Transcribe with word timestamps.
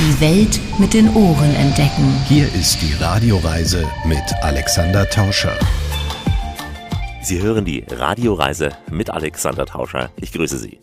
Die 0.00 0.18
Welt 0.18 0.58
mit 0.78 0.94
den 0.94 1.14
Ohren 1.14 1.54
entdecken. 1.56 2.16
Hier 2.26 2.46
ist 2.54 2.80
die 2.80 2.94
Radioreise 2.94 3.86
mit 4.06 4.22
Alexander 4.40 5.06
Tauscher. 5.10 5.58
Sie 7.22 7.42
hören 7.42 7.66
die 7.66 7.84
Radioreise 7.86 8.70
mit 8.90 9.10
Alexander 9.10 9.66
Tauscher. 9.66 10.10
Ich 10.16 10.32
grüße 10.32 10.56
Sie. 10.56 10.80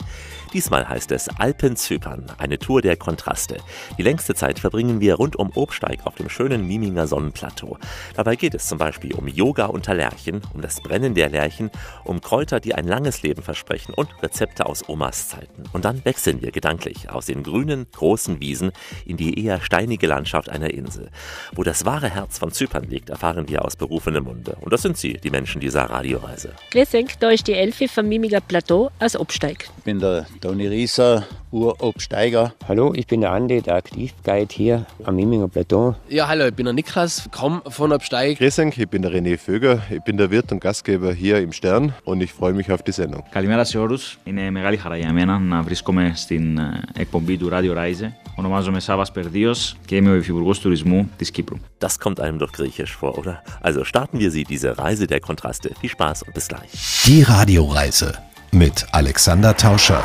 Diesmal 0.54 0.88
heißt 0.88 1.12
es 1.12 1.28
Alpenzypern, 1.28 2.26
eine 2.38 2.58
Tour 2.58 2.82
der 2.82 2.96
Kontraste. 2.96 3.58
Die 3.98 4.04
längste 4.04 4.34
Zeit 4.34 4.60
verbringen 4.60 5.02
wir 5.02 5.16
rund 5.16 5.36
um 5.36 5.52
Obsteig 5.56 6.06
auf 6.06 6.16
dem 6.16 6.30
schönen 6.30 6.66
Miminger 6.66 7.06
Sonnenplateau. 7.06 7.78
Dabei 8.16 8.38
geht 8.38 8.56
es 8.56 8.68
zum 8.68 8.78
Beispiel 8.78 9.14
um 9.14 9.28
Yoga 9.28 9.66
unter 9.66 9.94
Lerchen, 9.94 10.42
um 10.54 10.62
das 10.62 10.80
Brennen 10.80 11.16
der 11.16 11.30
Lerchen, 11.30 11.70
um 12.06 12.22
Kräuter, 12.22 12.62
die 12.62 12.76
ein 12.76 12.88
langes 12.88 13.24
Leben 13.24 13.42
versprechen 13.42 13.94
und 13.94 14.10
Rezepte 14.24 14.66
aus 14.68 14.88
Omas 14.88 15.28
Zeiten. 15.28 15.64
Und 15.74 15.84
dann 15.84 16.06
wechseln 16.06 16.42
wir 16.42 16.52
gedanklich 16.52 17.10
aus 17.10 17.26
den 17.26 17.44
grünen, 17.44 17.88
großen 17.92 18.40
Wiesen 18.40 18.72
in 19.06 19.18
die 19.18 19.44
eher 19.44 19.60
steinige 19.60 20.08
Landschaft 20.08 20.50
einer 20.50 20.72
Insel. 20.72 21.10
Wo 21.54 21.64
das 21.64 21.84
wahre 21.84 22.10
Herz 22.10 22.40
von 22.40 22.52
Zypern 22.52 22.86
liegt, 22.86 23.10
erfahren 23.10 23.50
wir 23.50 23.66
aus 23.66 23.76
berufenem 23.76 24.24
Munde. 24.24 24.56
Und 24.62 24.72
das 24.72 24.82
sind 24.82 24.98
sie, 24.98 25.14
die 25.14 25.30
Menschen 25.30 25.60
dieser 25.60 25.84
Radioreise. 25.84 26.27
Grüß 26.27 26.95
euch, 26.95 27.19
da 27.21 27.31
ist 27.31 27.47
die 27.47 27.53
Elfi 27.53 27.87
vom 27.87 28.09
Mimiger 28.09 28.41
Plateau 28.41 28.91
aus 28.99 29.15
Obsteig. 29.17 29.69
Ich 29.79 29.85
bin 29.85 30.01
der 30.01 30.27
Toni 30.41 30.67
Rieser, 30.67 31.25
Urobsteiger. 31.53 32.55
Hallo, 32.67 32.93
ich 32.95 33.07
bin 33.07 33.21
der 33.21 33.31
Andi, 33.31 33.63
der 33.63 33.77
Aktivguide 33.77 34.53
hier 34.53 34.87
am 35.05 35.15
Miminger 35.17 35.49
Plateau. 35.49 35.95
Ja, 36.09 36.27
hallo, 36.27 36.47
ich 36.47 36.55
bin 36.55 36.65
der 36.65 36.75
Niklas, 36.75 37.29
komme 37.31 37.63
von 37.69 37.93
Obsteig. 37.93 38.39
Grüß 38.39 38.59
euch, 38.59 38.79
ich 38.79 38.89
bin 38.89 39.03
der 39.03 39.13
René 39.13 39.39
Vöger, 39.39 39.83
ich 39.91 40.01
bin 40.01 40.17
der 40.17 40.31
Wirt 40.31 40.51
und 40.51 40.61
Gastgeber 40.61 41.13
hier 41.13 41.39
im 41.39 41.53
Stern 41.53 41.95
und 42.05 42.21
ich 42.21 42.33
freue 42.33 42.53
mich 42.53 42.71
auf 42.73 42.83
die 42.83 42.93
Sendung. 42.93 43.23
Καλημέρα 43.31 43.65
σε 43.65 43.79
όλους. 43.79 44.19
Είναι 44.25 44.51
μεγάλη 44.51 44.77
χαρά 44.77 44.97
για 44.97 45.13
μένα 45.13 45.39
να 45.39 45.63
βρίσκομαι 45.63 46.13
στην 46.15 46.59
εκπομπή 46.97 47.37
του 47.37 47.49
Radio 47.53 47.77
Reise. 47.77 48.13
Ονομάζομαι 48.37 48.81
Σάβας 48.81 49.13
Περδίος 49.13 49.77
και 49.87 49.97
είμαι 49.97 50.11
ο 50.11 50.15
Υφυπουργός 50.15 50.59
Τουρισμού 50.61 51.11
της 51.17 51.31
Κύπρου. 51.31 51.57
Das 51.81 51.99
kommt 51.99 52.21
einem 52.21 52.39
doch 52.39 52.53
griechisch 52.53 52.97
vor, 52.97 53.19
oder? 53.19 53.43
Also 53.61 53.85
starten 53.85 54.19
wir 54.21 54.31
sie, 54.31 54.45
diese 54.45 54.79
Reise 54.79 55.07
der 55.07 55.21
Kontraste. 55.21 55.71
Viel 55.81 55.91
Spaß 55.91 56.16
Und 56.24 56.34
bis 56.34 56.48
gleich. 56.48 56.70
Die 57.06 57.24
Radioreise 57.24 58.18
mit 58.52 58.86
Alexander 58.92 59.56
Tauscher. 59.56 60.04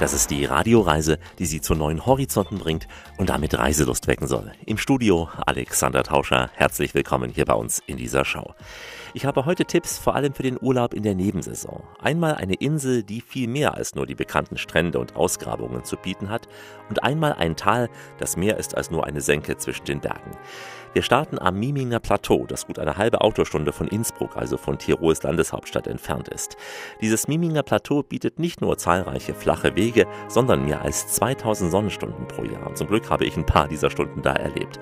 Das 0.00 0.12
ist 0.12 0.30
die 0.30 0.44
Radioreise, 0.44 1.18
die 1.38 1.46
Sie 1.46 1.60
zu 1.60 1.76
neuen 1.76 2.04
Horizonten 2.04 2.58
bringt 2.58 2.88
und 3.16 3.30
damit 3.30 3.56
Reiselust 3.56 4.08
wecken 4.08 4.26
soll. 4.26 4.52
Im 4.66 4.76
Studio 4.76 5.28
Alexander 5.46 6.02
Tauscher, 6.02 6.50
herzlich 6.54 6.94
willkommen 6.94 7.30
hier 7.30 7.44
bei 7.44 7.54
uns 7.54 7.80
in 7.86 7.96
dieser 7.96 8.24
Show. 8.24 8.54
Ich 9.14 9.24
habe 9.24 9.46
heute 9.46 9.64
Tipps 9.64 9.96
vor 9.96 10.16
allem 10.16 10.34
für 10.34 10.42
den 10.42 10.58
Urlaub 10.60 10.92
in 10.92 11.04
der 11.04 11.14
Nebensaison. 11.14 11.84
Einmal 12.00 12.34
eine 12.34 12.54
Insel, 12.54 13.04
die 13.04 13.20
viel 13.20 13.46
mehr 13.46 13.74
als 13.74 13.94
nur 13.94 14.06
die 14.06 14.16
bekannten 14.16 14.58
Strände 14.58 14.98
und 14.98 15.14
Ausgrabungen 15.14 15.84
zu 15.84 15.96
bieten 15.96 16.28
hat 16.28 16.48
und 16.88 17.04
einmal 17.04 17.34
ein 17.34 17.54
Tal, 17.54 17.88
das 18.18 18.36
mehr 18.36 18.58
ist 18.58 18.76
als 18.76 18.90
nur 18.90 19.06
eine 19.06 19.20
Senke 19.20 19.56
zwischen 19.58 19.84
den 19.84 20.00
Bergen. 20.00 20.32
Wir 20.94 21.02
starten 21.02 21.40
am 21.40 21.58
Miminger 21.58 21.98
Plateau, 21.98 22.46
das 22.46 22.68
gut 22.68 22.78
eine 22.78 22.96
halbe 22.96 23.20
Autostunde 23.20 23.72
von 23.72 23.88
Innsbruck, 23.88 24.36
also 24.36 24.56
von 24.56 24.78
Tirols 24.78 25.24
Landeshauptstadt, 25.24 25.88
entfernt 25.88 26.28
ist. 26.28 26.56
Dieses 27.00 27.26
Miminger 27.26 27.64
Plateau 27.64 28.04
bietet 28.04 28.38
nicht 28.38 28.60
nur 28.60 28.78
zahlreiche 28.78 29.34
flache 29.34 29.74
Wege, 29.74 30.06
sondern 30.28 30.64
mehr 30.64 30.82
als 30.82 31.08
2000 31.08 31.72
Sonnenstunden 31.72 32.28
pro 32.28 32.44
Jahr. 32.44 32.68
Und 32.68 32.78
zum 32.78 32.86
Glück 32.86 33.10
habe 33.10 33.24
ich 33.24 33.36
ein 33.36 33.44
paar 33.44 33.66
dieser 33.66 33.90
Stunden 33.90 34.22
da 34.22 34.34
erlebt. 34.34 34.78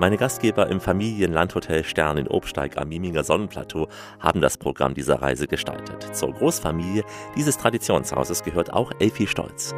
Meine 0.00 0.16
Gastgeber 0.16 0.66
im 0.66 0.80
Familienlandhotel 0.80 1.84
Stern 1.84 2.18
in 2.18 2.26
Obsteig 2.26 2.76
am 2.76 2.88
Miminger 2.88 3.22
Sonnenplateau 3.22 3.86
haben 4.18 4.40
das 4.40 4.58
Programm 4.58 4.94
dieser 4.94 5.22
Reise 5.22 5.46
gestaltet. 5.46 6.16
Zur 6.16 6.32
Großfamilie 6.32 7.04
dieses 7.36 7.56
Traditionshauses 7.56 8.42
gehört 8.42 8.72
auch 8.72 8.90
Elfi 8.98 9.28
Stolz. 9.28 9.72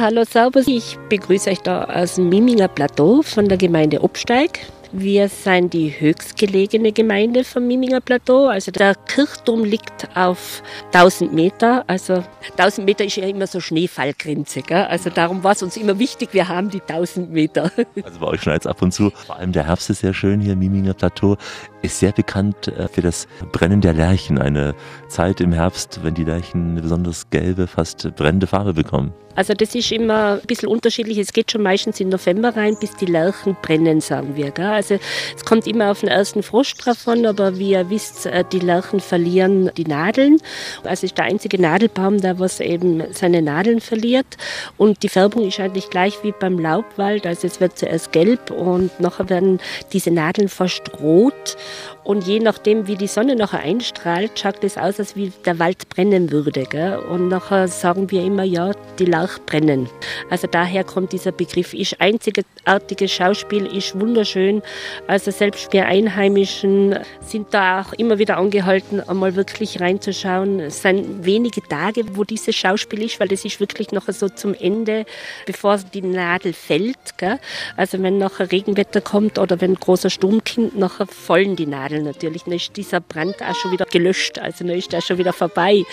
Hallo 0.00 0.24
Servus, 0.24 0.66
ich 0.66 0.98
begrüße 1.08 1.50
euch 1.50 1.60
da 1.60 1.84
aus 1.84 2.16
dem 2.16 2.30
Miminger 2.30 2.66
Plateau 2.66 3.22
von 3.22 3.48
der 3.48 3.58
Gemeinde 3.58 4.02
Obsteig. 4.02 4.58
Wir 4.96 5.28
sind 5.28 5.72
die 5.72 5.90
höchstgelegene 5.90 6.92
Gemeinde 6.92 7.42
vom 7.42 7.66
Miminger 7.66 8.00
Plateau. 8.00 8.46
Also 8.46 8.70
der 8.70 8.94
Kirchturm 8.94 9.64
liegt 9.64 10.08
auf 10.16 10.62
1000 10.92 11.32
Meter. 11.32 11.82
Also 11.88 12.22
1000 12.52 12.86
Meter 12.86 13.04
ist 13.04 13.16
ja 13.16 13.26
immer 13.26 13.48
so 13.48 13.58
Schneefallgrenze. 13.58 14.62
Gell? 14.62 14.84
Also 14.84 15.10
darum 15.10 15.42
war 15.42 15.50
es 15.50 15.64
uns 15.64 15.76
immer 15.76 15.98
wichtig, 15.98 16.28
wir 16.30 16.46
haben 16.46 16.70
die 16.70 16.80
1000 16.80 17.32
Meter. 17.32 17.72
Also 18.04 18.20
bei 18.20 18.26
euch 18.28 18.42
schneit 18.42 18.60
es 18.60 18.66
ab 18.68 18.82
und 18.82 18.92
zu. 18.92 19.10
Vor 19.10 19.36
allem 19.36 19.50
der 19.50 19.66
Herbst 19.66 19.90
ist 19.90 19.98
sehr 19.98 20.14
schön 20.14 20.40
hier, 20.40 20.54
Miminger 20.54 20.94
Plateau. 20.94 21.38
Ist 21.84 21.98
sehr 21.98 22.12
bekannt 22.12 22.68
äh, 22.68 22.88
für 22.88 23.02
das 23.02 23.28
Brennen 23.52 23.82
der 23.82 23.92
Lerchen. 23.92 24.38
Eine 24.38 24.74
Zeit 25.08 25.42
im 25.42 25.52
Herbst, 25.52 26.00
wenn 26.02 26.14
die 26.14 26.24
Lerchen 26.24 26.70
eine 26.70 26.80
besonders 26.80 27.28
gelbe, 27.28 27.66
fast 27.66 28.16
brennende 28.16 28.46
Farbe 28.46 28.72
bekommen. 28.72 29.12
Also 29.36 29.52
das 29.52 29.74
ist 29.74 29.90
immer 29.90 30.34
ein 30.40 30.46
bisschen 30.46 30.68
unterschiedlich. 30.68 31.18
Es 31.18 31.32
geht 31.32 31.50
schon 31.50 31.62
meistens 31.62 31.98
in 31.98 32.08
November 32.08 32.56
rein, 32.56 32.76
bis 32.78 32.94
die 32.96 33.06
Lerchen 33.06 33.56
brennen, 33.60 34.00
sagen 34.00 34.36
wir. 34.36 34.52
Gell? 34.52 34.64
Also 34.64 34.98
es 35.36 35.44
kommt 35.44 35.66
immer 35.66 35.90
auf 35.90 36.00
den 36.00 36.08
ersten 36.08 36.42
Frost 36.42 36.76
drauf 36.84 37.06
an, 37.08 37.26
aber 37.26 37.58
wie 37.58 37.72
ihr 37.72 37.90
wisst, 37.90 38.28
die 38.52 38.58
Lerchen 38.60 39.00
verlieren 39.00 39.70
die 39.76 39.84
Nadeln. 39.84 40.38
Also 40.84 40.92
es 40.92 41.02
ist 41.04 41.18
der 41.18 41.24
einzige 41.24 41.60
Nadelbaum, 41.60 42.20
der 42.20 42.38
was 42.38 42.60
eben 42.60 43.02
seine 43.12 43.42
Nadeln 43.42 43.80
verliert. 43.80 44.36
Und 44.76 45.02
die 45.02 45.08
Färbung 45.08 45.48
ist 45.48 45.58
eigentlich 45.58 45.90
gleich 45.90 46.22
wie 46.22 46.32
beim 46.32 46.58
Laubwald. 46.58 47.26
Also 47.26 47.48
es 47.48 47.60
wird 47.60 47.76
zuerst 47.76 48.12
gelb 48.12 48.52
und 48.52 49.00
nachher 49.00 49.28
werden 49.28 49.58
diese 49.92 50.12
Nadeln 50.12 50.48
fast 50.48 50.82
rot. 51.00 51.56
Und 52.04 52.26
je 52.26 52.38
nachdem, 52.38 52.86
wie 52.86 52.96
die 52.96 53.06
Sonne 53.06 53.34
nachher 53.34 53.60
einstrahlt, 53.60 54.38
schaut 54.38 54.62
es 54.62 54.76
aus, 54.76 54.98
als 54.98 55.16
wie 55.16 55.32
der 55.44 55.58
Wald 55.58 55.88
brennen 55.88 56.30
würde. 56.30 56.64
Gell? 56.64 56.98
Und 56.98 57.28
nachher 57.28 57.68
sagen 57.68 58.10
wir 58.10 58.22
immer, 58.22 58.44
ja, 58.44 58.72
die 58.98 59.06
Lauch 59.06 59.38
brennen. 59.46 59.88
Also 60.30 60.46
daher 60.46 60.84
kommt 60.84 61.12
dieser 61.12 61.32
Begriff. 61.32 61.72
Ist 61.72 62.00
einzigartiges 62.00 63.10
Schauspiel, 63.10 63.66
ist 63.66 63.98
wunderschön. 63.98 64.62
Also 65.06 65.30
selbst 65.30 65.72
wir 65.72 65.86
Einheimischen 65.86 66.98
sind 67.20 67.52
da 67.52 67.80
auch 67.82 67.92
immer 67.94 68.18
wieder 68.18 68.36
angehalten, 68.36 69.00
einmal 69.00 69.34
wirklich 69.34 69.80
reinzuschauen. 69.80 70.60
Es 70.60 70.82
sind 70.82 71.24
wenige 71.24 71.62
Tage, 71.62 72.04
wo 72.16 72.24
dieses 72.24 72.54
Schauspiel 72.54 73.02
ist, 73.02 73.20
weil 73.20 73.28
das 73.28 73.44
ist 73.44 73.60
wirklich 73.60 73.92
noch 73.92 74.08
so 74.08 74.28
zum 74.28 74.54
Ende, 74.54 75.06
bevor 75.46 75.78
die 75.78 76.02
Nadel 76.02 76.52
fällt. 76.52 77.16
Gell? 77.16 77.38
Also 77.76 78.02
wenn 78.02 78.18
nachher 78.18 78.50
Regenwetter 78.52 79.00
kommt 79.00 79.38
oder 79.38 79.60
wenn 79.60 79.72
ein 79.72 79.80
großer 79.80 80.10
Sturm 80.10 80.42
kommt, 80.44 80.78
nachher 80.78 81.06
fallen 81.06 81.56
die 81.56 81.63
Nadeln 81.66 82.04
natürlich. 82.04 82.44
Dann 82.44 82.54
ist 82.54 82.76
dieser 82.76 83.00
Brand 83.00 83.36
auch 83.42 83.54
schon 83.54 83.72
wieder 83.72 83.86
gelöscht, 83.86 84.38
also 84.38 84.64
dann 84.64 84.76
ist 84.76 84.92
der 84.92 85.00
schon 85.00 85.18
wieder 85.18 85.32
vorbei. 85.32 85.84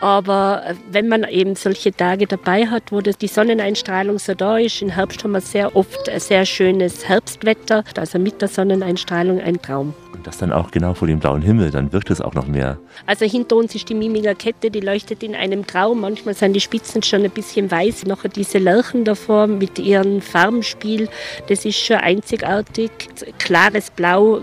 Aber 0.00 0.74
wenn 0.90 1.08
man 1.08 1.24
eben 1.24 1.56
solche 1.56 1.92
Tage 1.92 2.26
dabei 2.26 2.66
hat, 2.66 2.90
wo 2.90 3.00
das 3.00 3.18
die 3.18 3.28
Sonneneinstrahlung 3.28 4.18
so 4.18 4.34
da 4.34 4.58
ist, 4.58 4.82
im 4.82 4.90
Herbst 4.90 5.24
haben 5.24 5.32
wir 5.32 5.40
sehr 5.40 5.74
oft 5.76 6.08
ein 6.08 6.20
sehr 6.20 6.44
schönes 6.46 7.08
Herbstwetter, 7.08 7.84
also 7.96 8.18
mit 8.18 8.40
der 8.40 8.48
Sonneneinstrahlung 8.48 9.40
ein 9.40 9.60
Traum. 9.60 9.94
Und 10.18 10.26
das 10.26 10.38
dann 10.38 10.52
auch 10.52 10.72
genau 10.72 10.94
vor 10.94 11.06
dem 11.06 11.20
blauen 11.20 11.42
Himmel, 11.42 11.70
dann 11.70 11.92
wirkt 11.92 12.10
es 12.10 12.20
auch 12.20 12.34
noch 12.34 12.48
mehr. 12.48 12.78
Also 13.06 13.24
hinter 13.24 13.54
uns 13.54 13.74
ist 13.76 13.88
die 13.88 13.94
Miminger 13.94 14.34
Kette, 14.34 14.68
die 14.68 14.80
leuchtet 14.80 15.22
in 15.22 15.36
einem 15.36 15.64
Grau. 15.64 15.94
Manchmal 15.94 16.34
sind 16.34 16.54
die 16.54 16.60
Spitzen 16.60 17.04
schon 17.04 17.22
ein 17.22 17.30
bisschen 17.30 17.70
weiß. 17.70 18.04
Noch 18.06 18.24
diese 18.24 18.58
Lerchen 18.58 19.04
davor 19.04 19.46
mit 19.46 19.78
ihrem 19.78 20.20
Farbenspiel, 20.20 21.08
das 21.48 21.64
ist 21.64 21.78
schon 21.78 21.98
einzigartig. 21.98 22.90
Klares 23.38 23.90
Blau, 23.90 24.40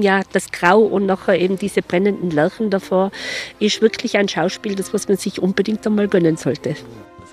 ja, 0.00 0.22
das 0.32 0.50
Grau 0.50 0.80
und 0.80 1.06
nachher 1.06 1.38
eben 1.38 1.58
diese 1.58 1.82
brennenden 1.82 2.30
Lerchen 2.30 2.70
davor, 2.70 3.10
ist 3.58 3.82
wirklich 3.82 4.16
ein 4.16 4.28
Schauspiel, 4.28 4.74
das 4.74 4.92
was 4.94 5.08
man 5.08 5.16
sich 5.16 5.40
unbedingt 5.40 5.86
einmal 5.86 6.08
gönnen 6.08 6.36
sollte 6.36 6.76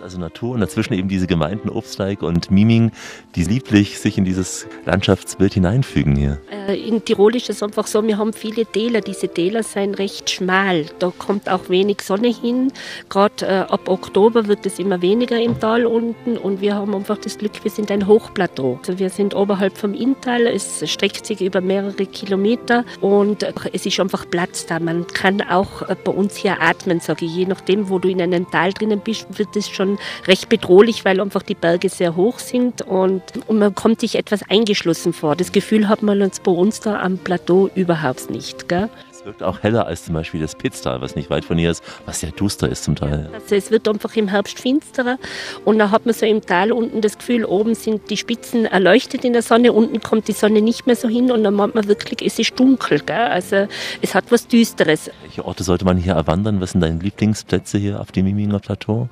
also 0.01 0.19
Natur 0.19 0.55
und 0.55 0.61
dazwischen 0.61 0.93
eben 0.93 1.07
diese 1.07 1.27
Gemeinden 1.27 1.69
Obsteig 1.69 2.23
und 2.23 2.51
Miming, 2.51 2.91
die 3.35 3.43
lieblich 3.43 3.99
sich 3.99 4.17
in 4.17 4.25
dieses 4.25 4.67
Landschaftsbild 4.85 5.53
hineinfügen 5.53 6.15
hier. 6.15 6.39
In 6.67 7.03
Tirol 7.03 7.35
ist 7.35 7.49
es 7.49 7.63
einfach 7.63 7.87
so, 7.87 8.05
wir 8.05 8.17
haben 8.17 8.33
viele 8.33 8.65
Täler. 8.65 9.01
Diese 9.01 9.27
Täler 9.27 9.63
sind 9.63 9.99
recht 9.99 10.29
schmal. 10.29 10.85
Da 10.99 11.11
kommt 11.17 11.49
auch 11.49 11.69
wenig 11.69 12.01
Sonne 12.01 12.29
hin. 12.29 12.71
Gerade 13.09 13.45
äh, 13.45 13.49
ab 13.71 13.87
Oktober 13.87 14.47
wird 14.47 14.65
es 14.65 14.79
immer 14.79 15.01
weniger 15.01 15.39
im 15.41 15.59
Tal 15.59 15.85
unten 15.85 16.37
und 16.37 16.61
wir 16.61 16.75
haben 16.75 16.95
einfach 16.95 17.17
das 17.17 17.37
Glück, 17.37 17.63
wir 17.63 17.71
sind 17.71 17.91
ein 17.91 18.07
Hochplateau. 18.07 18.79
Also 18.79 18.99
wir 18.99 19.09
sind 19.09 19.35
oberhalb 19.35 19.77
vom 19.77 19.93
Inntal. 19.93 20.47
Es 20.47 20.89
streckt 20.89 21.25
sich 21.25 21.41
über 21.41 21.61
mehrere 21.61 22.05
Kilometer 22.05 22.85
und 23.01 23.43
es 23.73 23.85
ist 23.85 23.99
einfach 23.99 24.29
Platz 24.29 24.65
da. 24.65 24.79
Man 24.79 25.07
kann 25.07 25.41
auch 25.41 25.83
bei 26.03 26.11
uns 26.11 26.35
hier 26.35 26.61
atmen, 26.61 26.99
sage 26.99 27.25
ich. 27.25 27.35
Je 27.35 27.45
nachdem, 27.45 27.89
wo 27.89 27.99
du 27.99 28.09
in 28.09 28.21
einem 28.21 28.49
Tal 28.49 28.73
drinnen 28.73 28.99
bist, 28.99 29.27
wird 29.37 29.55
es 29.55 29.69
schon 29.69 29.90
recht 30.27 30.49
bedrohlich, 30.49 31.05
weil 31.05 31.19
einfach 31.19 31.43
die 31.43 31.55
Berge 31.55 31.89
sehr 31.89 32.15
hoch 32.15 32.39
sind 32.39 32.81
und, 32.81 33.23
und 33.47 33.59
man 33.59 33.73
kommt 33.75 34.01
sich 34.01 34.15
etwas 34.15 34.41
eingeschlossen 34.49 35.13
vor. 35.13 35.35
Das 35.35 35.51
Gefühl 35.51 35.87
hat 35.89 36.03
man 36.03 36.21
uns 36.21 36.39
bei 36.39 36.51
uns 36.51 36.79
da 36.79 37.01
am 37.01 37.17
Plateau 37.17 37.69
überhaupt 37.75 38.29
nicht. 38.29 38.67
Gell? 38.67 38.89
Es 39.21 39.25
wirkt 39.25 39.43
auch 39.43 39.61
heller 39.61 39.85
als 39.85 40.05
zum 40.05 40.15
Beispiel 40.15 40.41
das 40.41 40.55
Pitztal, 40.55 40.99
was 41.01 41.15
nicht 41.15 41.29
weit 41.29 41.45
von 41.45 41.57
hier 41.57 41.69
ist, 41.69 41.83
was 42.07 42.21
sehr 42.21 42.31
duster 42.31 42.67
ist 42.69 42.83
zum 42.83 42.95
Teil. 42.95 43.29
Also 43.33 43.55
es 43.55 43.69
wird 43.69 43.87
einfach 43.87 44.15
im 44.15 44.27
Herbst 44.27 44.59
finsterer 44.59 45.19
und 45.63 45.77
dann 45.77 45.91
hat 45.91 46.05
man 46.05 46.15
so 46.15 46.25
im 46.25 46.41
Tal 46.41 46.71
unten 46.71 47.01
das 47.01 47.19
Gefühl, 47.19 47.45
oben 47.45 47.75
sind 47.75 48.09
die 48.09 48.17
Spitzen 48.17 48.65
erleuchtet 48.65 49.23
in 49.23 49.33
der 49.33 49.43
Sonne, 49.43 49.73
unten 49.73 50.01
kommt 50.01 50.27
die 50.27 50.31
Sonne 50.31 50.61
nicht 50.61 50.87
mehr 50.87 50.95
so 50.95 51.07
hin 51.07 51.29
und 51.29 51.43
dann 51.43 51.53
meint 51.53 51.75
man 51.75 51.87
wirklich, 51.87 52.25
es 52.25 52.39
ist 52.39 52.59
dunkel. 52.59 52.99
Gell? 53.01 53.15
Also 53.15 53.67
es 54.01 54.15
hat 54.15 54.25
was 54.31 54.47
Düsteres. 54.47 55.11
Welche 55.21 55.45
Orte 55.45 55.63
sollte 55.63 55.85
man 55.85 55.97
hier 55.97 56.13
erwandern? 56.13 56.59
Was 56.59 56.71
sind 56.71 56.81
deine 56.81 56.97
Lieblingsplätze 56.99 57.77
hier 57.77 58.01
auf 58.01 58.11
dem 58.11 58.25
Miminger 58.25 58.59
Plateau? 58.59 59.07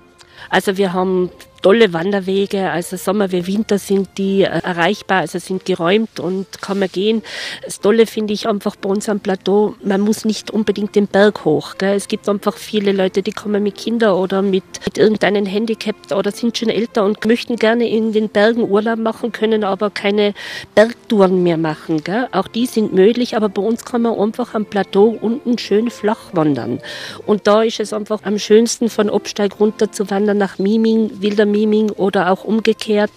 Also 0.50 0.78
wir 0.78 0.94
haben 0.94 1.30
tolle 1.62 1.94
Wanderwege, 1.94 2.70
also 2.72 2.98
Sommer 2.98 3.32
wie 3.32 3.46
Winter 3.48 3.78
sind 3.78 4.10
die 4.18 4.44
äh, 4.44 4.46
erreichbar, 4.46 5.22
also 5.22 5.40
sind 5.40 5.66
geräumt 5.66 6.20
und 6.20 6.62
kann 6.62 6.80
man 6.80 6.90
gehen. 6.90 7.22
Das 7.64 7.80
Tolle 7.80 8.06
finde 8.06 8.34
ich 8.34 8.48
einfach 8.48 8.76
bei 8.76 8.90
uns 8.90 9.10
am 9.10 9.20
Plateau, 9.20 9.76
man 9.84 10.02
muss 10.02 10.26
nicht 10.26 10.52
unbedingt 10.52 10.96
den 10.96 11.08
Berg 11.08 11.46
hoch. 11.46 11.76
Gell? 11.78 11.96
Es 11.96 12.08
gibt 12.08 12.28
einfach 12.30 12.56
viele 12.56 12.92
Leute, 12.92 13.22
die 13.22 13.32
kommen 13.32 13.64
mit 13.64 13.76
Kindern 13.76 14.14
oder 14.14 14.42
mit, 14.42 14.64
mit 14.86 14.98
irgendeinem 14.98 15.46
Handicap 15.46 15.96
oder 16.12 16.32
sind 16.32 16.58
schon 16.58 16.70
älter 16.70 17.04
und 17.04 17.24
möchten 17.26 17.56
gerne 17.56 17.90
in 17.90 18.14
den 18.14 18.30
Bergen 18.30 18.70
Urlaub 18.70 19.00
machen, 19.00 19.32
können 19.32 19.64
aber 19.64 19.90
keine 19.90 20.34
Bergtouren 20.76 21.44
mehr 21.44 21.58
machen. 21.58 22.04
Gell? 22.04 22.28
Auch 22.32 22.48
die 22.48 22.66
sind 22.66 22.94
möglich, 22.94 23.36
aber 23.36 23.50
bei 23.50 23.62
uns 23.62 23.86
kann 23.86 24.04
man 24.04 24.18
einfach 24.20 24.54
am 24.54 24.66
Plateau 24.66 25.18
unten 25.22 25.58
schön 25.58 25.90
flach 25.90 26.34
wandern. 26.34 26.80
Und 27.26 27.48
da 27.48 27.64
ist 27.64 27.80
es 27.80 27.94
einfach 27.94 28.22
am 28.24 28.40
schönsten 28.40 28.90
von 28.90 29.10
Obsteig 29.10 29.60
runter 29.60 29.92
zu 29.92 30.10
wandern 30.10 30.38
nach 30.38 30.58
Miming, 30.60 31.22
Wilder 31.22 31.49
Miming 31.52 31.92
oder 31.92 32.32
auch 32.32 32.44
umgekehrt. 32.44 33.12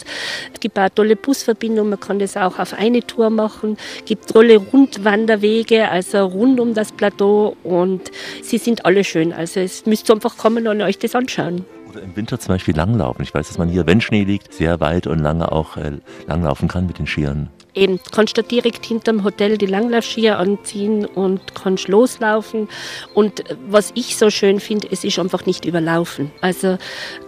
Es 0.52 0.60
gibt 0.60 0.78
auch 0.78 0.88
tolle 0.88 1.16
Busverbindungen, 1.16 1.90
man 1.90 2.00
kann 2.00 2.18
das 2.18 2.36
auch 2.36 2.58
auf 2.58 2.74
eine 2.74 3.00
Tour 3.00 3.30
machen. 3.30 3.76
Es 3.98 4.04
gibt 4.04 4.30
tolle 4.30 4.56
Rundwanderwege, 4.56 5.88
also 5.88 6.24
rund 6.26 6.60
um 6.60 6.74
das 6.74 6.92
Plateau 6.92 7.56
und 7.62 8.10
sie 8.42 8.58
sind 8.58 8.84
alle 8.84 9.04
schön. 9.04 9.32
Also 9.32 9.60
es 9.60 9.86
müsst 9.86 10.10
ihr 10.10 10.14
einfach 10.14 10.36
kommen 10.36 10.66
und 10.68 10.80
euch 10.82 10.98
das 10.98 11.14
anschauen. 11.14 11.64
Oder 11.90 12.02
im 12.02 12.16
Winter 12.16 12.38
zum 12.38 12.54
Beispiel 12.54 12.74
langlaufen. 12.74 13.22
Ich 13.22 13.34
weiß, 13.34 13.48
dass 13.48 13.58
man 13.58 13.68
hier, 13.68 13.86
wenn 13.86 14.00
Schnee 14.00 14.24
liegt, 14.24 14.54
sehr 14.54 14.80
weit 14.80 15.06
und 15.06 15.18
lange 15.18 15.52
auch 15.52 15.76
äh, 15.76 15.98
langlaufen 16.26 16.68
kann 16.68 16.86
mit 16.86 16.98
den 16.98 17.06
Skiern. 17.06 17.50
Eben, 17.74 18.00
kannst 18.10 18.36
du 18.36 18.42
direkt 18.42 18.84
hinterm 18.84 19.24
Hotel 19.24 19.56
die 19.56 19.66
Langlaufskier 19.66 20.38
anziehen 20.38 21.06
und 21.06 21.54
kannst 21.54 21.88
loslaufen. 21.88 22.68
Und 23.14 23.44
was 23.66 23.92
ich 23.94 24.16
so 24.16 24.28
schön 24.28 24.60
finde, 24.60 24.88
es 24.90 25.04
ist 25.04 25.18
einfach 25.18 25.46
nicht 25.46 25.64
überlaufen. 25.64 26.30
Also 26.42 26.76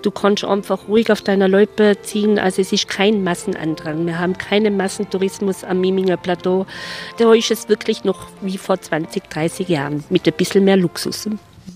du 0.03 0.11
kannst 0.11 0.45
einfach 0.45 0.87
ruhig 0.87 1.11
auf 1.11 1.23
deiner 1.23 1.49
Loipe 1.49 1.97
ziehen. 2.03 2.39
Also 2.39 2.61
es 2.61 2.73
ist 2.73 2.89
kein 2.89 3.25
Massenandrang. 3.25 4.07
Wir 4.07 4.19
haben 4.19 4.37
keinen 4.37 4.77
Massentourismus 4.77 5.65
am 5.65 5.81
Miminger 5.81 6.19
Plateau. 6.19 6.67
Da 7.17 7.33
ist 7.33 7.51
es 7.51 7.71
wirklich 7.71 8.05
noch 8.05 8.27
wie 8.43 8.59
vor 8.59 8.79
20, 8.79 9.31
30 9.31 9.69
Jahren 9.69 10.05
mit 10.11 10.27
ein 10.27 10.35
bisschen 10.35 10.65
mehr 10.65 10.77
Luxus. 10.77 11.27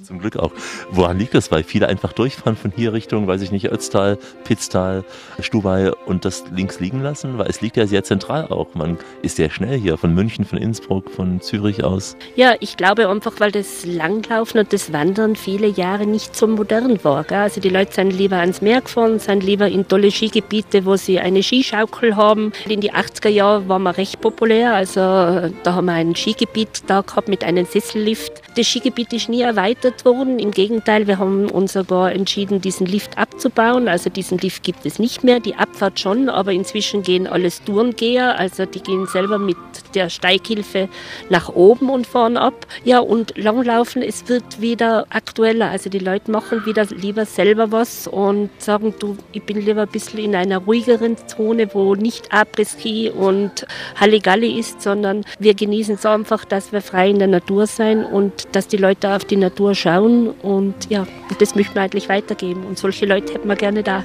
Zum 0.08 0.20
Glück 0.20 0.38
auch. 0.38 0.52
Woran 0.90 1.18
liegt 1.18 1.34
das? 1.34 1.52
Weil 1.52 1.62
viele 1.62 1.86
einfach 1.86 2.14
durchfahren 2.14 2.56
von 2.56 2.72
hier 2.74 2.94
Richtung, 2.94 3.26
weiß 3.26 3.42
ich 3.42 3.52
nicht, 3.52 3.70
Ötztal, 3.70 4.16
Pitztal, 4.44 5.04
Stubai 5.38 5.92
und 6.06 6.24
das 6.24 6.44
links 6.50 6.80
liegen 6.80 7.02
lassen? 7.02 7.36
Weil 7.36 7.50
es 7.50 7.60
liegt 7.60 7.76
ja 7.76 7.86
sehr 7.86 8.04
zentral 8.04 8.46
auch. 8.46 8.74
Man 8.74 8.96
ist 9.20 9.36
sehr 9.36 9.50
schnell 9.50 9.78
hier 9.78 9.98
von 9.98 10.14
München, 10.14 10.46
von 10.46 10.56
Innsbruck, 10.56 11.10
von 11.10 11.42
Zürich 11.42 11.84
aus. 11.84 12.16
Ja, 12.36 12.54
ich 12.60 12.78
glaube 12.78 13.10
einfach, 13.10 13.32
weil 13.36 13.52
das 13.52 13.84
Langlaufen 13.84 14.60
und 14.60 14.72
das 14.72 14.94
Wandern 14.94 15.36
viele 15.36 15.66
Jahre 15.66 16.06
nicht 16.06 16.34
so 16.34 16.46
modern 16.46 17.04
war. 17.04 17.24
Gell? 17.24 17.40
Also 17.40 17.60
die 17.60 17.68
Leute 17.68 17.92
sind 17.92 18.12
lieber 18.12 18.36
ans 18.36 18.62
Meer 18.62 18.80
gefahren, 18.80 19.18
sind 19.18 19.44
lieber 19.44 19.68
in 19.68 19.88
tolle 19.88 20.10
Skigebiete, 20.10 20.86
wo 20.86 20.96
sie 20.96 21.20
eine 21.20 21.42
Skischaukel 21.42 22.16
haben. 22.16 22.52
In 22.66 22.80
die 22.80 22.94
80er 22.94 23.28
Jahren 23.28 23.68
waren 23.68 23.82
wir 23.82 23.98
recht 23.98 24.22
populär. 24.22 24.72
Also 24.72 25.00
da 25.00 25.52
haben 25.74 25.84
wir 25.84 25.92
ein 25.92 26.16
Skigebiet 26.16 26.84
da 26.86 27.02
gehabt 27.02 27.28
mit 27.28 27.44
einem 27.44 27.66
Sessellift. 27.66 28.32
Das 28.56 28.66
Skigebiet 28.66 29.12
ist 29.12 29.28
nie 29.28 29.42
erweitert 29.42 29.97
abgebaut 29.98 30.04
worden. 30.04 30.38
Im 30.38 30.50
Gegenteil, 30.50 31.06
wir 31.06 31.18
haben 31.18 31.50
uns 31.50 31.72
sogar 31.72 32.12
entschieden, 32.12 32.60
diesen 32.60 32.86
Lift 32.86 33.18
abzubauen. 33.18 33.88
Also 33.88 34.10
diesen 34.10 34.38
Lift 34.38 34.62
gibt 34.62 34.84
es 34.86 34.98
nicht 34.98 35.24
mehr, 35.24 35.40
die 35.40 35.54
Abfahrt 35.54 36.00
schon, 36.00 36.28
aber 36.28 36.52
inzwischen 36.52 37.02
gehen 37.02 37.26
alles 37.26 37.62
Tourengeher, 37.64 38.38
also 38.38 38.66
die 38.66 38.80
gehen 38.80 39.06
selber 39.06 39.38
mit 39.38 39.56
der 39.94 40.08
Steighilfe 40.08 40.88
nach 41.28 41.48
oben 41.48 41.90
und 41.90 42.06
fahren 42.06 42.36
ab. 42.36 42.66
Ja, 42.84 43.00
und 43.00 43.36
Langlaufen, 43.36 44.02
es 44.02 44.28
wird 44.28 44.60
wieder 44.60 45.06
aktueller. 45.10 45.70
Also 45.70 45.90
die 45.90 45.98
Leute 45.98 46.30
machen 46.30 46.64
wieder 46.64 46.86
lieber 46.86 47.24
selber 47.24 47.72
was 47.72 48.06
und 48.06 48.50
sagen, 48.58 48.94
du, 48.98 49.16
ich 49.32 49.42
bin 49.42 49.60
lieber 49.60 49.82
ein 49.82 49.88
bisschen 49.88 50.20
in 50.20 50.34
einer 50.34 50.58
ruhigeren 50.58 51.16
Zone, 51.26 51.68
wo 51.74 51.94
nicht 51.94 52.32
Après-Ski 52.32 53.10
und 53.10 53.66
Halligalli 54.00 54.58
ist, 54.58 54.82
sondern 54.82 55.24
wir 55.38 55.54
genießen 55.54 55.96
es 55.96 56.06
einfach, 56.06 56.44
dass 56.44 56.72
wir 56.72 56.80
frei 56.80 57.10
in 57.10 57.18
der 57.18 57.28
Natur 57.28 57.66
sein 57.66 58.04
und 58.04 58.48
dass 58.52 58.68
die 58.68 58.76
Leute 58.76 59.14
auf 59.14 59.24
die 59.24 59.36
Natur 59.36 59.74
schauen 59.74 59.88
schauen 59.88 60.30
und 60.42 60.90
ja, 60.90 61.06
das 61.38 61.54
möchten 61.54 61.74
wir 61.74 61.82
eigentlich 61.82 62.08
weitergeben 62.08 62.64
und 62.64 62.78
solche 62.78 63.06
Leute 63.06 63.34
hätten 63.34 63.48
wir 63.48 63.56
gerne 63.56 63.82
da. 63.82 64.02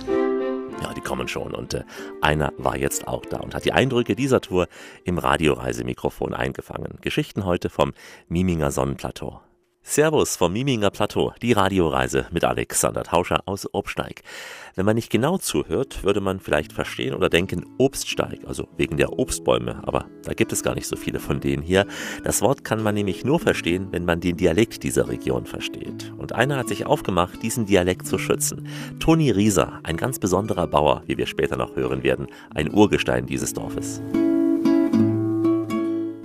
Ja, 0.83 0.93
die 0.93 0.99
kommen 0.99 1.29
schon 1.29 1.55
und 1.55 1.75
äh, 1.75 1.83
einer 2.21 2.51
war 2.57 2.75
jetzt 2.75 3.07
auch 3.07 3.25
da 3.25 3.37
und 3.37 3.55
hat 3.55 3.63
die 3.63 3.71
Eindrücke 3.71 4.17
dieser 4.17 4.41
Tour 4.41 4.67
im 5.05 5.17
Radioreisemikrofon 5.17 6.33
eingefangen. 6.33 6.97
Geschichten 6.99 7.45
heute 7.45 7.69
vom 7.69 7.93
Miminger 8.27 8.69
Sonnenplateau. 8.69 9.39
Servus 9.85 10.37
vom 10.37 10.53
Miminger 10.53 10.91
Plateau, 10.91 11.33
die 11.41 11.51
Radioreise 11.51 12.25
mit 12.31 12.45
Alexander 12.45 13.03
Tauscher 13.03 13.43
aus 13.45 13.67
Obsteig. 13.73 14.23
Wenn 14.75 14.85
man 14.85 14.95
nicht 14.95 15.11
genau 15.11 15.37
zuhört, 15.37 16.03
würde 16.05 16.21
man 16.21 16.39
vielleicht 16.39 16.71
verstehen 16.71 17.13
oder 17.13 17.29
denken 17.29 17.65
Obststeig, 17.77 18.39
also 18.47 18.69
wegen 18.77 18.95
der 18.95 19.19
Obstbäume, 19.19 19.81
aber 19.85 20.05
da 20.23 20.33
gibt 20.33 20.53
es 20.53 20.63
gar 20.63 20.73
nicht 20.73 20.87
so 20.87 20.95
viele 20.95 21.19
von 21.19 21.41
denen 21.41 21.61
hier. 21.61 21.85
Das 22.23 22.41
Wort 22.41 22.63
kann 22.63 22.81
man 22.81 22.95
nämlich 22.95 23.25
nur 23.25 23.41
verstehen, 23.41 23.89
wenn 23.91 24.05
man 24.05 24.21
den 24.21 24.37
Dialekt 24.37 24.83
dieser 24.83 25.09
Region 25.09 25.45
versteht. 25.45 26.13
Und 26.17 26.33
einer 26.33 26.55
hat 26.57 26.69
sich 26.69 26.85
aufgemacht, 26.85 27.43
diesen 27.43 27.65
Dialekt 27.65 28.07
zu 28.07 28.17
schützen. 28.17 28.69
Toni 28.99 29.31
Rieser, 29.31 29.81
ein 29.83 29.97
ganz 29.97 30.17
besonderer 30.17 30.65
Bauer, 30.65 31.03
wie 31.07 31.17
wir 31.17 31.27
später 31.27 31.57
noch 31.57 31.75
hören 31.75 32.03
werden, 32.03 32.27
ein 32.55 32.73
Urgestein 32.73 33.25
dieses 33.25 33.53
Dorfes. 33.53 34.01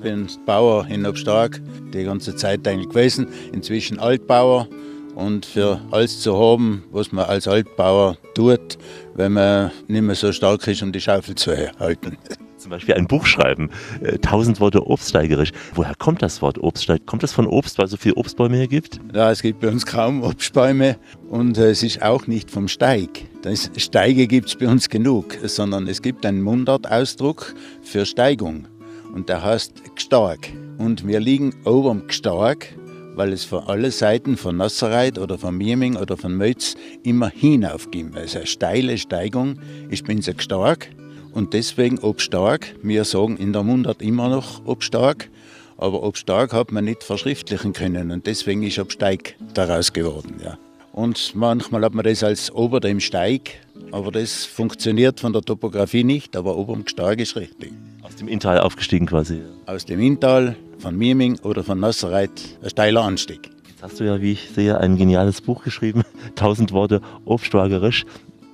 Ich 0.08 0.14
bin 0.14 0.26
Bauer 0.46 0.86
in 0.88 1.04
Obstark 1.04 1.60
die 1.92 2.02
ganze 2.02 2.34
Zeit 2.34 2.66
eigentlich 2.66 2.88
gewesen, 2.88 3.26
inzwischen 3.52 3.98
Altbauer. 3.98 4.66
Und 5.14 5.44
für 5.44 5.82
alles 5.90 6.20
zu 6.20 6.34
haben, 6.34 6.84
was 6.92 7.12
man 7.12 7.26
als 7.26 7.46
Altbauer 7.46 8.16
tut, 8.32 8.78
wenn 9.16 9.34
man 9.34 9.70
nicht 9.86 10.00
mehr 10.00 10.14
so 10.14 10.32
stark 10.32 10.66
ist, 10.66 10.82
um 10.82 10.92
die 10.92 11.00
Schaufel 11.02 11.34
zu 11.34 11.54
halten. 11.78 12.16
Zum 12.56 12.70
Beispiel 12.70 12.94
ein 12.94 13.06
Buch 13.06 13.26
schreiben, 13.26 13.68
äh, 14.00 14.16
tausend 14.18 14.60
Worte 14.60 14.86
obststeigerisch. 14.86 15.50
Woher 15.74 15.94
kommt 15.94 16.22
das 16.22 16.40
Wort 16.40 16.56
Obststeig? 16.58 17.04
Kommt 17.04 17.22
das 17.22 17.32
von 17.32 17.46
Obst, 17.46 17.76
weil 17.76 17.84
es 17.84 17.90
so 17.90 17.98
viele 17.98 18.14
Obstbäume 18.14 18.56
hier 18.56 18.66
gibt? 18.66 18.98
Ja, 19.12 19.30
es 19.30 19.42
gibt 19.42 19.60
bei 19.60 19.68
uns 19.68 19.84
kaum 19.84 20.22
Obstbäume 20.22 20.96
und 21.28 21.58
äh, 21.58 21.68
es 21.68 21.82
ist 21.82 22.00
auch 22.00 22.26
nicht 22.26 22.50
vom 22.50 22.66
Steig. 22.66 23.10
Das 23.42 23.70
Steige 23.76 24.26
gibt 24.26 24.48
es 24.48 24.56
bei 24.56 24.68
uns 24.68 24.88
genug, 24.88 25.36
sondern 25.44 25.86
es 25.86 26.00
gibt 26.00 26.24
einen 26.24 26.40
Mundartausdruck 26.40 27.54
für 27.82 28.06
Steigung 28.06 28.66
und 29.14 29.28
der 29.28 29.44
heißt 29.44 29.94
Gestark. 29.94 30.48
Und 30.78 31.06
wir 31.06 31.20
liegen 31.20 31.54
oben 31.64 31.88
am 31.88 32.06
Gestark, 32.06 32.66
weil 33.14 33.32
es 33.32 33.44
von 33.44 33.64
allen 33.64 33.90
Seiten 33.90 34.36
von 34.36 34.56
Nassereit 34.56 35.18
oder 35.18 35.38
von 35.38 35.56
Mieming 35.56 35.96
oder 35.96 36.16
von 36.16 36.36
Mötz 36.36 36.76
immer 37.02 37.28
hinaufgeht. 37.28 38.14
Also 38.14 38.38
eine 38.38 38.46
steile 38.46 38.98
Steigung 38.98 39.58
ist 39.90 40.06
bei 40.06 40.14
uns 40.14 40.26
Gestark 40.26 40.88
und 41.32 41.52
deswegen 41.52 41.98
Obstark. 41.98 42.74
Wir 42.82 43.04
sagen 43.04 43.36
in 43.36 43.52
der 43.52 43.62
Mundart 43.62 44.02
immer 44.02 44.28
noch 44.28 44.64
Obstark, 44.66 45.28
aber 45.76 46.02
Obstark 46.02 46.52
hat 46.52 46.72
man 46.72 46.84
nicht 46.84 47.02
verschriftlichen 47.02 47.72
können 47.72 48.10
und 48.10 48.26
deswegen 48.26 48.62
ist 48.62 48.78
Obsteig 48.78 49.34
daraus 49.54 49.92
geworden. 49.92 50.36
Ja. 50.44 50.58
Und 50.92 51.34
manchmal 51.36 51.84
hat 51.84 51.94
man 51.94 52.04
das 52.04 52.24
als 52.24 52.52
ober 52.52 52.80
dem 52.80 52.98
Steig, 52.98 53.50
aber 53.92 54.10
das 54.10 54.44
funktioniert 54.44 55.20
von 55.20 55.32
der 55.32 55.42
Topografie 55.42 56.04
nicht, 56.04 56.36
aber 56.36 56.56
ober 56.56 56.74
dem 56.74 56.84
Gestark 56.84 57.20
ist 57.20 57.36
richtig. 57.36 57.72
Aus 58.02 58.16
dem 58.16 58.28
Inntal 58.28 58.60
aufgestiegen 58.60 59.06
quasi. 59.06 59.40
Aus 59.66 59.84
dem 59.84 60.00
Inntal, 60.00 60.56
von 60.78 60.96
Mieming 60.96 61.38
oder 61.40 61.64
von 61.64 61.80
Nassereit, 61.80 62.30
ein 62.62 62.70
steiler 62.70 63.02
Anstieg. 63.02 63.50
Jetzt 63.68 63.82
hast 63.82 64.00
du 64.00 64.04
ja, 64.04 64.20
wie 64.20 64.32
ich 64.32 64.50
sehe, 64.54 64.78
ein 64.78 64.96
geniales 64.96 65.40
Buch 65.40 65.62
geschrieben, 65.64 66.02
tausend 66.34 66.72
Worte 66.72 67.00
obstwagerisch. 67.24 68.04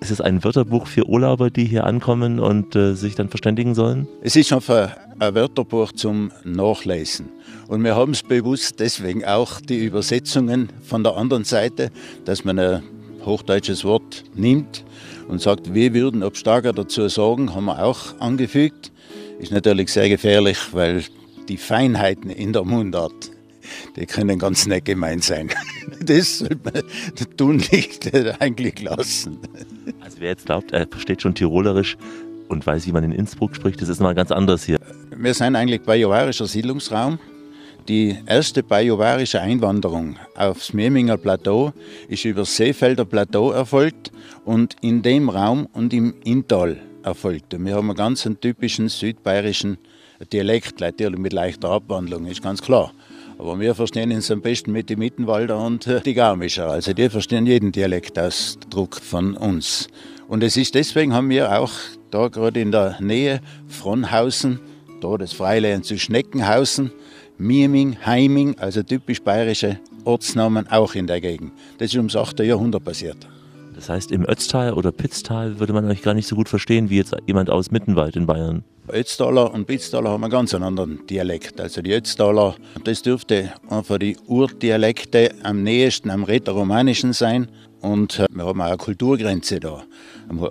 Ist 0.01 0.11
es 0.11 0.21
ein 0.21 0.45
Wörterbuch 0.45 0.87
für 0.87 1.09
Urlauber, 1.09 1.51
die 1.51 1.65
hier 1.65 1.85
ankommen 1.85 2.39
und 2.39 2.77
äh, 2.77 2.95
sich 2.95 3.15
dann 3.15 3.31
verständigen 3.31 3.75
sollen? 3.75 4.07
Es 4.21 4.37
ist 4.37 4.53
einfach 4.53 4.95
ein 5.19 5.35
Wörterbuch 5.35 5.93
zum 5.93 6.31
Nachlesen. 6.45 7.31
Und 7.69 7.83
wir 7.85 7.97
haben 7.97 8.13
es 8.13 8.23
bewusst 8.23 8.81
deswegen 8.81 9.25
auch 9.25 9.61
die 9.61 9.83
Übersetzungen 9.83 10.69
von 10.83 11.03
der 11.03 11.17
anderen 11.17 11.45
Seite, 11.45 11.91
dass 12.27 12.45
man 12.45 12.59
ein 12.59 12.83
hochdeutsches 13.25 13.85
Wort 13.85 14.25
nimmt 14.35 14.85
und 15.29 15.41
sagt, 15.41 15.75
wir 15.75 15.95
würden 15.95 16.23
Obstager 16.23 16.73
dazu 16.73 17.09
sagen, 17.09 17.55
haben 17.55 17.67
wir 17.67 17.83
auch 17.83 18.19
angefügt. 18.21 18.93
Ist 19.39 19.53
natürlich 19.53 19.91
sehr 19.91 20.09
gefährlich, 20.09 20.59
weil 20.73 21.05
die 21.49 21.57
Feinheiten 21.57 22.31
in 22.31 22.53
der 22.53 22.65
Mundart, 22.65 23.31
die 23.97 24.07
können 24.07 24.39
ganz 24.39 24.67
nett 24.67 24.85
gemeint 24.85 25.25
sein. 25.25 25.51
Das 26.01 26.39
sollte 26.39 26.59
man 26.65 27.37
tun 27.37 27.57
nicht 27.71 28.11
eigentlich 28.41 28.81
lassen. 28.81 29.39
Also 30.01 30.17
wer 30.19 30.31
jetzt 30.31 30.47
glaubt, 30.47 30.73
er 30.73 30.87
versteht 30.87 31.21
schon 31.21 31.35
Tirolerisch 31.35 31.97
und 32.49 32.67
weiß, 32.67 32.87
wie 32.87 32.93
man 32.93 33.05
in 33.05 33.13
Innsbruck 33.13 33.55
spricht, 33.55 33.83
das 33.83 33.89
ist 33.89 34.01
mal 34.01 34.15
ganz 34.15 34.31
anders 34.31 34.65
hier. 34.65 34.79
Wir 35.15 35.35
sind 35.35 35.57
eigentlich 35.57 35.83
bajuwarischer 35.83 36.47
Siedlungsraum. 36.47 37.19
Die 37.89 38.17
erste 38.25 38.63
bajuwarische 38.63 39.43
Einwanderung 39.43 40.17
aufs 40.35 40.73
Meminger 40.73 41.19
Plateau 41.19 41.75
ist 42.09 42.25
über 42.25 42.41
das 42.41 42.57
Seefelder 42.57 43.05
Plateau 43.05 43.51
erfolgt 43.51 44.11
und 44.47 44.77
in 44.81 45.03
dem 45.03 45.29
Raum 45.29 45.69
und 45.75 45.93
im 45.93 46.15
Inntal 46.25 46.79
erfolgt. 47.03 47.53
wir 47.59 47.75
haben 47.75 47.91
einen 47.91 47.97
ganz 47.97 48.27
typischen 48.41 48.89
südbayerischen 48.89 49.77
Dialekt, 50.33 50.81
natürlich 50.81 51.19
mit 51.19 51.35
leichter 51.35 51.69
Abwandlung, 51.69 52.25
ist 52.25 52.43
ganz 52.43 52.63
klar. 52.63 52.91
Aber 53.37 53.61
wir 53.61 53.75
verstehen 53.75 54.13
uns 54.13 54.31
am 54.31 54.41
besten 54.41 54.73
mit 54.73 54.89
den 54.89 55.01
Mittenwalder 55.01 55.59
und 55.59 55.87
äh, 55.87 56.01
die 56.01 56.15
Garmischer. 56.15 56.71
Also 56.71 56.95
die 56.95 57.11
verstehen 57.11 57.45
jeden 57.45 57.71
Dialektausdruck 57.71 58.97
von 58.97 59.37
uns. 59.37 59.89
Und 60.27 60.43
es 60.43 60.57
ist 60.57 60.75
deswegen 60.75 61.13
haben 61.13 61.29
wir 61.29 61.59
auch 61.59 61.73
da 62.11 62.29
gerade 62.29 62.61
in 62.61 62.73
der 62.73 62.97
Nähe 63.01 63.41
Fronhausen, 63.69 64.61
da 65.03 65.19
das 65.19 65.35
Freilehen 65.35 65.83
zu 65.83 65.99
Schneckenhausen, 65.99 66.93
Mieming, 67.39 67.97
Heiming, 68.05 68.59
also 68.59 68.83
typisch 68.83 69.21
bayerische 69.21 69.79
Ortsnamen 70.05 70.69
auch 70.69 70.95
in 70.95 71.07
der 71.07 71.21
Gegend. 71.21 71.53
Das 71.79 71.91
ist 71.91 71.97
ums 71.97 72.17
8. 72.17 72.41
Jahrhundert 72.41 72.85
passiert. 72.85 73.27
Das 73.75 73.89
heißt, 73.89 74.13
im 74.13 74.25
Ötztal 74.29 74.73
oder 74.73 74.93
Pitztal 74.93 75.59
würde 75.59 75.73
man 75.73 75.85
euch 75.87 76.03
gar 76.03 76.15
nicht 76.15 76.29
so 76.29 76.37
gut 76.37 76.49
verstehen 76.49 76.91
wie 76.91 76.97
jetzt 76.97 77.15
jemand 77.27 77.51
aus 77.51 77.73
Mittenwald 77.73 78.15
in 78.15 78.27
Bayern. 78.27 78.63
Ötztaler 78.89 79.53
und 79.53 79.67
Pitztaler 79.67 80.11
haben 80.11 80.23
einen 80.23 80.31
ganz 80.31 80.55
anderen 80.55 81.07
Dialekt. 81.07 81.61
Also 81.61 81.83
die 81.83 81.93
Ötztaler, 81.93 82.55
das 82.85 83.03
dürfte 83.03 83.53
einfach 83.69 83.99
die 83.99 84.17
Urdialekte 84.27 85.35
am 85.43 85.63
nächsten 85.63 86.11
am 86.11 86.23
Rätoromanischen 86.23 87.13
sein. 87.15 87.49
Und 87.81 88.21
äh, 88.21 88.27
wir 88.31 88.45
haben 88.45 88.61
auch 88.61 88.67
eine 88.67 88.77
Kulturgrenze 88.77 89.59
da. 89.59 89.83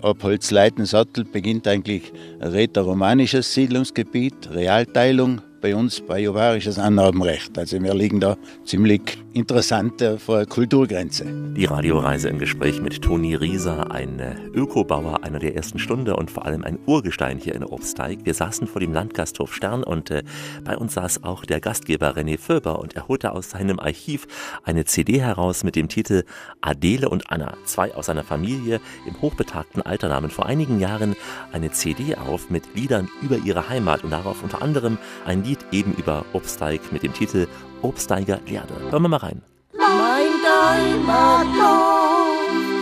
Ab 0.01 0.21
Holzleitensattel 0.21 1.23
beginnt 1.23 1.67
eigentlich 1.67 2.11
ein 2.39 2.49
rätoromanisches 2.49 3.53
Siedlungsgebiet, 3.53 4.49
Realteilung, 4.51 5.41
bei 5.63 5.73
uns 5.73 6.01
bei 6.01 6.19
Juvarisches 6.19 6.77
Annabenrecht. 6.77 7.57
Also 7.57 7.81
wir 7.81 7.93
liegen 7.93 8.19
da 8.19 8.37
ziemlich 8.65 9.22
interessant 9.33 10.03
vor 10.19 10.37
der 10.37 10.45
Kulturgrenze. 10.45 11.25
Die 11.55 11.65
Radioreise 11.65 12.29
im 12.29 12.39
Gespräch 12.39 12.81
mit 12.81 13.01
Toni 13.01 13.35
Rieser, 13.35 13.91
ein 13.91 14.21
Ökobauer 14.53 15.23
einer 15.23 15.39
der 15.39 15.55
ersten 15.55 15.79
Stunde 15.79 16.15
und 16.15 16.31
vor 16.31 16.45
allem 16.45 16.63
ein 16.63 16.79
Urgestein 16.85 17.39
hier 17.39 17.55
in 17.55 17.63
Obsteig. 17.63 18.19
Wir 18.23 18.33
saßen 18.33 18.67
vor 18.67 18.79
dem 18.79 18.93
Landgasthof 18.93 19.53
Stern 19.53 19.83
und 19.83 20.11
äh, 20.11 20.23
bei 20.63 20.77
uns 20.77 20.93
saß 20.93 21.23
auch 21.23 21.45
der 21.45 21.59
Gastgeber 21.59 22.15
René 22.15 22.37
Föber 22.37 22.79
und 22.79 22.95
er 22.95 23.07
holte 23.07 23.31
aus 23.31 23.49
seinem 23.49 23.79
Archiv 23.79 24.27
eine 24.63 24.85
CD 24.85 25.21
heraus 25.21 25.63
mit 25.63 25.75
dem 25.75 25.89
Titel 25.89 26.23
Adele 26.61 27.09
und 27.09 27.31
Anna. 27.31 27.55
Zwei 27.65 27.93
aus 27.95 28.05
seiner 28.05 28.23
Familie 28.23 28.79
im 29.07 29.21
hochbetagten 29.21 29.81
Alter 29.81 30.09
nahmen 30.09 30.29
vor 30.29 30.45
einigen 30.45 30.79
Jahren 30.79 31.15
eine 31.51 31.71
CD 31.71 32.15
auf 32.15 32.49
mit 32.49 32.75
Liedern 32.75 33.09
über 33.21 33.37
ihre 33.37 33.69
Heimat 33.69 34.03
und 34.03 34.11
darauf 34.11 34.43
unter 34.43 34.61
anderem 34.61 34.97
ein 35.25 35.43
Lied 35.43 35.59
eben 35.71 35.93
über 35.95 36.25
Obsteig 36.33 36.91
mit 36.91 37.03
dem 37.03 37.13
Titel 37.13 37.47
Obsteiger 37.83 38.39
Erde. 38.47 38.73
Hören 38.89 39.03
wir 39.03 39.09
mal 39.09 39.17
rein. 39.17 39.41
Mein 39.77 40.31
Heimatland 40.73 41.83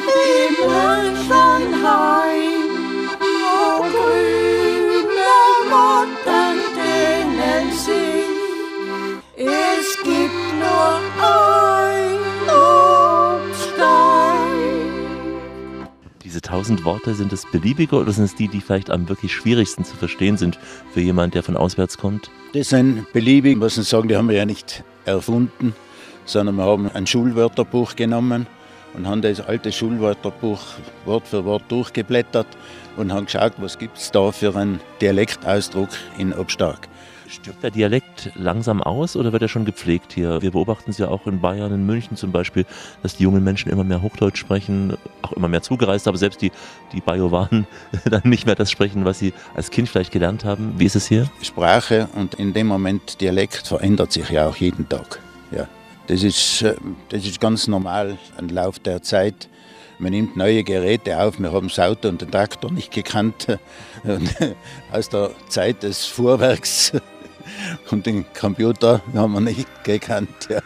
im 0.08 0.53
Löschenheim, 0.70 2.39
wo 3.20 3.81
grüne 3.81 5.36
Motten 5.70 6.58
denen 6.77 7.67
sind, 7.74 9.22
es 9.36 9.98
gibt 10.03 10.41
nur 10.60 10.93
ein 11.22 12.20
Obsteig. 13.41 13.81
Diese 16.24 16.41
tausend 16.41 16.86
Worte, 16.86 17.15
sind 17.15 17.34
es 17.34 17.46
beliebige 17.51 17.96
oder 17.96 18.12
sind 18.12 18.25
es 18.25 18.36
die, 18.36 18.48
die 18.48 18.62
vielleicht 18.62 18.91
am 18.91 19.10
wirklich 19.10 19.34
schwierigsten 19.34 19.84
zu 19.84 19.98
verstehen 19.98 20.38
sind 20.38 20.60
für 20.93 21.01
jemanden, 21.01 21.31
der 21.31 21.43
von 21.43 21.58
auswärts 21.58 21.98
kommt? 21.98 22.29
Das 22.53 22.70
sind 22.70 23.12
beliebig, 23.13 23.58
muss 23.58 23.77
man 23.77 23.86
sagen, 23.86 24.08
die 24.08 24.15
haben 24.15 24.29
wir 24.29 24.36
ja 24.36 24.46
nicht 24.46 24.84
erfunden, 25.05 25.75
sondern 26.25 26.55
wir 26.55 26.65
haben 26.65 26.89
ein 26.93 27.08
Schulwörterbuch 27.08 27.96
genommen 27.96 28.48
und 28.93 29.08
haben 29.08 29.22
das 29.22 29.39
alte 29.41 29.72
Schulwörterbuch 29.72 30.62
Wort 31.05 31.27
für 31.27 31.46
Wort 31.46 31.63
durchgeblättert 31.70 32.48
und 32.98 33.12
haben 33.13 33.25
geschaut, 33.25 33.53
was 33.58 33.77
gibt 33.77 33.98
es 33.98 34.12
da 34.12 34.31
für 34.31 34.55
einen 34.55 34.79
Dialektausdruck 35.01 35.89
in 36.17 36.34
Obstark. 36.34 36.88
Stirbt 37.31 37.63
der 37.63 37.71
Dialekt 37.71 38.29
langsam 38.35 38.83
aus 38.83 39.15
oder 39.15 39.31
wird 39.31 39.41
er 39.41 39.47
schon 39.47 39.63
gepflegt 39.63 40.11
hier? 40.11 40.41
Wir 40.41 40.51
beobachten 40.51 40.91
es 40.91 40.97
ja 40.97 41.07
auch 41.07 41.25
in 41.27 41.39
Bayern, 41.39 41.73
in 41.73 41.85
München 41.85 42.17
zum 42.17 42.33
Beispiel, 42.33 42.65
dass 43.03 43.15
die 43.15 43.23
jungen 43.23 43.41
Menschen 43.41 43.71
immer 43.71 43.85
mehr 43.85 44.01
Hochdeutsch 44.01 44.38
sprechen, 44.38 44.97
auch 45.21 45.31
immer 45.31 45.47
mehr 45.47 45.61
zugereist, 45.61 46.09
aber 46.09 46.17
selbst 46.17 46.41
die, 46.41 46.51
die 46.91 47.00
Bajowanen 47.00 47.67
dann 48.03 48.23
nicht 48.25 48.45
mehr 48.45 48.55
das 48.55 48.69
sprechen, 48.69 49.05
was 49.05 49.19
sie 49.19 49.31
als 49.55 49.71
Kind 49.71 49.88
vielleicht 49.88 50.11
gelernt 50.11 50.43
haben. 50.43 50.73
Wie 50.77 50.85
ist 50.85 50.97
es 50.97 51.07
hier? 51.07 51.31
Sprache 51.41 52.09
und 52.15 52.33
in 52.33 52.51
dem 52.53 52.67
Moment 52.67 53.21
Dialekt 53.21 53.65
verändert 53.65 54.11
sich 54.11 54.29
ja 54.29 54.47
auch 54.47 54.57
jeden 54.57 54.89
Tag. 54.89 55.21
Ja. 55.51 55.69
Das, 56.07 56.23
ist, 56.23 56.63
äh, 56.63 56.75
das 57.07 57.25
ist 57.25 57.39
ganz 57.39 57.65
normal 57.69 58.17
im 58.39 58.50
Lauf 58.50 58.77
der 58.77 59.03
Zeit. 59.03 59.47
Man 60.00 60.11
nimmt 60.11 60.35
neue 60.35 60.65
Geräte 60.65 61.17
auf. 61.17 61.39
Wir 61.39 61.53
haben 61.53 61.69
das 61.69 61.79
Auto 61.79 62.09
und 62.09 62.21
den 62.21 62.31
Traktor 62.31 62.71
nicht 62.71 62.91
gekannt. 62.91 63.47
Und 64.03 64.35
aus 64.91 65.09
der 65.09 65.29
Zeit 65.47 65.83
des 65.83 66.07
Fuhrwerks 66.07 66.93
und 67.89 68.05
den 68.05 68.25
Computer 68.34 69.01
haben 69.13 69.34
wir 69.34 69.41
nicht 69.41 69.67
gekannt. 69.84 70.48
Ja. 70.50 70.62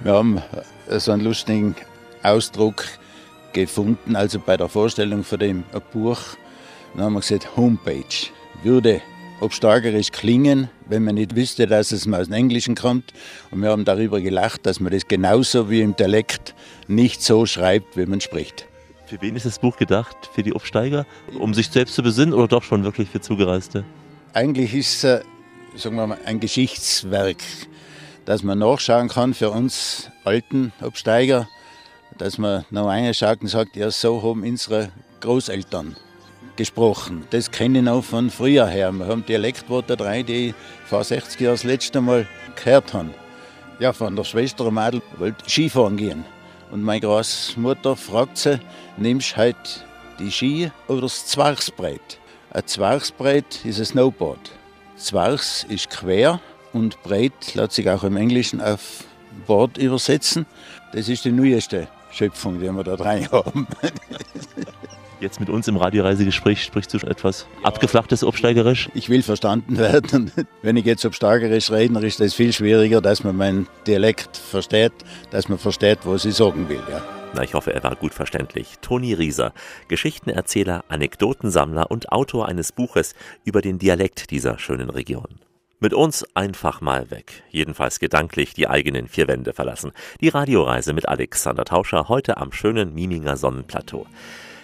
Wir 0.00 0.12
haben 0.12 0.42
so 0.88 1.12
einen 1.12 1.22
lustigen 1.22 1.74
Ausdruck 2.22 2.84
gefunden, 3.52 4.16
also 4.16 4.38
bei 4.38 4.56
der 4.56 4.68
Vorstellung 4.68 5.24
von 5.24 5.38
dem 5.38 5.64
Buch. 5.92 6.18
Dann 6.94 7.04
haben 7.04 7.14
wir 7.14 7.20
gesagt, 7.20 7.56
Homepage 7.56 8.02
würde 8.62 9.00
obstargerisch 9.40 10.12
klingen, 10.12 10.68
wenn 10.86 11.04
man 11.04 11.16
nicht 11.16 11.34
wüsste, 11.34 11.66
dass 11.66 11.90
es 11.92 12.06
aus 12.06 12.26
dem 12.26 12.34
Englischen 12.34 12.74
kommt. 12.74 13.12
Und 13.50 13.62
wir 13.62 13.70
haben 13.70 13.84
darüber 13.84 14.20
gelacht, 14.20 14.66
dass 14.66 14.78
man 14.78 14.92
das 14.92 15.08
genauso 15.08 15.68
wie 15.68 15.80
im 15.80 15.96
Dialekt 15.96 16.54
nicht 16.86 17.22
so 17.22 17.44
schreibt, 17.46 17.96
wie 17.96 18.06
man 18.06 18.20
spricht. 18.20 18.66
Für 19.06 19.20
wen 19.20 19.36
ist 19.36 19.44
das 19.44 19.58
Buch 19.58 19.76
gedacht? 19.76 20.16
Für 20.34 20.42
die 20.42 20.54
Obsteiger? 20.54 21.06
Um 21.38 21.54
sich 21.54 21.68
selbst 21.68 21.94
zu 21.94 22.02
besinnen 22.02 22.32
oder 22.32 22.48
doch 22.48 22.62
schon 22.62 22.84
wirklich 22.84 23.08
für 23.10 23.20
Zugereiste? 23.20 23.84
Eigentlich 24.32 24.74
ist 24.74 25.04
es 25.04 25.22
sagen 25.76 25.96
wir 25.96 26.06
mal, 26.06 26.18
ein 26.24 26.40
Geschichtswerk, 26.40 27.42
dass 28.24 28.42
man 28.42 28.58
nachschauen 28.58 29.08
kann 29.08 29.34
für 29.34 29.50
uns 29.50 30.10
alten 30.24 30.72
Absteiger, 30.80 31.48
dass 32.18 32.38
man 32.38 32.64
noch 32.70 32.88
reinschaut 32.88 33.40
und 33.40 33.48
sagt, 33.48 33.76
ja, 33.76 33.90
so 33.90 34.22
haben 34.22 34.42
unsere 34.42 34.90
Großeltern 35.20 35.96
gesprochen. 36.56 37.26
Das 37.30 37.50
kenne 37.50 37.78
ich 37.78 37.84
noch 37.84 38.04
von 38.04 38.30
früher 38.30 38.66
her. 38.66 38.92
Wir 38.92 39.06
haben 39.06 39.24
Dialektworte 39.24 39.96
drei, 39.96 40.22
die 40.22 40.48
ich 40.48 40.54
vor 40.84 41.02
60 41.02 41.40
Jahren 41.40 41.54
das 41.54 41.64
letzte 41.64 42.00
Mal 42.00 42.26
gehört 42.56 42.92
habe. 42.92 43.10
Ja, 43.78 43.92
von 43.92 44.14
der 44.14 44.24
Schwester 44.24 44.70
Madel 44.70 45.02
wollte 45.18 45.48
Skifahren 45.48 45.96
gehen. 45.96 46.24
Und 46.70 46.82
meine 46.82 47.00
Großmutter 47.00 47.96
fragt 47.96 48.38
sie, 48.38 48.60
nimmst 48.96 49.32
du 49.32 49.36
heute 49.38 49.58
die 50.18 50.30
Ski 50.30 50.70
oder 50.88 51.02
das 51.02 51.26
Zwergsbrett? 51.26 52.18
Ein 52.50 52.66
Zwergsbrett 52.66 53.64
ist 53.64 53.78
ein 53.78 53.84
Snowboard. 53.86 54.52
Zwergs 55.02 55.64
ist 55.68 55.90
quer 55.90 56.40
und 56.72 57.02
breit, 57.02 57.54
lässt 57.54 57.72
sich 57.72 57.88
auch 57.90 58.04
im 58.04 58.16
Englischen 58.16 58.60
auf 58.60 59.04
Bord 59.46 59.78
übersetzen. 59.78 60.46
Das 60.92 61.08
ist 61.08 61.24
die 61.24 61.32
neueste 61.32 61.88
Schöpfung, 62.10 62.60
die 62.60 62.70
wir 62.70 62.84
da 62.84 62.94
rein 62.94 63.28
haben. 63.32 63.66
Jetzt 65.20 65.38
mit 65.38 65.48
uns 65.50 65.68
im 65.68 65.76
Radioreisegespräch 65.76 66.64
sprichst 66.64 66.92
du 66.94 66.98
etwas 66.98 67.46
ja. 67.60 67.68
abgeflachtes 67.68 68.24
Obsteigerisch? 68.24 68.90
Ich 68.92 69.08
will 69.08 69.22
verstanden 69.22 69.78
werden. 69.78 70.32
Wenn 70.62 70.76
ich 70.76 70.84
jetzt 70.84 71.04
Obsteigerisch 71.04 71.70
rede, 71.70 72.04
ist 72.04 72.18
das 72.18 72.34
viel 72.34 72.52
schwieriger, 72.52 73.00
dass 73.00 73.22
man 73.22 73.36
meinen 73.36 73.68
Dialekt 73.86 74.36
versteht, 74.36 74.92
dass 75.30 75.48
man 75.48 75.58
versteht, 75.58 76.00
was 76.04 76.24
ich 76.24 76.34
sagen 76.34 76.68
will. 76.68 76.82
Ja. 76.90 77.21
Na, 77.34 77.42
ich 77.42 77.54
hoffe, 77.54 77.72
er 77.72 77.82
war 77.82 77.96
gut 77.96 78.12
verständlich. 78.12 78.78
Toni 78.82 79.14
Rieser, 79.14 79.54
Geschichtenerzähler, 79.88 80.84
Anekdotensammler 80.88 81.90
und 81.90 82.12
Autor 82.12 82.46
eines 82.46 82.72
Buches 82.72 83.14
über 83.44 83.62
den 83.62 83.78
Dialekt 83.78 84.30
dieser 84.30 84.58
schönen 84.58 84.90
Region. 84.90 85.40
Mit 85.80 85.94
uns 85.94 86.26
einfach 86.34 86.82
mal 86.82 87.10
weg. 87.10 87.42
Jedenfalls 87.50 88.00
gedanklich 88.00 88.52
die 88.52 88.68
eigenen 88.68 89.08
vier 89.08 89.28
Wände 89.28 89.54
verlassen. 89.54 89.92
Die 90.20 90.28
Radioreise 90.28 90.92
mit 90.92 91.08
Alexander 91.08 91.64
Tauscher 91.64 92.08
heute 92.08 92.36
am 92.36 92.52
schönen 92.52 92.94
Miminger 92.94 93.38
Sonnenplateau. 93.38 94.06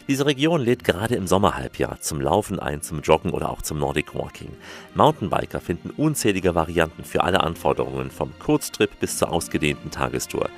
Diese 0.09 0.25
Region 0.25 0.63
lädt 0.63 0.85
gerade 0.85 1.17
im 1.17 1.27
Sommerhalbjahr 1.27 2.01
zum 2.01 2.23
Laufen 2.23 2.59
ein, 2.59 2.81
zum 2.81 3.03
Joggen 3.03 3.31
oder 3.31 3.51
auch 3.51 3.61
zum 3.61 3.79
Nordic 3.79 4.15
Walking. 4.15 4.57
Mountainbiker 4.95 5.61
finden 5.61 5.91
unzählige 5.91 6.55
Varianten 6.55 7.05
für 7.05 7.25
alle 7.25 7.41
Anforderungen, 7.41 8.11
vom 8.11 8.33
Kurztrip 8.39 8.99
bis 9.01 9.19
zur 9.19 9.31
ausgedehnten 9.31 9.91
Tagestour. 9.91 10.49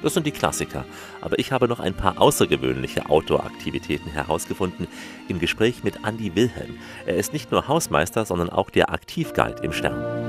Das 0.00 0.14
sind 0.14 0.28
die 0.28 0.30
Klassiker. 0.30 0.84
Aber 1.20 1.40
ich 1.40 1.50
habe 1.50 1.66
noch 1.66 1.80
ein 1.80 1.94
paar 1.94 2.20
außergewöhnliche 2.20 3.10
Outdoor-Aktivitäten 3.10 4.10
herausgefunden 4.10 4.86
im 5.26 5.40
Gespräch 5.40 5.82
mit 5.82 6.04
Andy 6.06 6.36
Wilhelm. 6.36 6.78
Er 7.04 7.16
ist 7.16 7.32
nicht 7.32 7.50
nur 7.50 7.66
Hausmeister, 7.66 8.24
sondern 8.24 8.48
auch 8.48 8.70
der 8.70 8.90
Aktivguide 8.90 9.60
im 9.64 9.72
Stern. 9.72 10.19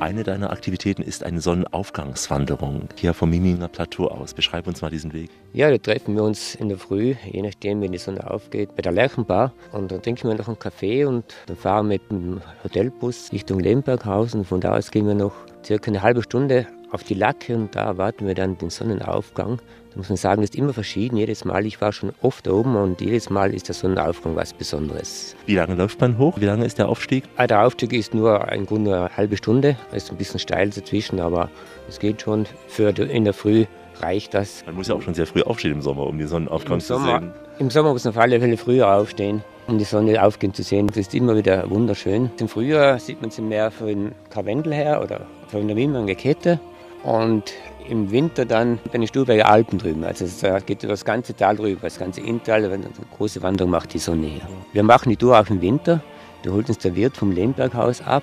Eine 0.00 0.22
deiner 0.22 0.50
Aktivitäten 0.52 1.02
ist 1.02 1.24
eine 1.24 1.40
Sonnenaufgangswanderung 1.40 2.88
hier 2.94 3.14
vom 3.14 3.30
Miminger 3.30 3.66
Plateau 3.66 4.06
aus. 4.06 4.32
Beschreib 4.32 4.68
uns 4.68 4.80
mal 4.80 4.90
diesen 4.90 5.12
Weg. 5.12 5.28
Ja, 5.52 5.70
da 5.70 5.78
treffen 5.78 6.14
wir 6.14 6.22
uns 6.22 6.54
in 6.54 6.68
der 6.68 6.78
Früh, 6.78 7.16
je 7.24 7.42
nachdem, 7.42 7.80
wenn 7.80 7.90
die 7.90 7.98
Sonne 7.98 8.30
aufgeht, 8.30 8.76
bei 8.76 8.82
der 8.82 8.92
Lerchenbar. 8.92 9.52
Und 9.72 9.90
dann 9.90 10.00
trinken 10.00 10.28
wir 10.28 10.36
noch 10.36 10.46
einen 10.46 10.58
Kaffee 10.58 11.04
und 11.04 11.24
dann 11.46 11.56
fahren 11.56 11.88
wir 11.88 11.94
mit 11.94 12.10
dem 12.12 12.40
Hotelbus 12.62 13.32
Richtung 13.32 13.58
Lemberghausen. 13.58 14.44
Von 14.44 14.60
da 14.60 14.76
aus 14.76 14.92
gehen 14.92 15.06
wir 15.06 15.16
noch 15.16 15.34
circa 15.64 15.90
eine 15.90 16.00
halbe 16.00 16.22
Stunde 16.22 16.68
auf 16.90 17.02
die 17.04 17.14
Lacke 17.14 17.54
und 17.54 17.74
da 17.74 17.84
erwarten 17.84 18.26
wir 18.26 18.34
dann 18.34 18.56
den 18.58 18.70
Sonnenaufgang. 18.70 19.58
Da 19.90 19.96
muss 19.96 20.08
man 20.08 20.16
sagen, 20.16 20.40
das 20.42 20.50
ist 20.50 20.56
immer 20.56 20.72
verschieden. 20.72 21.16
Jedes 21.16 21.44
Mal, 21.44 21.66
ich 21.66 21.80
war 21.80 21.92
schon 21.92 22.12
oft 22.22 22.46
oben 22.48 22.76
und 22.76 23.00
jedes 23.00 23.30
Mal 23.30 23.54
ist 23.54 23.68
der 23.68 23.74
Sonnenaufgang 23.74 24.36
was 24.36 24.52
Besonderes. 24.52 25.34
Wie 25.46 25.54
lange 25.56 25.74
läuft 25.74 26.00
man 26.00 26.18
hoch? 26.18 26.40
Wie 26.40 26.44
lange 26.44 26.64
ist 26.64 26.78
der 26.78 26.88
Aufstieg? 26.88 27.24
Ah, 27.36 27.46
Der 27.46 27.64
Aufstieg 27.66 27.92
ist 27.92 28.14
nur 28.14 28.50
im 28.52 28.66
Grunde 28.66 28.94
eine 28.96 29.16
halbe 29.16 29.36
Stunde. 29.36 29.76
Es 29.92 30.04
ist 30.04 30.10
ein 30.10 30.16
bisschen 30.16 30.40
steil 30.40 30.70
dazwischen, 30.70 31.20
aber 31.20 31.50
es 31.88 31.98
geht 31.98 32.22
schon. 32.22 32.46
Für 32.68 32.90
in 32.90 33.24
der 33.24 33.34
Früh 33.34 33.64
reicht 34.00 34.34
das. 34.34 34.64
Man 34.66 34.76
muss 34.76 34.88
ja 34.88 34.94
auch 34.94 35.02
schon 35.02 35.14
sehr 35.14 35.26
früh 35.26 35.42
aufstehen 35.42 35.72
im 35.72 35.82
Sommer, 35.82 36.06
um 36.06 36.18
den 36.18 36.28
Sonnenaufgang 36.28 36.80
zu 36.80 36.98
sehen. 36.98 37.32
Im 37.58 37.70
Sommer 37.70 37.92
muss 37.92 38.04
man 38.04 38.14
auf 38.14 38.20
alle 38.20 38.38
Fälle 38.38 38.56
früher 38.56 38.94
aufstehen, 38.94 39.42
um 39.66 39.78
die 39.78 39.84
Sonne 39.84 40.22
aufgehen 40.22 40.54
zu 40.54 40.62
sehen. 40.62 40.86
Das 40.86 40.96
ist 40.98 41.14
immer 41.14 41.36
wieder 41.36 41.68
wunderschön. 41.68 42.30
Im 42.38 42.48
Frühjahr 42.48 42.98
sieht 43.00 43.20
man 43.20 43.30
sie 43.32 43.42
mehr 43.42 43.70
von 43.72 44.12
Karwendel 44.30 44.72
her 44.74 45.02
oder 45.02 45.26
von 45.48 45.66
der 45.66 45.76
Wimmernger 45.76 46.14
Kette. 46.14 46.60
Und 47.02 47.54
im 47.88 48.10
Winter 48.10 48.44
dann 48.44 48.78
bei 48.84 48.98
den 48.98 49.06
Stulberger 49.06 49.48
Alpen 49.48 49.78
drüben. 49.78 50.04
Also 50.04 50.24
es 50.24 50.42
äh, 50.42 50.60
geht 50.64 50.82
über 50.82 50.92
das 50.92 51.04
ganze 51.04 51.34
Tal 51.34 51.56
drüber, 51.56 51.80
das 51.82 51.98
ganze 51.98 52.20
Inntal. 52.20 52.62
Wenn 52.64 52.84
eine 52.84 52.90
große 53.16 53.42
Wanderung 53.42 53.70
macht 53.70 53.94
die 53.94 53.98
Sonne 53.98 54.26
her. 54.26 54.48
Wir 54.72 54.82
machen 54.82 55.08
die 55.08 55.16
Tour 55.16 55.38
auch 55.38 55.48
im 55.48 55.60
Winter. 55.60 56.02
Da 56.42 56.50
holt 56.50 56.68
uns 56.68 56.78
der 56.78 56.94
Wirt 56.94 57.16
vom 57.16 57.32
Lehmberghaus 57.32 58.02
ab. 58.02 58.22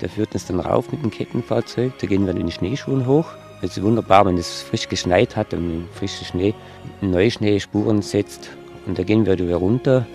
Der 0.00 0.08
führt 0.08 0.32
uns 0.34 0.46
dann 0.46 0.60
rauf 0.60 0.90
mit 0.90 1.02
dem 1.02 1.10
Kettenfahrzeug. 1.10 1.92
Da 2.00 2.06
gehen 2.06 2.24
wir 2.26 2.32
in 2.32 2.38
den 2.38 2.50
Schneeschuhen 2.50 3.06
hoch. 3.06 3.26
Es 3.62 3.76
ist 3.76 3.82
wunderbar, 3.82 4.26
wenn 4.26 4.36
es 4.36 4.62
frisch 4.62 4.88
geschneit 4.88 5.36
hat 5.36 5.54
und 5.54 5.80
mit 5.80 5.94
frischem 5.94 6.26
Schnee 6.26 6.54
Neuschnee 7.00 7.60
Spuren 7.60 8.02
setzt. 8.02 8.50
Und 8.86 8.98
da 8.98 9.04
gehen 9.04 9.24
wir 9.24 9.38
wieder 9.38 9.56
runter 9.56 10.06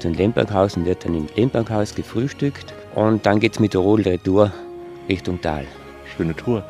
zum 0.00 0.12
Lemberghaus 0.14 0.76
und 0.76 0.84
wird 0.84 1.04
dann 1.04 1.14
im 1.14 1.28
Lemberghaus 1.34 1.94
gefrühstückt. 1.94 2.74
Und 2.94 3.24
dann 3.26 3.40
geht 3.40 3.52
es 3.52 3.60
mit 3.60 3.74
der 3.74 3.80
Rodelretour 3.80 4.52
Richtung 5.08 5.40
Tal. 5.40 5.66
Schöne 6.16 6.34
Tour. 6.34 6.64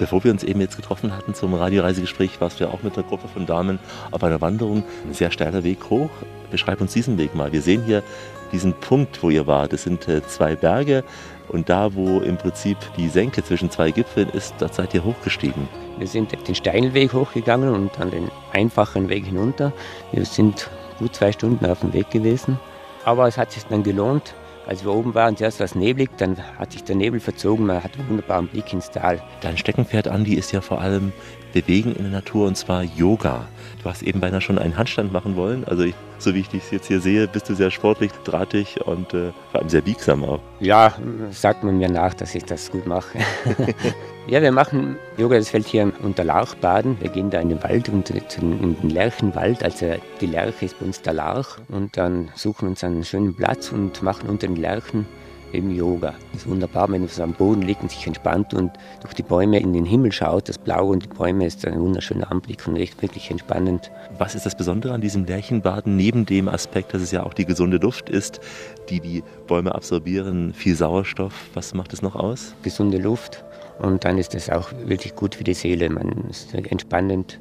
Bevor 0.00 0.24
wir 0.24 0.32
uns 0.32 0.42
eben 0.44 0.62
jetzt 0.62 0.76
getroffen 0.76 1.14
hatten 1.14 1.34
zum 1.34 1.52
Radioreisegespräch, 1.52 2.40
warst 2.40 2.58
du 2.58 2.64
ja 2.64 2.70
auch 2.70 2.82
mit 2.82 2.96
einer 2.96 3.06
Gruppe 3.06 3.28
von 3.28 3.44
Damen 3.44 3.78
auf 4.10 4.24
einer 4.24 4.40
Wanderung. 4.40 4.82
Ein 5.06 5.12
sehr 5.12 5.30
steiler 5.30 5.62
Weg 5.62 5.90
hoch. 5.90 6.08
Beschreib 6.50 6.80
uns 6.80 6.94
diesen 6.94 7.18
Weg 7.18 7.34
mal. 7.34 7.52
Wir 7.52 7.60
sehen 7.60 7.84
hier 7.84 8.02
diesen 8.50 8.72
Punkt, 8.72 9.22
wo 9.22 9.28
ihr 9.28 9.46
wart. 9.46 9.74
Das 9.74 9.82
sind 9.82 10.08
äh, 10.08 10.26
zwei 10.26 10.56
Berge 10.56 11.04
und 11.48 11.68
da, 11.68 11.94
wo 11.94 12.20
im 12.20 12.38
Prinzip 12.38 12.78
die 12.96 13.10
Senke 13.10 13.44
zwischen 13.44 13.70
zwei 13.70 13.90
Gipfeln 13.90 14.30
ist, 14.30 14.54
da 14.58 14.72
seid 14.72 14.94
ihr 14.94 15.04
hochgestiegen. 15.04 15.68
Wir 15.98 16.06
sind 16.06 16.32
den 16.48 16.54
steilen 16.54 16.94
Weg 16.94 17.12
hochgegangen 17.12 17.68
und 17.68 17.90
dann 17.98 18.10
den 18.10 18.30
einfachen 18.54 19.10
Weg 19.10 19.26
hinunter. 19.26 19.70
Wir 20.12 20.24
sind 20.24 20.70
gut 20.98 21.14
zwei 21.14 21.30
Stunden 21.30 21.66
auf 21.66 21.80
dem 21.80 21.92
Weg 21.92 22.08
gewesen. 22.08 22.58
Aber 23.04 23.28
es 23.28 23.36
hat 23.36 23.52
sich 23.52 23.64
dann 23.66 23.82
gelohnt. 23.82 24.34
Als 24.66 24.84
wir 24.84 24.92
oben 24.92 25.14
waren, 25.14 25.36
zuerst 25.36 25.58
war 25.58 25.64
es 25.64 25.74
neblig, 25.74 26.10
dann 26.18 26.36
hat 26.58 26.72
sich 26.72 26.84
der 26.84 26.94
Nebel 26.94 27.18
verzogen, 27.18 27.66
man 27.66 27.82
hat 27.82 27.96
einen 27.98 28.08
wunderbaren 28.08 28.46
Blick 28.46 28.72
ins 28.72 28.90
Tal. 28.90 29.20
Dein 29.40 29.56
Steckenpferd, 29.56 30.06
Andi, 30.06 30.34
ist 30.34 30.52
ja 30.52 30.60
vor 30.60 30.80
allem 30.80 31.12
Bewegen 31.52 31.94
in 31.94 32.02
der 32.02 32.12
Natur 32.12 32.46
und 32.46 32.56
zwar 32.56 32.82
Yoga. 32.82 33.46
Du 33.82 33.88
hast 33.88 34.02
eben 34.02 34.20
beinahe 34.20 34.40
schon 34.40 34.58
einen 34.58 34.76
Handstand 34.76 35.12
machen 35.12 35.36
wollen. 35.36 35.64
Also 35.64 35.84
ich, 35.84 35.94
so 36.18 36.34
wie 36.34 36.40
ich 36.40 36.48
dich 36.48 36.70
jetzt 36.70 36.88
hier 36.88 37.00
sehe, 37.00 37.26
bist 37.26 37.48
du 37.48 37.54
sehr 37.54 37.70
sportlich, 37.70 38.10
drahtig 38.24 38.80
und 38.84 39.14
äh, 39.14 39.32
vor 39.50 39.60
allem 39.60 39.68
sehr 39.68 39.80
biegsam 39.80 40.24
auch. 40.24 40.40
Ja, 40.60 40.94
sagt 41.30 41.64
man 41.64 41.78
mir 41.78 41.88
nach, 41.88 42.12
dass 42.14 42.34
ich 42.34 42.44
das 42.44 42.70
gut 42.70 42.86
mache. 42.86 43.18
ja, 44.26 44.42
wir 44.42 44.52
machen 44.52 44.96
Yoga, 45.16 45.38
das 45.38 45.48
fällt 45.48 45.66
hier 45.66 45.92
unter 46.02 46.24
Larchbaden. 46.24 47.00
Wir 47.00 47.08
gehen 47.08 47.30
da 47.30 47.40
in 47.40 47.48
den 47.48 47.62
Wald, 47.62 47.88
unter, 47.88 48.14
in 48.14 48.76
den 48.76 48.90
Lerchenwald. 48.90 49.62
Also 49.62 49.94
die 50.20 50.26
Lerche 50.26 50.66
ist 50.66 50.78
bei 50.78 50.86
uns 50.86 51.00
der 51.00 51.14
Larch. 51.14 51.56
Und 51.68 51.96
dann 51.96 52.30
suchen 52.34 52.62
wir 52.62 52.70
uns 52.70 52.84
einen 52.84 53.04
schönen 53.04 53.34
Platz 53.34 53.72
und 53.72 54.02
machen 54.02 54.28
unter 54.28 54.46
den 54.46 54.56
Lerchen 54.56 55.06
eben 55.52 55.70
Yoga. 55.70 56.14
Das 56.32 56.42
ist 56.42 56.48
wunderbar, 56.48 56.90
wenn 56.90 57.02
man 57.02 57.10
am 57.20 57.32
Boden 57.32 57.62
liegt 57.62 57.82
und 57.82 57.90
sich 57.90 58.06
entspannt 58.06 58.54
und 58.54 58.72
durch 59.02 59.14
die 59.14 59.22
Bäume 59.22 59.58
in 59.58 59.72
den 59.72 59.84
Himmel 59.84 60.12
schaut. 60.12 60.48
Das 60.48 60.58
Blau 60.58 60.88
und 60.88 61.04
die 61.04 61.08
Bäume 61.08 61.46
ist 61.46 61.66
ein 61.66 61.80
wunderschöner 61.80 62.30
Anblick 62.30 62.66
und 62.66 62.76
echt 62.76 63.00
wirklich 63.02 63.30
entspannend. 63.30 63.90
Was 64.18 64.34
ist 64.34 64.46
das 64.46 64.56
Besondere 64.56 64.92
an 64.92 65.00
diesem 65.00 65.24
Lärchenbaden, 65.24 65.96
neben 65.96 66.26
dem 66.26 66.48
Aspekt, 66.48 66.94
dass 66.94 67.02
es 67.02 67.10
ja 67.10 67.22
auch 67.22 67.34
die 67.34 67.44
gesunde 67.44 67.78
Luft 67.78 68.08
ist, 68.08 68.40
die 68.88 69.00
die 69.00 69.22
Bäume 69.46 69.74
absorbieren, 69.74 70.52
viel 70.54 70.74
Sauerstoff? 70.74 71.32
Was 71.54 71.74
macht 71.74 71.92
es 71.92 72.02
noch 72.02 72.16
aus? 72.16 72.54
Gesunde 72.62 72.98
Luft 72.98 73.44
und 73.78 74.04
dann 74.04 74.18
ist 74.18 74.34
es 74.34 74.50
auch 74.50 74.70
wirklich 74.84 75.14
gut 75.14 75.34
für 75.34 75.44
die 75.44 75.54
Seele. 75.54 75.88
Man 75.88 76.26
ist 76.28 76.54
entspannend 76.54 77.40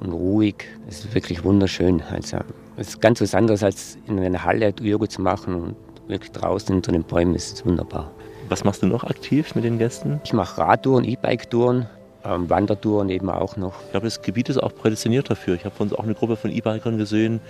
und 0.00 0.12
ruhig. 0.12 0.66
Es 0.88 1.04
ist 1.04 1.14
wirklich 1.14 1.44
wunderschön. 1.44 2.02
Also, 2.10 2.38
es 2.76 2.88
ist 2.88 3.00
ganz 3.00 3.20
was 3.20 3.34
anderes, 3.34 3.62
als 3.62 3.98
in 4.06 4.18
einer 4.18 4.44
Halle 4.44 4.74
Yoga 4.80 5.08
zu 5.08 5.22
machen 5.22 5.54
und 5.54 5.76
wirklich 6.10 6.32
draußen 6.32 6.74
unter 6.74 6.92
den 6.92 7.04
Bäumen 7.04 7.34
ist 7.34 7.52
es 7.52 7.64
wunderbar. 7.64 8.10
Was 8.48 8.64
machst 8.64 8.82
du 8.82 8.86
noch 8.86 9.04
aktiv 9.04 9.54
mit 9.54 9.64
den 9.64 9.78
Gästen? 9.78 10.20
Ich 10.24 10.32
mache 10.32 10.60
Radtouren, 10.60 11.04
E-Bike-Touren, 11.04 11.86
ähm, 12.24 12.50
Wandertouren 12.50 13.08
eben 13.08 13.30
auch 13.30 13.56
noch. 13.56 13.74
Ich 13.84 13.90
glaube, 13.92 14.06
das 14.06 14.22
Gebiet 14.22 14.48
ist 14.48 14.58
auch 14.58 14.74
prädestiniert 14.74 15.30
dafür. 15.30 15.54
Ich 15.54 15.64
habe 15.64 15.74
von 15.74 15.88
uns 15.88 15.96
auch 15.96 16.04
eine 16.04 16.14
Gruppe 16.14 16.36
von 16.36 16.50
E-Bikern 16.50 16.98
gesehen. 16.98 17.40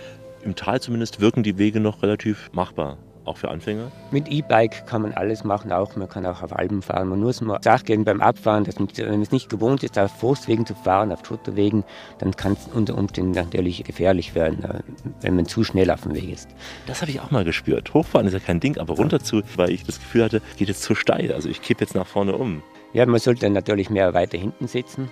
Im 0.45 0.55
Tal 0.55 0.81
zumindest 0.81 1.21
wirken 1.21 1.43
die 1.43 1.59
Wege 1.59 1.81
noch 1.81 2.03
relativ 2.03 2.51
machbar, 2.53 2.97
auch 3.31 3.37
für 3.37 3.51
Anfänger. 3.51 3.91
Mit 4.11 4.29
E-Bike 4.29 4.87
kann 4.87 5.03
man 5.03 5.13
alles 5.13 5.45
machen, 5.45 5.73
auch 5.73 5.97
man 5.97 6.09
kann 6.09 6.27
auch 6.27 6.43
auf 6.43 6.57
Alpen 6.57 6.83
fahren. 6.83 7.09
Man 7.09 7.21
muss 7.21 7.41
mal 7.41 7.61
sagen 7.63 8.05
beim 8.05 8.21
Abfahren, 8.21 8.65
dass 8.65 8.79
man, 8.79 8.89
wenn 8.97 9.11
man 9.11 9.23
es 9.23 9.33
nicht 9.33 9.49
gewohnt 9.49 9.83
ist, 9.83 9.99
auf 9.99 10.11
Forstwegen 10.11 10.67
zu 10.67 10.75
fahren, 10.75 11.13
auf 11.13 11.25
Schotterwegen, 11.25 11.85
dann 12.19 12.37
kann 12.37 12.53
es 12.53 12.69
unter 12.75 12.99
Umständen 12.99 13.33
natürlich 13.33 13.83
gefährlich 13.85 14.35
werden, 14.35 14.65
äh, 14.65 14.81
wenn 15.21 15.37
man 15.37 15.47
zu 15.47 15.65
schnell 15.65 15.91
auf 15.91 16.03
dem 16.03 16.15
Weg 16.15 16.31
ist. 16.31 16.49
Das 16.87 17.01
habe 17.01 17.11
ich 17.11 17.21
auch 17.21 17.31
mal 17.31 17.45
gespürt. 17.45 17.95
Hochfahren 17.95 18.27
ist 18.27 18.33
ja 18.33 18.41
kein 18.41 18.61
Ding, 18.61 18.79
aber 18.79 18.95
runter 18.95 19.21
zu, 19.21 19.43
weil 19.57 19.71
ich 19.71 19.85
das 19.85 19.99
Gefühl 19.99 20.25
hatte, 20.25 20.43
geht 20.57 20.69
jetzt 20.69 20.83
zu 20.83 20.95
steil. 20.95 21.33
Also 21.33 21.49
ich 21.49 21.63
kippe 21.63 21.85
jetzt 21.85 21.95
nach 21.95 22.07
vorne 22.07 22.37
um. 22.37 22.63
Ja, 22.93 23.07
man 23.07 23.21
sollte 23.21 23.49
natürlich 23.49 23.89
mehr 23.89 24.15
weiter 24.15 24.37
hinten 24.37 24.67
sitzen. 24.67 25.11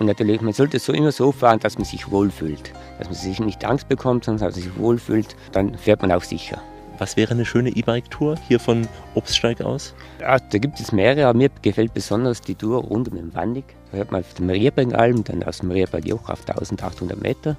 Und 0.00 0.06
natürlich, 0.06 0.40
man 0.40 0.54
sollte 0.54 0.78
so 0.78 0.94
immer 0.94 1.12
so 1.12 1.30
fahren, 1.30 1.60
dass 1.60 1.76
man 1.76 1.84
sich 1.84 2.10
wohlfühlt. 2.10 2.72
Dass 2.98 3.08
man 3.08 3.14
sich 3.14 3.38
nicht 3.38 3.64
Angst 3.66 3.86
bekommt, 3.86 4.24
sondern 4.24 4.48
dass 4.48 4.56
man 4.56 4.64
sich 4.64 4.78
wohlfühlt. 4.78 5.36
Dann 5.52 5.76
fährt 5.76 6.00
man 6.00 6.10
auch 6.10 6.22
sicher. 6.22 6.62
Was 7.00 7.16
wäre 7.16 7.30
eine 7.30 7.46
schöne 7.46 7.70
E-Bike-Tour 7.70 8.36
hier 8.46 8.60
von 8.60 8.86
Obststeig 9.14 9.62
aus? 9.62 9.94
Ja, 10.20 10.38
da 10.38 10.58
gibt 10.58 10.78
es 10.80 10.92
mehrere, 10.92 11.28
aber 11.28 11.38
mir 11.38 11.48
gefällt 11.62 11.94
besonders 11.94 12.42
die 12.42 12.54
Tour 12.54 12.82
rund 12.82 13.08
um 13.08 13.16
den 13.16 13.34
Wandig. 13.34 13.64
Da 13.90 13.96
hört 13.96 14.12
man 14.12 14.20
auf 14.20 14.34
dem 14.34 14.48
Marierbergalm, 14.48 15.24
dann 15.24 15.42
aus 15.42 15.60
dem 15.60 15.68
Marierbergjoch 15.68 16.28
auf 16.28 16.46
1800 16.46 17.18
Meter, 17.18 17.56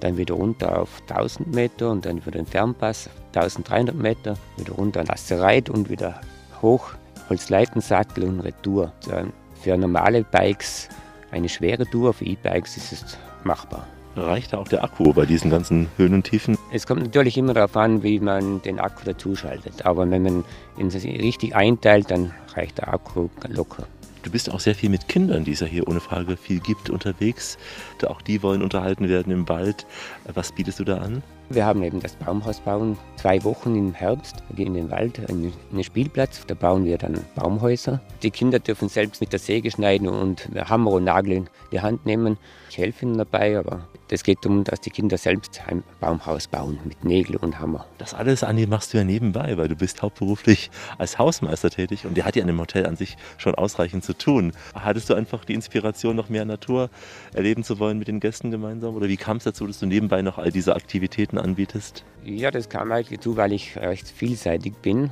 dann 0.00 0.18
wieder 0.18 0.34
runter 0.34 0.78
auf 0.82 0.90
1000 1.08 1.54
Meter 1.54 1.90
und 1.90 2.04
dann 2.04 2.18
über 2.18 2.32
den 2.32 2.44
Fernpass 2.44 3.06
auf 3.06 3.14
1300 3.34 3.94
Meter, 3.94 4.36
wieder 4.58 4.74
runter 4.74 5.00
an 5.00 5.08
Assereit 5.08 5.70
und 5.70 5.88
wieder 5.88 6.20
hoch, 6.60 6.90
Holzleitensattel 7.30 8.24
und 8.24 8.40
Retour. 8.40 8.92
Dann 9.08 9.32
für 9.62 9.74
normale 9.74 10.22
Bikes 10.22 10.90
eine 11.30 11.48
schwere 11.48 11.86
Tour, 11.86 12.12
für 12.12 12.26
E-Bikes 12.26 12.76
ist 12.76 12.92
es 12.92 13.18
machbar. 13.42 13.86
Reicht 14.14 14.52
da 14.52 14.58
auch 14.58 14.68
der 14.68 14.84
Akku 14.84 15.12
bei 15.14 15.24
diesen 15.24 15.50
ganzen 15.50 15.88
Höhen 15.96 16.12
und 16.12 16.24
Tiefen? 16.24 16.58
Es 16.70 16.86
kommt 16.86 17.02
natürlich 17.02 17.38
immer 17.38 17.54
darauf 17.54 17.76
an, 17.76 18.02
wie 18.02 18.20
man 18.20 18.60
den 18.60 18.78
Akku 18.78 19.04
dazuschaltet. 19.04 19.86
Aber 19.86 20.08
wenn 20.10 20.22
man 20.22 20.44
ihn 20.78 20.88
richtig 20.88 21.56
einteilt, 21.56 22.10
dann 22.10 22.32
reicht 22.54 22.78
der 22.78 22.92
Akku 22.92 23.28
locker. 23.48 23.86
Du 24.22 24.30
bist 24.30 24.50
auch 24.52 24.60
sehr 24.60 24.76
viel 24.76 24.88
mit 24.88 25.08
Kindern, 25.08 25.44
die 25.44 25.52
es 25.52 25.60
ja 25.60 25.66
hier 25.66 25.88
ohne 25.88 25.98
Frage 25.98 26.36
viel 26.36 26.60
gibt, 26.60 26.90
unterwegs. 26.90 27.58
Da 27.98 28.08
auch 28.08 28.22
die 28.22 28.42
wollen 28.42 28.62
unterhalten 28.62 29.08
werden 29.08 29.32
im 29.32 29.48
Wald. 29.48 29.84
Was 30.32 30.52
bietest 30.52 30.78
du 30.78 30.84
da 30.84 30.98
an? 30.98 31.22
Wir 31.48 31.66
haben 31.66 31.82
eben 31.82 32.00
das 32.00 32.14
Baumhaus 32.14 32.60
bauen, 32.60 32.96
zwei 33.16 33.42
Wochen 33.42 33.74
im 33.74 33.92
Herbst. 33.92 34.36
Wir 34.48 34.56
gehen 34.56 34.76
in 34.76 34.84
den 34.84 34.90
Wald, 34.90 35.18
in 35.18 35.52
den 35.72 35.84
Spielplatz, 35.84 36.46
da 36.46 36.54
bauen 36.54 36.84
wir 36.84 36.98
dann 36.98 37.18
Baumhäuser. 37.34 38.00
Die 38.22 38.30
Kinder 38.30 38.60
dürfen 38.60 38.88
selbst 38.88 39.20
mit 39.20 39.32
der 39.32 39.40
Säge 39.40 39.70
schneiden 39.70 40.08
und 40.08 40.48
Hammer 40.54 40.92
und 40.92 41.04
Nagel 41.04 41.32
in 41.32 41.48
die 41.72 41.80
Hand 41.80 42.06
nehmen. 42.06 42.38
Ich 42.72 42.78
helfe 42.78 43.04
ihnen 43.04 43.18
dabei, 43.18 43.58
aber 43.58 43.86
es 44.10 44.24
geht 44.24 44.38
darum, 44.46 44.64
dass 44.64 44.80
die 44.80 44.88
Kinder 44.88 45.18
selbst 45.18 45.60
ein 45.66 45.82
Baumhaus 46.00 46.46
bauen 46.46 46.78
mit 46.86 47.04
Nägel 47.04 47.36
und 47.36 47.60
Hammer. 47.60 47.84
Das 47.98 48.14
alles, 48.14 48.42
Andi, 48.42 48.66
machst 48.66 48.94
du 48.94 48.96
ja 48.96 49.04
nebenbei, 49.04 49.58
weil 49.58 49.68
du 49.68 49.76
bist 49.76 50.00
hauptberuflich 50.00 50.70
als 50.96 51.18
Hausmeister 51.18 51.68
tätig 51.68 52.06
und 52.06 52.16
der 52.16 52.24
hat 52.24 52.34
ja 52.34 52.40
in 52.40 52.46
dem 52.46 52.58
Hotel 52.58 52.86
an 52.86 52.96
sich 52.96 53.18
schon 53.36 53.54
ausreichend 53.56 54.04
zu 54.04 54.14
tun. 54.14 54.52
Hattest 54.74 55.10
du 55.10 55.14
einfach 55.14 55.44
die 55.44 55.52
Inspiration, 55.52 56.16
noch 56.16 56.30
mehr 56.30 56.46
Natur 56.46 56.88
erleben 57.34 57.62
zu 57.62 57.78
wollen 57.78 57.98
mit 57.98 58.08
den 58.08 58.20
Gästen 58.20 58.50
gemeinsam? 58.50 58.96
Oder 58.96 59.08
wie 59.08 59.18
kam 59.18 59.36
es 59.36 59.44
dazu, 59.44 59.66
dass 59.66 59.78
du 59.78 59.84
nebenbei 59.84 60.22
noch 60.22 60.38
all 60.38 60.50
diese 60.50 60.74
Aktivitäten 60.74 61.36
anbietest? 61.36 62.06
Ja, 62.24 62.50
das 62.50 62.70
kam 62.70 62.90
eigentlich 62.90 63.18
dazu, 63.18 63.36
weil 63.36 63.52
ich 63.52 63.76
recht 63.76 64.08
vielseitig 64.08 64.76
bin. 64.80 65.10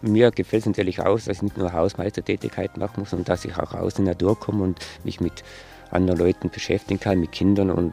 Mir 0.00 0.30
gefällt 0.30 0.62
es 0.62 0.66
natürlich 0.66 1.00
auch, 1.00 1.16
dass 1.16 1.28
ich 1.28 1.42
nicht 1.42 1.58
nur 1.58 1.74
Hausmeistertätigkeit 1.74 2.78
machen 2.78 3.00
muss, 3.00 3.10
sondern 3.10 3.26
dass 3.26 3.44
ich 3.44 3.54
auch 3.58 3.74
aus 3.74 3.94
der 3.94 4.06
Natur 4.06 4.40
komme 4.40 4.64
und 4.64 4.80
mich 5.04 5.20
mit 5.20 5.44
anderen 5.92 6.18
Leuten 6.18 6.50
beschäftigen 6.50 7.00
kann, 7.00 7.20
mit 7.20 7.32
Kindern 7.32 7.70
und 7.70 7.92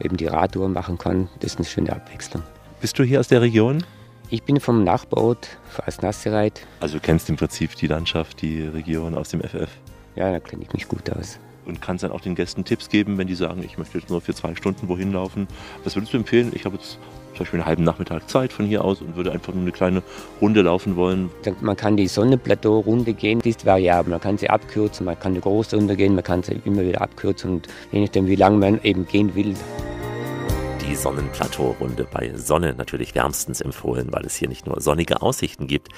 eben 0.00 0.16
die 0.16 0.26
Radtour 0.26 0.68
machen 0.68 0.98
kann. 0.98 1.28
Das 1.40 1.52
ist 1.52 1.58
eine 1.58 1.66
schöne 1.66 1.92
Abwechslung. 1.92 2.42
Bist 2.80 2.98
du 2.98 3.02
hier 3.02 3.20
aus 3.20 3.28
der 3.28 3.40
Region? 3.40 3.84
Ich 4.30 4.42
bin 4.42 4.58
vom 4.58 4.84
Nachbarort 4.84 5.58
aus 5.86 6.02
Nassereit. 6.02 6.66
Also 6.80 6.98
du 6.98 7.00
kennst 7.00 7.28
im 7.28 7.36
Prinzip 7.36 7.76
die 7.76 7.86
Landschaft, 7.86 8.40
die 8.42 8.62
Region 8.62 9.14
aus 9.14 9.28
dem 9.28 9.40
FF? 9.40 9.68
Ja, 10.16 10.30
da 10.30 10.40
kenne 10.40 10.62
ich 10.62 10.72
mich 10.72 10.88
gut 10.88 11.10
aus. 11.10 11.38
Und 11.66 11.80
kannst 11.80 12.04
dann 12.04 12.12
auch 12.12 12.20
den 12.20 12.34
Gästen 12.34 12.64
Tipps 12.64 12.88
geben, 12.88 13.16
wenn 13.16 13.26
die 13.26 13.34
sagen, 13.34 13.62
ich 13.62 13.78
möchte 13.78 13.98
jetzt 13.98 14.10
nur 14.10 14.20
für 14.20 14.34
zwei 14.34 14.54
Stunden 14.54 14.88
wohin 14.88 15.12
laufen. 15.12 15.46
Was 15.82 15.96
würdest 15.96 16.12
du 16.12 16.18
empfehlen? 16.18 16.52
Ich 16.54 16.64
habe 16.64 16.76
jetzt 16.76 16.98
zum 17.34 17.40
Beispiel 17.40 17.60
einen 17.60 17.66
halben 17.66 17.84
Nachmittag 17.84 18.28
Zeit 18.28 18.52
von 18.52 18.66
hier 18.66 18.84
aus 18.84 19.00
und 19.00 19.16
würde 19.16 19.32
einfach 19.32 19.52
nur 19.52 19.62
eine 19.62 19.72
kleine 19.72 20.02
Runde 20.40 20.62
laufen 20.62 20.96
wollen. 20.96 21.30
Man 21.60 21.76
kann 21.76 21.96
die 21.96 22.08
Sonnenplateau-Runde 22.08 23.12
gehen, 23.12 23.40
die 23.40 23.50
ist 23.50 23.66
variabel. 23.66 24.10
Man 24.10 24.20
kann 24.20 24.38
sie 24.38 24.48
abkürzen, 24.48 25.06
man 25.06 25.18
kann 25.18 25.32
eine 25.32 25.40
große 25.40 25.76
Runde 25.76 25.96
gehen, 25.96 26.14
man 26.14 26.24
kann 26.24 26.42
sie 26.42 26.60
immer 26.64 26.82
wieder 26.82 27.00
abkürzen 27.00 27.50
und 27.50 27.68
je 27.92 28.00
nachdem, 28.00 28.26
wie 28.26 28.36
lange 28.36 28.58
man 28.58 28.80
eben 28.82 29.06
gehen 29.06 29.34
will. 29.34 29.54
Die 30.88 30.96
Sonnenplateau-Runde 30.96 32.06
bei 32.10 32.32
Sonne 32.36 32.74
natürlich 32.76 33.14
wärmstens 33.14 33.60
empfohlen, 33.60 34.12
weil 34.12 34.26
es 34.26 34.36
hier 34.36 34.48
nicht 34.48 34.66
nur 34.66 34.80
sonnige 34.80 35.22
Aussichten 35.22 35.66
gibt, 35.66 35.88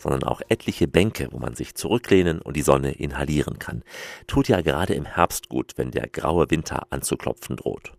sondern 0.00 0.22
auch 0.22 0.40
etliche 0.48 0.86
Bänke, 0.86 1.28
wo 1.32 1.38
man 1.38 1.54
sich 1.54 1.74
zurücklehnen 1.74 2.40
und 2.40 2.56
die 2.56 2.62
Sonne 2.62 2.92
inhalieren 2.92 3.58
kann. 3.58 3.82
Tut 4.28 4.48
ja 4.48 4.60
gerade 4.62 4.94
im 4.94 5.04
Herbst 5.04 5.48
gut, 5.48 5.72
wenn 5.76 5.90
der 5.90 6.06
graue 6.06 6.50
Winter 6.50 6.86
anzuklopfen 6.90 7.56
droht. 7.56 7.92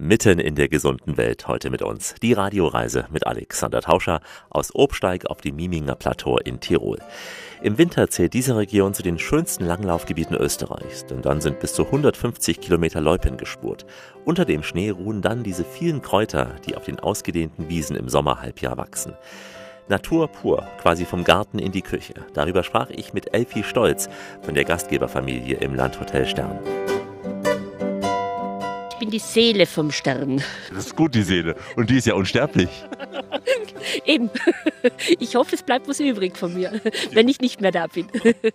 Mitten 0.00 0.38
in 0.38 0.54
der 0.54 0.68
gesunden 0.68 1.16
Welt 1.16 1.48
heute 1.48 1.70
mit 1.70 1.82
uns. 1.82 2.14
Die 2.22 2.32
Radioreise 2.32 3.06
mit 3.10 3.26
Alexander 3.26 3.80
Tauscher 3.80 4.20
aus 4.48 4.72
Obsteig 4.72 5.26
auf 5.26 5.40
dem 5.40 5.56
Miminger 5.56 5.96
Plateau 5.96 6.38
in 6.38 6.60
Tirol. 6.60 7.00
Im 7.62 7.78
Winter 7.78 8.08
zählt 8.08 8.32
diese 8.32 8.56
Region 8.56 8.94
zu 8.94 9.02
den 9.02 9.18
schönsten 9.18 9.66
Langlaufgebieten 9.66 10.36
Österreichs, 10.36 11.04
denn 11.06 11.20
dann 11.20 11.40
sind 11.40 11.58
bis 11.58 11.74
zu 11.74 11.84
150 11.84 12.60
Kilometer 12.60 13.00
Loipen 13.00 13.36
gespurt. 13.38 13.86
Unter 14.24 14.44
dem 14.44 14.62
Schnee 14.62 14.90
ruhen 14.90 15.20
dann 15.20 15.42
diese 15.42 15.64
vielen 15.64 16.00
Kräuter, 16.00 16.54
die 16.64 16.76
auf 16.76 16.84
den 16.84 17.00
ausgedehnten 17.00 17.68
Wiesen 17.68 17.96
im 17.96 18.08
Sommerhalbjahr 18.08 18.76
wachsen. 18.76 19.14
Natur 19.88 20.28
pur, 20.28 20.64
quasi 20.80 21.06
vom 21.06 21.24
Garten 21.24 21.58
in 21.58 21.72
die 21.72 21.82
Küche. 21.82 22.14
Darüber 22.34 22.62
sprach 22.62 22.90
ich 22.90 23.14
mit 23.14 23.34
Elfi 23.34 23.64
Stolz 23.64 24.08
von 24.42 24.54
der 24.54 24.64
Gastgeberfamilie 24.64 25.56
im 25.56 25.74
Landhotel 25.74 26.24
Stern 26.24 26.60
bin 28.98 29.10
die 29.10 29.18
Seele 29.18 29.66
vom 29.66 29.90
Stern. 29.90 30.42
Das 30.72 30.86
ist 30.86 30.96
gut, 30.96 31.14
die 31.14 31.22
Seele. 31.22 31.56
Und 31.76 31.90
die 31.90 31.96
ist 31.98 32.06
ja 32.06 32.14
unsterblich. 32.14 32.68
Eben. 34.04 34.30
Ich 35.18 35.36
hoffe, 35.36 35.54
es 35.54 35.62
bleibt 35.62 35.88
was 35.88 36.00
übrig 36.00 36.36
von 36.36 36.54
mir, 36.54 36.80
wenn 37.12 37.28
ich 37.28 37.40
nicht 37.40 37.60
mehr 37.60 37.70
da 37.70 37.86
bin. 37.86 38.06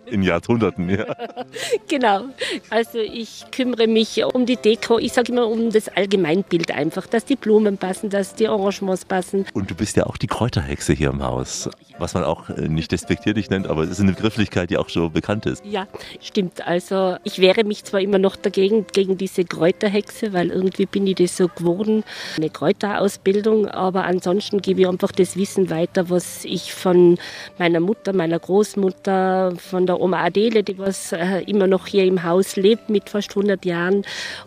In 0.06 0.24
Jahrhunderten, 0.24 0.90
ja. 0.90 1.06
Genau. 1.88 2.26
Also 2.70 3.00
ich 3.00 3.46
kümmere 3.52 3.88
mich 3.88 4.24
um 4.24 4.46
die 4.46 4.58
Deko. 4.58 5.00
Ich 5.00 5.14
sage 5.14 5.32
immer 5.32 5.48
um 5.48 5.72
das 5.72 5.90
Allgemeinbild 5.90 6.72
einfach, 6.72 7.08
dass 7.08 7.26
die 7.26 7.36
Blumen 7.36 7.78
passen, 7.78 8.10
dass 8.10 8.36
die 8.36 8.48
Arrangements 8.48 9.06
passen. 9.06 9.46
Und 9.54 9.70
du 9.70 9.76
bist 9.76 9.98
ja 9.98 10.06
auch 10.06 10.18
die 10.18 10.28
Kräuterhexe 10.28 10.94
hier 10.94 11.10
im 11.10 11.24
Haus, 11.24 11.70
was 12.00 12.14
man 12.14 12.24
auch 12.24 12.50
äh, 12.50 12.68
nicht 12.68 12.92
despektierlich 12.92 13.50
nennt, 13.50 13.68
aber 13.68 13.84
es 13.84 13.92
ist 13.92 14.00
eine 14.00 14.14
Begrifflichkeit, 14.14 14.70
die 14.70 14.78
auch 14.78 14.90
so 14.90 15.10
bekannt 15.10 15.46
ist. 15.46 15.64
Ja, 15.66 15.88
stimmt. 16.22 16.66
Also 16.66 17.18
ich 17.24 17.40
wehre 17.40 17.64
mich 17.64 17.84
zwar 17.84 18.02
immer 18.02 18.18
noch 18.18 18.36
dagegen, 18.36 18.86
gegen 18.92 19.18
diese 19.18 19.44
Kräuterhexe, 19.44 20.34
weil 20.34 20.50
irgendwie 20.50 20.86
bin 20.86 21.08
ich 21.08 21.16
das 21.16 21.38
so 21.38 21.48
geworden, 21.48 22.04
eine 22.38 22.50
Kräuterausbildung, 22.50 23.68
aber 23.68 24.06
ansonsten 24.06 24.62
gebe 24.62 24.82
ich 24.82 24.88
einfach 24.88 25.12
das 25.12 25.36
Wissen 25.36 25.70
weiter, 25.70 26.10
was 26.10 26.46
ich 26.46 26.74
von 26.74 27.18
meiner 27.58 27.80
Mutter, 27.80 28.14
meiner 28.14 28.40
Großmutter, 28.40 29.54
von 29.58 29.86
der 29.86 30.00
Oma 30.00 30.24
Adele, 30.24 30.64
die 30.64 30.78
was 30.78 31.12
äh, 31.12 31.42
immer 31.46 31.68
noch 31.68 31.88
hier 31.88 32.06
im 32.06 32.24
Haus 32.24 32.56
lebt 32.56 32.90
mit 32.90 33.10
fast 33.10 33.32
100 33.32 33.66
Jahren, 33.66 34.04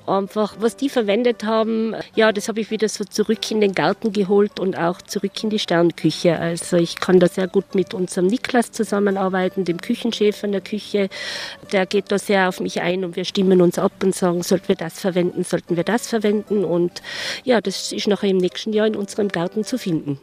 einfach 0.06 0.56
was 0.59 0.76
die 0.76 0.88
verwendet 0.88 1.44
haben, 1.44 1.94
ja, 2.14 2.32
das 2.32 2.48
habe 2.48 2.61
ich 2.61 2.70
wieder 2.70 2.88
so 2.88 3.04
zurück 3.04 3.50
in 3.50 3.61
den 3.61 3.72
Garten 3.72 4.12
geholt 4.12 4.59
und 4.61 4.76
auch 4.76 5.00
zurück 5.02 5.42
in 5.42 5.50
die 5.50 5.59
Sternküche. 5.59 6.38
Also 6.38 6.76
ich 6.76 6.96
kann 6.96 7.20
da 7.20 7.28
sehr 7.37 7.46
gut 7.46 7.75
mit 7.75 7.94
unserem 7.94 8.27
Niklas 8.27 8.72
zusammenarbeiten, 8.72 9.64
dem 9.64 9.81
Küchenchef 9.81 10.42
in 10.42 10.53
der 10.53 10.61
Küche. 10.62 11.09
Der 11.70 11.87
geht 11.87 12.11
da 12.11 12.18
sehr 12.18 12.49
auf 12.49 12.61
mich 12.61 12.81
ein 12.81 13.05
und 13.05 13.14
wir 13.14 13.25
stimmen 13.25 13.61
uns 13.61 13.79
ab 13.79 13.92
und 14.03 14.14
sagen, 14.14 14.42
sollten 14.42 14.68
wir 14.68 14.77
das 14.77 14.99
verwenden, 15.01 15.44
sollten 15.44 15.77
wir 15.77 15.85
das 15.85 16.09
verwenden 16.09 16.64
und 16.64 17.03
ja, 17.44 17.61
das 17.61 17.92
ist 17.92 18.09
nachher 18.09 18.31
im 18.31 18.38
nächsten 18.38 18.72
Jahr 18.72 18.87
in 18.87 18.96
unserem 18.96 19.29
Garten 19.29 19.64
zu 19.64 19.79
finden. 19.79 20.18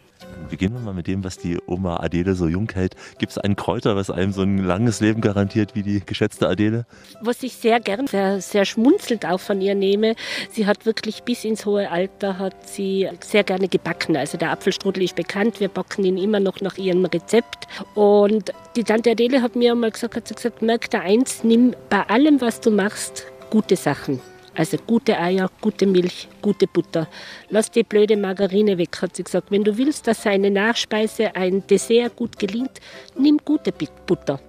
Beginnen 0.49 0.75
wir 0.75 0.82
mal 0.82 0.93
mit 0.93 1.08
dem, 1.08 1.23
was 1.23 1.38
die 1.38 1.58
Oma 1.65 1.97
Adele 1.97 2.36
so 2.36 2.47
jung 2.47 2.69
hält. 2.73 2.95
Gibt 3.17 3.32
es 3.32 3.38
ein 3.38 3.56
Kräuter, 3.56 3.95
was 3.95 4.10
einem 4.10 4.32
so 4.32 4.41
ein 4.41 4.58
langes 4.58 4.99
Leben 4.99 5.21
garantiert, 5.21 5.75
wie 5.75 5.84
die 5.84 6.01
geschätzte 6.06 6.47
Adele? 6.47 6.86
Was 7.21 7.43
ich 7.43 7.53
sehr 7.53 7.79
gern, 7.79 8.08
sehr, 8.08 8.41
sehr 8.41 8.65
schmunzelnd 8.65 9.25
auch 9.25 9.39
von 9.39 9.62
ihr 9.62 9.75
nehme, 9.75 10.15
sie 10.51 10.65
hat 10.65 10.86
wirklich 10.86 11.23
bis 11.23 11.43
ins 11.43 11.65
hohe 11.65 11.89
Alter 11.89 12.39
hat 12.39 12.67
sie 12.67 13.10
sehr 13.21 13.43
gerne 13.43 13.67
gebacken. 13.67 14.15
Also 14.15 14.38
der 14.38 14.51
Apfelstrudel 14.51 15.03
ist 15.03 15.15
bekannt, 15.15 15.60
wir 15.60 15.69
backen 15.69 16.03
ihn 16.03 16.17
immer 16.17 16.39
noch 16.39 16.62
nach 16.62 16.77
ihrem 16.77 17.06
Rezept. 17.06 17.67
Und 17.95 18.51
die 18.75 18.84
Tante 18.84 19.12
Adele 19.12 19.41
hat 19.41 19.56
mir 19.56 19.71
einmal 19.71 19.91
gesagt, 19.91 20.15
hat 20.15 20.27
sie 20.27 20.36
gesagt, 20.36 20.62
merk 20.62 20.89
da 20.89 20.99
eins, 20.99 21.43
nimm 21.43 21.75
bei 21.89 22.01
allem, 22.10 22.41
was 22.41 22.62
du 22.62 22.71
machst, 22.71 23.25
gute 23.49 23.75
Sachen. 23.75 24.19
Also 24.55 24.77
gute 24.77 25.17
Eier, 25.17 25.49
gute 25.61 25.87
Milch, 25.87 26.27
gute 26.41 26.67
Butter. 26.67 27.07
Lass 27.49 27.71
die 27.71 27.83
blöde 27.83 28.15
Margarine 28.15 28.77
weg, 28.77 29.01
hat 29.01 29.15
sie 29.15 29.23
gesagt. 29.23 29.49
Wenn 29.49 29.63
du 29.63 29.75
willst, 29.77 30.05
dass 30.05 30.27
eine 30.27 30.51
Nachspeise, 30.51 31.35
ein 31.35 31.65
Dessert 31.65 32.15
gut 32.15 32.37
gelingt, 32.37 32.79
nimm 33.17 33.39
gute 33.43 33.73
Butter, 34.05 34.39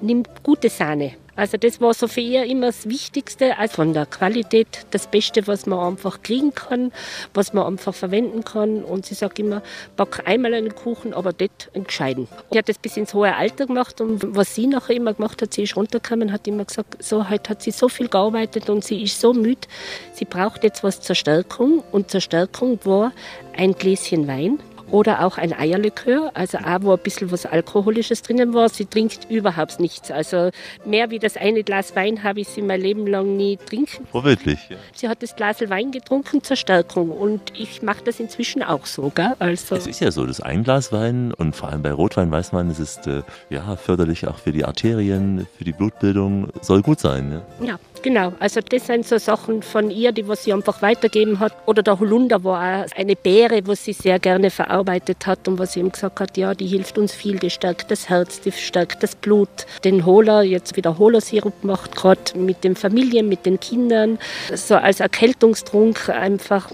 nimm 0.00 0.22
gute 0.42 0.70
Sahne. 0.70 1.12
Also 1.40 1.56
das 1.56 1.80
war 1.80 1.94
so 1.94 2.06
für 2.06 2.20
ihr 2.20 2.44
immer 2.44 2.66
das 2.66 2.86
Wichtigste, 2.86 3.56
also 3.56 3.76
von 3.76 3.94
der 3.94 4.04
Qualität 4.04 4.84
das 4.90 5.06
Beste, 5.06 5.46
was 5.46 5.64
man 5.64 5.78
einfach 5.78 6.22
kriegen 6.22 6.54
kann, 6.54 6.92
was 7.32 7.54
man 7.54 7.64
einfach 7.64 7.94
verwenden 7.94 8.44
kann. 8.44 8.84
Und 8.84 9.06
sie 9.06 9.14
sagt 9.14 9.38
immer, 9.38 9.62
back 9.96 10.22
einmal 10.26 10.52
einen 10.52 10.74
Kuchen, 10.74 11.14
aber 11.14 11.32
dort 11.32 11.70
einen 11.72 11.84
gescheiten. 11.84 12.28
Sie 12.52 12.58
hat 12.58 12.68
das 12.68 12.76
bis 12.76 12.98
ins 12.98 13.14
hohe 13.14 13.34
Alter 13.34 13.66
gemacht 13.66 14.02
und 14.02 14.36
was 14.36 14.54
sie 14.54 14.66
nachher 14.66 14.96
immer 14.96 15.14
gemacht 15.14 15.40
hat, 15.40 15.54
sie 15.54 15.62
ist 15.62 15.76
runtergekommen, 15.76 16.30
hat 16.30 16.46
immer 16.46 16.66
gesagt, 16.66 17.02
so 17.02 17.30
heute 17.30 17.48
hat 17.48 17.62
sie 17.62 17.70
so 17.70 17.88
viel 17.88 18.08
gearbeitet 18.08 18.68
und 18.68 18.84
sie 18.84 19.02
ist 19.02 19.18
so 19.18 19.32
müde, 19.32 19.66
sie 20.12 20.26
braucht 20.26 20.62
jetzt 20.62 20.84
was 20.84 21.00
zur 21.00 21.16
Stärkung 21.16 21.82
und 21.90 22.10
zur 22.10 22.20
Stärkung 22.20 22.78
war 22.84 23.12
ein 23.56 23.72
Gläschen 23.72 24.28
Wein 24.28 24.58
oder 24.90 25.24
auch 25.24 25.38
ein 25.38 25.52
Eierlikör, 25.52 26.30
also 26.34 26.58
auch 26.58 26.82
wo 26.82 26.92
ein 26.92 26.98
bisschen 26.98 27.30
was 27.30 27.46
Alkoholisches 27.46 28.22
drinnen 28.22 28.54
war. 28.54 28.68
Sie 28.68 28.86
trinkt 28.86 29.30
überhaupt 29.30 29.80
nichts. 29.80 30.10
Also 30.10 30.50
mehr 30.84 31.10
wie 31.10 31.18
das 31.18 31.36
eine 31.36 31.62
Glas 31.62 31.94
Wein 31.96 32.22
habe 32.22 32.40
ich 32.40 32.48
sie 32.48 32.62
mein 32.62 32.80
Leben 32.80 33.06
lang 33.06 33.36
nie 33.36 33.56
trinken. 33.56 34.06
Vorbildlich. 34.10 34.58
Ja. 34.68 34.76
Sie 34.94 35.08
hat 35.08 35.22
das 35.22 35.36
Glas 35.36 35.60
Wein 35.68 35.90
getrunken 35.90 36.42
zur 36.42 36.56
Stärkung 36.56 37.10
und 37.10 37.40
ich 37.58 37.82
mache 37.82 38.02
das 38.04 38.20
inzwischen 38.20 38.62
auch 38.62 38.86
so. 38.86 39.10
Gell? 39.14 39.34
Also 39.38 39.76
es 39.76 39.86
ist 39.86 40.00
ja 40.00 40.10
so, 40.10 40.26
das 40.26 40.40
ein 40.40 40.64
Glas 40.64 40.92
Wein 40.92 41.32
und 41.34 41.56
vor 41.56 41.68
allem 41.68 41.82
bei 41.82 41.92
Rotwein 41.92 42.30
weiß 42.30 42.52
man, 42.52 42.70
es 42.70 42.78
ist 42.78 43.06
äh, 43.06 43.22
ja 43.50 43.76
förderlich 43.76 44.26
auch 44.26 44.38
für 44.38 44.52
die 44.52 44.64
Arterien, 44.64 45.46
für 45.56 45.64
die 45.64 45.72
Blutbildung, 45.72 46.48
soll 46.60 46.82
gut 46.82 47.00
sein. 47.00 47.40
Ja, 47.60 47.66
ja 47.66 47.78
genau. 48.02 48.32
Also 48.38 48.60
das 48.60 48.86
sind 48.86 49.06
so 49.06 49.18
Sachen 49.18 49.62
von 49.62 49.90
ihr, 49.90 50.12
die 50.12 50.26
was 50.28 50.44
sie 50.44 50.52
einfach 50.52 50.82
weitergeben 50.82 51.40
hat. 51.40 51.52
Oder 51.66 51.82
der 51.82 51.98
Holunder 51.98 52.42
war 52.44 52.84
auch 52.84 52.96
eine 52.96 53.16
Beere, 53.16 53.66
was 53.66 53.84
sie 53.84 53.92
sehr 53.92 54.18
gerne 54.18 54.50
verarbeitet 54.50 55.26
hat 55.26 55.46
und 55.48 55.58
was 55.58 55.76
ihm 55.76 55.90
gesagt 55.90 56.20
hat, 56.20 56.36
ja, 56.36 56.54
die 56.54 56.66
hilft 56.66 56.98
uns 56.98 57.12
viel, 57.12 57.38
die 57.38 57.50
stärkt 57.50 57.90
das 57.90 58.08
Herz, 58.08 58.40
die 58.40 58.52
stärkt 58.52 59.02
das 59.02 59.14
Blut. 59.14 59.48
Den 59.84 60.06
Holer, 60.06 60.42
jetzt 60.42 60.76
wieder 60.76 60.98
Holer-Sirup 60.98 61.64
macht, 61.64 61.96
gerade 61.96 62.38
mit 62.38 62.64
den 62.64 62.76
Familien, 62.76 63.28
mit 63.28 63.46
den 63.46 63.60
Kindern, 63.60 64.18
so 64.54 64.76
als 64.76 65.00
Erkältungstrunk 65.00 66.08
einfach 66.08 66.70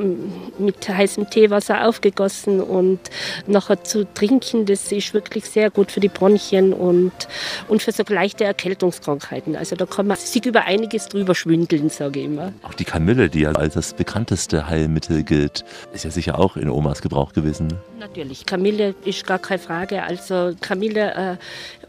mit 0.59 0.89
heißem 0.89 1.31
Teewasser 1.31 1.87
aufgegossen 1.87 2.61
und 2.61 3.01
nachher 3.47 3.83
zu 3.83 4.07
trinken, 4.15 4.67
das 4.67 4.93
ist 4.93 5.15
wirklich 5.15 5.45
sehr 5.47 5.71
gut 5.71 5.91
für 5.91 6.01
die 6.01 6.09
Bronchien 6.09 6.73
und, 6.73 7.12
und 7.69 7.83
für 7.83 7.93
so 7.93 8.03
leichte 8.09 8.45
Erkältungskrankheiten. 8.45 9.57
Also 9.57 9.77
da 9.77 9.87
kann 9.87 10.07
man 10.07 10.17
sich 10.17 10.45
über 10.45 10.65
einiges 10.65 11.09
drüber 11.16 11.35
schwindeln, 11.35 11.88
sage 11.88 12.20
ich 12.20 12.26
immer. 12.26 12.52
Auch 12.62 12.74
die 12.74 12.85
Kamille, 12.85 13.29
die 13.29 13.40
ja 13.40 13.52
als 13.52 13.74
das 13.74 13.94
bekannteste 13.94 14.68
Heilmittel 14.68 15.22
gilt, 15.22 15.64
ist 15.92 16.05
ja 16.05 16.11
sicher 16.11 16.38
auch 16.38 16.57
in 16.57 16.68
Omas 16.68 17.02
Gebrauch 17.02 17.33
gewesen. 17.33 17.74
Natürlich, 17.98 18.46
Kamille 18.46 18.94
ist 19.05 19.26
gar 19.26 19.38
keine 19.38 19.59
Frage. 19.59 20.02
Also 20.02 20.52
Kamille 20.61 21.14
äh, 21.14 21.37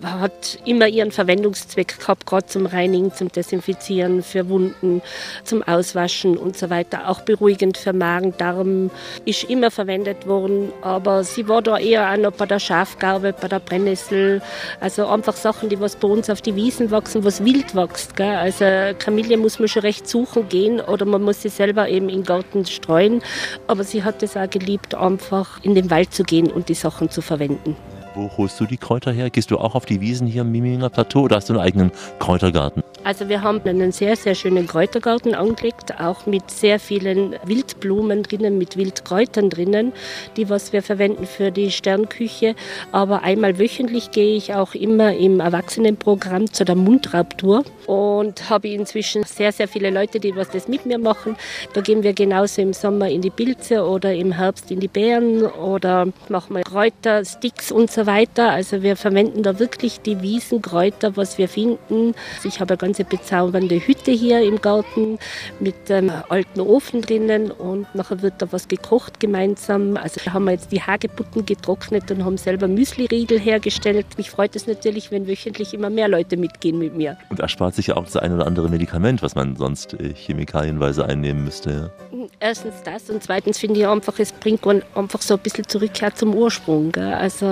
hat 0.03 0.60
immer 0.65 0.88
ihren 0.88 1.12
Verwendungszweck 1.12 1.99
gehabt, 1.99 2.25
gerade 2.25 2.45
zum 2.47 2.65
Reinigen, 2.65 3.13
zum 3.13 3.29
Desinfizieren, 3.29 4.23
für 4.23 4.49
Wunden, 4.49 5.01
zum 5.43 5.63
Auswaschen 5.63 6.38
und 6.38 6.57
so 6.57 6.69
weiter. 6.69 7.10
Auch 7.10 7.21
beruhigend 7.21 7.77
für 7.77 7.93
Magen, 7.93 8.33
Darm 8.38 8.89
ist 9.25 9.43
immer 9.43 9.69
verwendet 9.69 10.27
worden. 10.27 10.71
Aber 10.81 11.23
sie 11.23 11.47
war 11.47 11.62
da 11.62 11.77
eher 11.77 12.12
auch 12.12 12.17
noch 12.17 12.31
bei 12.31 12.45
der 12.45 12.60
Schafgarbe, 12.60 13.33
bei 13.33 13.47
der 13.47 13.60
Brennnessel. 13.60 14.41
Also 14.79 15.07
einfach 15.07 15.36
Sachen, 15.36 15.69
die 15.69 15.79
was 15.79 15.97
bei 15.97 16.07
uns 16.07 16.29
auf 16.29 16.41
die 16.41 16.55
Wiesen 16.55 16.89
wachsen, 16.89 17.23
was 17.25 17.43
wild 17.43 17.75
wächst. 17.75 18.15
Gell? 18.15 18.36
Also 18.36 18.65
Kamille 18.97 19.38
muss 19.38 19.60
man 19.60 19.67
schon 19.67 19.81
recht 19.81 20.07
suchen 20.07 20.47
gehen 20.49 20.79
oder 20.79 21.05
man 21.05 21.21
muss 21.21 21.41
sie 21.41 21.49
selber 21.49 21.89
eben 21.89 22.10
im 22.10 22.23
Garten 22.23 22.65
streuen. 22.65 23.21
Aber 23.67 23.83
sie 23.83 24.03
hat 24.03 24.23
es 24.23 24.38
auch 24.38 24.49
geliebt, 24.49 24.95
einfach 24.95 25.63
in 25.63 25.75
den 25.75 25.91
Wald 25.91 25.97
Wald 25.97 26.13
zu 26.13 26.23
gehen 26.23 26.51
und 26.51 26.69
die 26.69 26.75
Sachen 26.75 27.10
zu 27.10 27.21
verwenden. 27.21 27.75
Wo 28.17 28.32
holst 28.36 28.60
du 28.60 28.65
die 28.65 28.77
Kräuter 28.77 29.12
her? 29.12 29.30
Gehst 29.30 29.51
du 29.51 29.60
auch 29.60 29.75
auf 29.75 29.86
die 29.86 30.01
Wiesen 30.01 30.25
hier 30.25 30.41
im 30.41 30.51
Miminger 30.51 30.89
Plateau 30.89 31.21
oder 31.21 31.36
hast 31.36 31.49
du 31.49 31.53
einen 31.53 31.62
eigenen 31.62 31.91
Kräutergarten? 32.17 32.82
Also 33.03 33.30
wir 33.30 33.43
haben 33.43 33.62
einen 33.63 33.91
sehr, 33.91 34.15
sehr 34.15 34.34
schönen 34.34 34.65
Kräutergarten 34.65 35.36
angelegt, 35.36 35.93
auch 36.01 36.25
mit 36.25 36.49
sehr 36.49 36.80
vielen 36.80 37.36
Wildblumen 37.45 38.23
drinnen, 38.23 38.58
mit 38.58 38.75
Wildkräutern 38.75 39.51
drinnen, 39.51 39.93
die 40.36 40.49
was 40.49 40.73
wir 40.73 40.82
verwenden 40.82 41.27
für 41.27 41.51
die 41.51 41.69
Sternküche. 41.69 42.56
Aber 42.91 43.21
einmal 43.21 43.60
wöchentlich 43.60 44.10
gehe 44.10 44.36
ich 44.36 44.56
auch 44.56 44.73
immer 44.73 45.15
im 45.15 45.39
Erwachsenenprogramm 45.39 46.51
zu 46.51 46.65
der 46.65 46.75
Mundraubtour 46.75 47.65
und 47.86 48.49
habe 48.49 48.69
inzwischen 48.69 49.25
sehr, 49.25 49.51
sehr 49.51 49.67
viele 49.67 49.91
Leute, 49.91 50.19
die 50.19 50.36
was 50.36 50.49
das 50.49 50.67
mit 50.67 50.88
mir 50.88 50.97
machen. 50.97 51.36
Da 51.75 51.82
gehen 51.82 52.01
wir 52.01 52.13
genauso 52.13 52.63
im 52.63 52.73
Sommer 52.73 53.10
in 53.10 53.21
die 53.21 53.30
Pilze 53.30 53.86
oder 53.86 54.12
im 54.12 54.32
Herbst 54.32 54.71
in 54.71 54.80
die 54.80 54.88
Beeren 54.88 55.45
oder 55.45 56.08
machen 56.30 56.56
wir 56.56 56.63
Kräuter, 56.63 57.23
Sticks 57.23 57.71
und 57.71 57.91
so 57.91 58.07
weiter. 58.08 58.50
Also 58.50 58.82
wir 58.82 58.96
verwenden 58.96 59.43
da 59.43 59.60
wirklich 59.60 60.02
die 60.02 60.24
Wiesenkräuter, 60.24 61.15
was 61.15 61.38
wir 61.38 61.48
finden. 61.48 62.15
Ich 62.43 62.60
habe 62.60 62.74
eine 62.74 62.78
ganze 62.80 63.04
bezaubernde 63.04 63.80
Hütte 63.86 64.12
hier 64.12 64.41
im 64.41 64.60
Garten 64.60 65.20
mit 65.60 65.91
einem 65.91 66.12
alten 66.30 66.62
Ofen 66.62 67.02
drinnen 67.02 67.52
und 67.52 67.93
nachher 67.93 68.24
wird 68.24 68.36
da 68.39 68.52
was 68.52 68.67
gekocht 68.67 69.20
gemeinsam. 69.20 69.98
Also 69.98 70.20
da 70.26 70.34
haben 70.34 70.46
wir 70.46 70.54
jetzt 70.54 70.72
die 70.72 70.82
Hagebutten 70.82 71.46
getrocknet 71.46 72.10
und 72.10 72.26
haben 72.26 72.38
selber 72.38 72.67
Müsli-Riegel 72.67 73.39
hergestellt. 73.39 74.06
Mich 74.17 74.32
freut 74.32 74.56
es 74.56 74.65
natürlich, 74.65 75.12
wenn 75.12 75.28
wöchentlich 75.28 75.76
immer 75.76 75.91
mehr 75.91 76.08
Leute 76.08 76.38
mitgehen 76.38 76.80
mit 76.80 76.96
mir. 76.96 77.17
Und 77.30 77.39
erspart 77.39 77.76
sich 77.76 77.88
ja 77.88 77.98
auch 77.98 78.06
das 78.06 78.17
ein 78.17 78.34
oder 78.34 78.48
andere 78.48 78.70
Medikament, 78.70 79.22
was 79.22 79.36
man 79.36 79.56
sonst 79.56 79.93
äh, 79.93 80.13
chemikalienweise 80.13 81.06
einnehmen 81.06 81.43
müsste. 81.43 81.91
Ja. 82.12 82.28
Erstens 82.39 82.76
das 82.84 83.10
und 83.10 83.22
zweitens 83.22 83.58
finde 83.58 83.80
ich 83.82 83.88
einfach, 83.88 84.17
es 84.20 84.32
bringt 84.32 84.65
man 84.65 84.82
einfach 84.96 85.22
so 85.22 85.36
ein 85.36 85.39
bisschen 85.39 85.67
Zurückkehr 85.67 86.13
zum 86.15 86.34
Ursprung. 86.34 86.91
Gell? 86.91 87.13
Also 87.13 87.46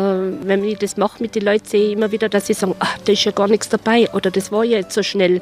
wenn 0.48 0.64
ich 0.64 0.78
das 0.78 0.98
mache 0.98 1.22
mit 1.22 1.36
den 1.36 1.44
Leuten, 1.44 1.66
sehe 1.66 1.88
ich 1.88 1.94
immer 1.94 2.12
wieder, 2.12 2.30
dass 2.30 2.48
sie 2.48 2.54
sagen, 2.54 2.76
ach, 2.80 2.98
da 3.06 3.12
ist 3.12 3.24
ja 3.24 3.32
gar 3.32 3.48
nichts 3.48 3.70
dabei 3.70 4.10
oder 4.14 4.32
das 4.32 4.52
war 4.52 4.64
ja 4.64 4.78
jetzt 4.78 4.94
so 4.94 5.04
schnell 5.04 5.42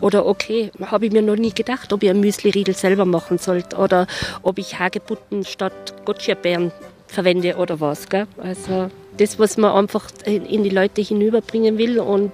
oder 0.00 0.26
okay, 0.26 0.70
habe 0.86 1.06
ich 1.06 1.12
mir 1.12 1.22
noch 1.22 1.36
nie 1.36 1.52
gedacht, 1.52 1.92
ob 1.92 2.02
ich 2.02 2.10
ein 2.10 2.20
Müsli-Riegel 2.20 2.74
selber 2.74 3.04
machen 3.04 3.38
sollte 3.38 3.76
oder 3.76 4.06
ob 4.42 4.58
ich 4.58 4.78
Hagebutten 4.78 5.44
statt 5.44 5.94
Gotcha-Beeren 6.04 6.72
verwende 7.10 7.56
oder 7.56 7.80
was. 7.80 8.08
Gell? 8.08 8.26
Also 8.38 8.90
das, 9.16 9.38
was 9.38 9.56
man 9.56 9.72
einfach 9.72 10.08
in 10.24 10.62
die 10.62 10.70
Leute 10.70 11.02
hinüberbringen 11.02 11.76
will. 11.78 11.98
Und 11.98 12.32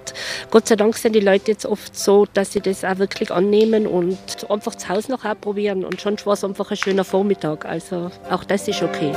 Gott 0.51 0.67
sei 0.67 0.75
Dank 0.75 0.95
sind 0.95 1.13
die 1.13 1.19
Leute 1.19 1.51
jetzt 1.51 1.65
oft 1.65 1.97
so, 1.97 2.25
dass 2.33 2.53
sie 2.53 2.61
das 2.61 2.83
auch 2.83 2.97
wirklich 2.99 3.31
annehmen 3.31 3.87
und 3.87 4.17
einfach 4.49 4.75
das 4.75 4.87
Haus 4.87 5.09
noch 5.09 5.23
probieren. 5.41 5.83
Und 5.83 6.01
schon 6.01 6.17
war 6.23 6.33
es 6.33 6.43
einfach 6.43 6.71
ein 6.71 6.77
schöner 6.77 7.03
Vormittag. 7.03 7.65
Also 7.65 8.11
auch 8.29 8.43
das 8.43 8.67
ist 8.67 8.81
okay. 8.81 9.13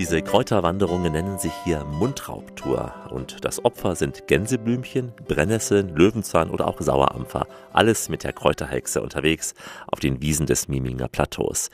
Diese 0.00 0.22
Kräuterwanderungen 0.22 1.12
nennen 1.12 1.38
sich 1.38 1.52
hier 1.62 1.84
Mundraubtour 1.84 2.94
und 3.10 3.44
das 3.44 3.62
Opfer 3.66 3.94
sind 3.96 4.26
Gänseblümchen, 4.28 5.12
Brennnesseln, 5.28 5.94
Löwenzahn 5.94 6.48
oder 6.48 6.68
auch 6.68 6.80
Sauerampfer. 6.80 7.46
Alles 7.74 8.08
mit 8.08 8.24
der 8.24 8.32
Kräuterhexe 8.32 9.02
unterwegs 9.02 9.52
auf 9.88 10.00
den 10.00 10.22
Wiesen 10.22 10.46
des 10.46 10.68
Miminger 10.68 11.08
Plateaus. 11.08 11.68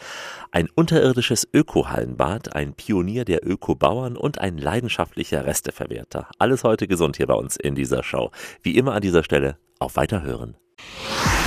Ein 0.50 0.68
unterirdisches 0.74 1.46
Ökohallenbad, 1.54 2.56
ein 2.56 2.74
Pionier 2.74 3.24
der 3.24 3.46
Ökobauern 3.46 4.16
und 4.16 4.40
ein 4.40 4.58
leidenschaftlicher 4.58 5.46
Resteverwerter. 5.46 6.26
Alles 6.40 6.64
heute 6.64 6.88
gesund 6.88 7.18
hier 7.18 7.28
bei 7.28 7.34
uns 7.34 7.54
in 7.54 7.76
dieser 7.76 8.02
Show. 8.02 8.32
Wie 8.60 8.76
immer 8.76 8.94
an 8.94 9.02
dieser 9.02 9.22
Stelle 9.22 9.56
auf 9.78 9.94
Weiterhören. 9.94 10.56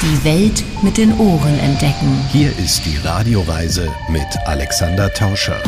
Die 0.02 0.24
Welt 0.24 0.64
mit 0.82 0.98
den 0.98 1.12
Ohren 1.20 1.60
entdecken. 1.60 2.26
Hier 2.32 2.58
ist 2.58 2.86
die 2.86 2.96
Radioreise 3.06 3.94
mit 4.08 4.28
Alexander 4.46 5.14
Tauscher. 5.14 5.62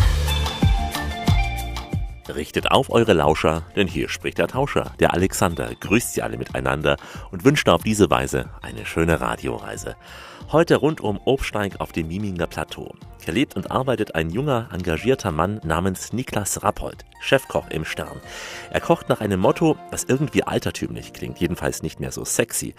Richtet 2.35 2.71
auf 2.71 2.89
eure 2.89 3.13
Lauscher, 3.13 3.63
denn 3.75 3.87
hier 3.87 4.07
spricht 4.07 4.37
der 4.37 4.47
Tauscher, 4.47 4.93
der 4.99 5.13
Alexander, 5.13 5.69
grüßt 5.79 6.13
sie 6.13 6.21
alle 6.21 6.37
miteinander 6.37 6.97
und 7.31 7.43
wünscht 7.43 7.67
auf 7.67 7.83
diese 7.83 8.09
Weise 8.09 8.49
eine 8.61 8.85
schöne 8.85 9.19
Radioreise. 9.19 9.95
Heute 10.51 10.77
rund 10.77 11.01
um 11.01 11.19
Obsteig 11.25 11.79
auf 11.79 11.91
dem 11.91 12.07
Miminger 12.07 12.47
Plateau. 12.47 12.93
Hier 13.23 13.33
lebt 13.33 13.55
und 13.55 13.71
arbeitet 13.71 14.15
ein 14.15 14.29
junger, 14.29 14.69
engagierter 14.73 15.31
Mann 15.31 15.61
namens 15.63 16.13
Niklas 16.13 16.63
Rappold, 16.63 17.05
Chefkoch 17.21 17.69
im 17.69 17.85
Stern. 17.85 18.19
Er 18.71 18.81
kocht 18.81 19.09
nach 19.09 19.21
einem 19.21 19.39
Motto, 19.39 19.77
das 19.91 20.05
irgendwie 20.05 20.43
altertümlich 20.43 21.13
klingt, 21.13 21.39
jedenfalls 21.39 21.83
nicht 21.83 21.99
mehr 21.99 22.11
so 22.11 22.25
sexy. 22.25 22.75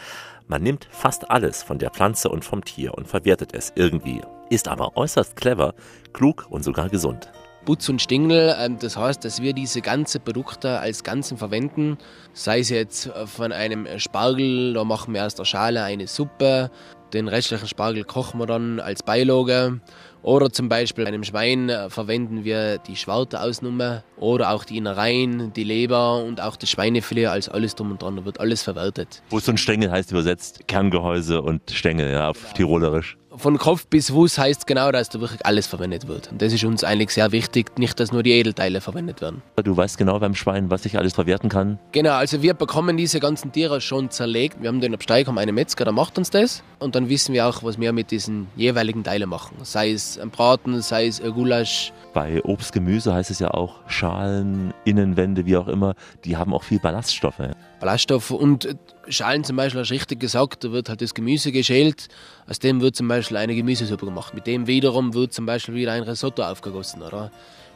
Man 0.48 0.62
nimmt 0.62 0.88
fast 0.90 1.30
alles 1.30 1.62
von 1.62 1.78
der 1.78 1.90
Pflanze 1.90 2.28
und 2.28 2.44
vom 2.44 2.64
Tier 2.64 2.94
und 2.94 3.06
verwertet 3.06 3.54
es 3.54 3.72
irgendwie, 3.74 4.20
ist 4.50 4.68
aber 4.68 4.96
äußerst 4.96 5.36
clever, 5.36 5.74
klug 6.12 6.46
und 6.50 6.64
sogar 6.64 6.88
gesund. 6.88 7.30
Butz 7.64 7.88
und 7.88 8.02
Stingel. 8.02 8.54
Ähm, 8.58 8.78
das 8.80 8.96
heißt, 8.96 9.24
dass 9.24 9.40
wir 9.40 9.52
diese 9.52 9.80
ganzen 9.80 10.20
Produkte 10.22 10.78
als 10.80 11.04
Ganzen 11.04 11.36
verwenden. 11.36 11.98
Sei 12.32 12.60
es 12.60 12.70
jetzt 12.70 13.10
von 13.26 13.52
einem 13.52 13.86
Spargel, 13.98 14.74
da 14.74 14.84
machen 14.84 15.14
wir 15.14 15.24
aus 15.24 15.34
der 15.34 15.44
Schale 15.44 15.82
eine 15.82 16.06
Suppe. 16.06 16.70
Den 17.12 17.28
restlichen 17.28 17.68
Spargel 17.68 18.04
kochen 18.04 18.40
wir 18.40 18.46
dann 18.46 18.80
als 18.80 19.02
Beilage. 19.02 19.80
Oder 20.22 20.50
zum 20.50 20.68
Beispiel 20.68 21.04
bei 21.04 21.08
einem 21.08 21.24
Schwein 21.24 21.68
äh, 21.68 21.90
verwenden 21.90 22.44
wir 22.44 22.78
die 22.78 22.96
Schwarte 22.96 23.40
Ausnummer 23.40 24.04
oder 24.16 24.52
auch 24.52 24.64
die 24.64 24.76
Innereien, 24.76 25.52
die 25.52 25.64
Leber 25.64 26.22
und 26.22 26.40
auch 26.40 26.56
das 26.56 26.70
Schweinefilet 26.70 27.26
als 27.26 27.48
alles 27.48 27.74
drum 27.74 27.90
und 27.90 28.02
dran. 28.02 28.16
Da 28.16 28.24
wird 28.24 28.38
alles 28.38 28.62
verwertet. 28.62 29.22
Butz 29.30 29.48
und 29.48 29.58
Stängel 29.58 29.90
heißt 29.90 30.12
übersetzt 30.12 30.68
Kerngehäuse 30.68 31.42
und 31.42 31.70
Stängel, 31.70 32.12
ja, 32.12 32.30
auf 32.30 32.52
Tirolerisch 32.54 33.18
von 33.36 33.58
Kopf 33.58 33.86
bis 33.86 34.10
Fuß 34.10 34.38
heißt 34.38 34.66
genau, 34.66 34.90
dass 34.92 35.08
da 35.08 35.20
wirklich 35.20 35.44
alles 35.46 35.66
verwendet 35.66 36.08
wird. 36.08 36.30
Und 36.30 36.42
das 36.42 36.52
ist 36.52 36.64
uns 36.64 36.84
eigentlich 36.84 37.10
sehr 37.10 37.32
wichtig, 37.32 37.78
nicht, 37.78 37.98
dass 37.98 38.12
nur 38.12 38.22
die 38.22 38.32
Edelteile 38.32 38.80
verwendet 38.80 39.20
werden. 39.20 39.42
Du 39.62 39.76
weißt 39.76 39.98
genau 39.98 40.18
beim 40.18 40.34
Schwein, 40.34 40.70
was 40.70 40.84
ich 40.84 40.98
alles 40.98 41.14
verwerten 41.14 41.48
kann? 41.48 41.78
Genau, 41.92 42.12
also 42.12 42.42
wir 42.42 42.54
bekommen 42.54 42.96
diese 42.96 43.20
ganzen 43.20 43.52
Tiere 43.52 43.80
schon 43.80 44.10
zerlegt. 44.10 44.60
Wir 44.60 44.68
haben 44.68 44.80
den 44.80 44.94
Absteig, 44.94 45.26
haben 45.26 45.38
einen 45.38 45.54
Metzger, 45.54 45.84
der 45.84 45.92
macht 45.92 46.18
uns 46.18 46.30
das. 46.30 46.62
Und 46.78 46.94
dann 46.94 47.08
wissen 47.08 47.32
wir 47.32 47.46
auch, 47.46 47.62
was 47.62 47.78
wir 47.78 47.92
mit 47.92 48.10
diesen 48.10 48.48
jeweiligen 48.56 49.04
Teilen 49.04 49.28
machen. 49.28 49.56
Sei 49.62 49.92
es 49.92 50.18
ein 50.18 50.30
Braten, 50.30 50.80
sei 50.82 51.06
es 51.06 51.20
ein 51.20 51.32
Gulasch. 51.32 51.92
Bei 52.12 52.42
Obst, 52.44 52.72
Gemüse 52.72 53.14
heißt 53.14 53.30
es 53.30 53.38
ja 53.38 53.52
auch 53.52 53.76
Schalen, 53.86 54.74
Innenwände, 54.84 55.46
wie 55.46 55.56
auch 55.56 55.68
immer, 55.68 55.94
die 56.24 56.36
haben 56.36 56.52
auch 56.52 56.64
viel 56.64 56.78
Ballaststoffe. 56.78 57.40
Ballaststoffe 57.80 58.30
und 58.30 58.76
Schalen 59.08 59.44
zum 59.44 59.56
Beispiel, 59.56 59.80
hast 59.80 59.90
du 59.90 59.94
richtig 59.94 60.20
gesagt, 60.20 60.64
da 60.64 60.72
wird 60.72 60.88
halt 60.88 61.00
das 61.00 61.14
Gemüse 61.14 61.52
geschält, 61.52 62.08
aus 62.48 62.58
dem 62.58 62.80
wird 62.80 62.96
zum 62.96 63.08
Beispiel 63.08 63.36
eine 63.36 63.54
Gemüsesuppe 63.54 64.06
gemacht. 64.06 64.34
Mit 64.34 64.46
dem 64.46 64.66
wiederum 64.66 65.14
wird 65.14 65.32
zum 65.32 65.46
Beispiel 65.46 65.74
wieder 65.74 65.92
ein 65.92 66.02
Risotto 66.02 66.42
aufgegossen, 66.42 67.02
oder? 67.02 67.30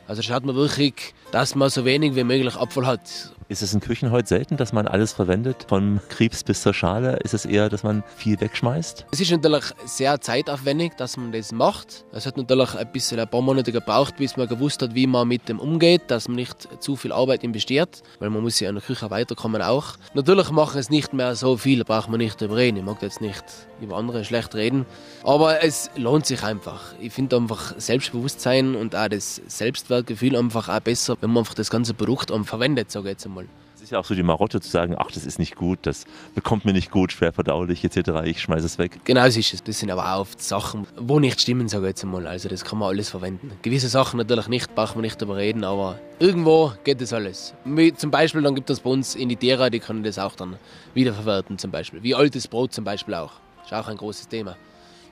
Also 0.06 0.22
schaut 0.22 0.44
man 0.44 0.54
wirklich, 0.54 1.14
dass 1.32 1.54
man 1.54 1.68
so 1.68 1.84
wenig 1.84 2.14
wie 2.14 2.24
möglich 2.24 2.54
Abfall 2.54 2.86
hat. 2.86 3.00
Ist 3.48 3.62
es 3.62 3.72
in 3.72 3.78
Küchen 3.78 4.10
heute 4.10 4.26
selten, 4.26 4.56
dass 4.56 4.72
man 4.72 4.88
alles 4.88 5.12
verwendet, 5.12 5.66
vom 5.68 6.00
Krebs 6.08 6.42
bis 6.42 6.62
zur 6.62 6.74
Schale? 6.74 7.18
Ist 7.22 7.32
es 7.32 7.46
eher, 7.46 7.68
dass 7.68 7.84
man 7.84 8.02
viel 8.16 8.40
wegschmeißt? 8.40 9.06
Es 9.12 9.20
ist 9.20 9.30
natürlich 9.30 9.66
sehr 9.84 10.20
zeitaufwendig, 10.20 10.94
dass 10.96 11.16
man 11.16 11.30
das 11.30 11.52
macht. 11.52 12.04
Es 12.10 12.26
hat 12.26 12.36
natürlich 12.36 12.74
ein 12.74 12.90
bisschen 12.90 13.20
ein 13.20 13.28
paar 13.28 13.42
Monate 13.42 13.70
gebraucht, 13.70 14.16
bis 14.16 14.36
man 14.36 14.48
gewusst 14.48 14.82
hat, 14.82 14.96
wie 14.96 15.06
man 15.06 15.28
mit 15.28 15.48
dem 15.48 15.60
umgeht, 15.60 16.02
dass 16.08 16.26
man 16.26 16.34
nicht 16.34 16.82
zu 16.82 16.96
viel 16.96 17.12
Arbeit 17.12 17.44
investiert, 17.44 18.02
weil 18.18 18.30
man 18.30 18.42
muss 18.42 18.58
ja 18.58 18.68
in 18.68 18.74
der 18.74 18.82
Küche 18.82 19.10
weiterkommen 19.10 19.62
auch. 19.62 19.94
Natürlich 20.14 20.50
machen 20.50 20.80
es 20.80 20.90
nicht 20.90 21.12
mehr 21.12 21.36
so 21.36 21.56
viel, 21.56 21.84
braucht 21.84 22.08
man 22.08 22.18
nicht 22.18 22.40
drüber 22.40 22.56
reden. 22.56 22.78
Ich 22.78 22.84
mag 22.84 23.00
jetzt 23.00 23.20
nicht 23.20 23.44
über 23.80 23.96
andere 23.96 24.24
schlecht 24.24 24.56
reden, 24.56 24.86
aber 25.22 25.62
es 25.62 25.88
lohnt 25.94 26.26
sich 26.26 26.42
einfach. 26.42 26.94
Ich 26.98 27.12
finde 27.12 27.36
einfach 27.36 27.74
Selbstbewusstsein 27.78 28.74
und 28.74 28.96
auch 28.96 29.08
das 29.08 29.40
Selbstwertgefühl 29.46 30.34
einfach 30.34 30.68
auch 30.68 30.80
besser, 30.80 31.16
wenn 31.20 31.30
man 31.30 31.42
einfach 31.42 31.54
das 31.54 31.70
ganze 31.70 31.94
Produkt 31.94 32.32
verwendet, 32.44 32.90
sage 32.90 33.06
ich 33.06 33.12
jetzt 33.12 33.26
einmal 33.26 33.35
einmal. 33.38 33.46
Es 33.76 33.82
ist 33.82 33.90
ja 33.90 33.98
auch 33.98 34.06
so 34.06 34.14
die 34.14 34.22
Marotte 34.22 34.58
zu 34.62 34.70
sagen, 34.70 34.96
ach, 34.98 35.10
das 35.12 35.26
ist 35.26 35.38
nicht 35.38 35.54
gut, 35.54 35.80
das 35.82 36.06
bekommt 36.34 36.64
mir 36.64 36.72
nicht 36.72 36.90
gut, 36.90 37.12
schwer 37.12 37.34
verdaulich 37.34 37.84
etc., 37.84 38.22
ich 38.24 38.40
schmeiße 38.40 38.64
es 38.64 38.78
weg. 38.78 39.00
Genau 39.04 39.28
so 39.28 39.38
ist 39.38 39.52
es. 39.52 39.62
Das 39.62 39.78
sind 39.78 39.90
aber 39.90 40.14
auch 40.14 40.20
oft 40.20 40.42
Sachen, 40.42 40.86
wo 40.96 41.20
nicht 41.20 41.42
stimmen, 41.42 41.68
sage 41.68 41.84
ich 41.84 41.90
jetzt 41.90 42.02
einmal. 42.02 42.26
Also 42.26 42.48
das 42.48 42.64
kann 42.64 42.78
man 42.78 42.88
alles 42.88 43.10
verwenden. 43.10 43.52
Gewisse 43.60 43.88
Sachen 43.88 44.16
natürlich 44.16 44.48
nicht, 44.48 44.74
braucht 44.74 44.94
man 44.96 45.02
nicht 45.02 45.20
darüber 45.20 45.36
reden, 45.36 45.62
aber 45.62 45.98
irgendwo 46.18 46.72
geht 46.84 47.02
das 47.02 47.12
alles. 47.12 47.52
Wie 47.66 47.92
zum 47.92 48.10
Beispiel, 48.10 48.40
dann 48.40 48.54
gibt 48.54 48.70
es 48.70 48.80
bei 48.80 48.88
uns 48.88 49.14
in 49.14 49.28
die 49.28 49.36
können 49.36 50.02
das 50.02 50.18
auch 50.18 50.34
dann 50.36 50.56
wiederverwerten 50.94 51.58
zum 51.58 51.70
Beispiel. 51.70 52.02
Wie 52.02 52.14
altes 52.14 52.48
Brot 52.48 52.72
zum 52.72 52.84
Beispiel 52.84 53.12
auch. 53.14 53.32
Ist 53.62 53.74
auch 53.74 53.88
ein 53.88 53.98
großes 53.98 54.28
Thema. 54.28 54.56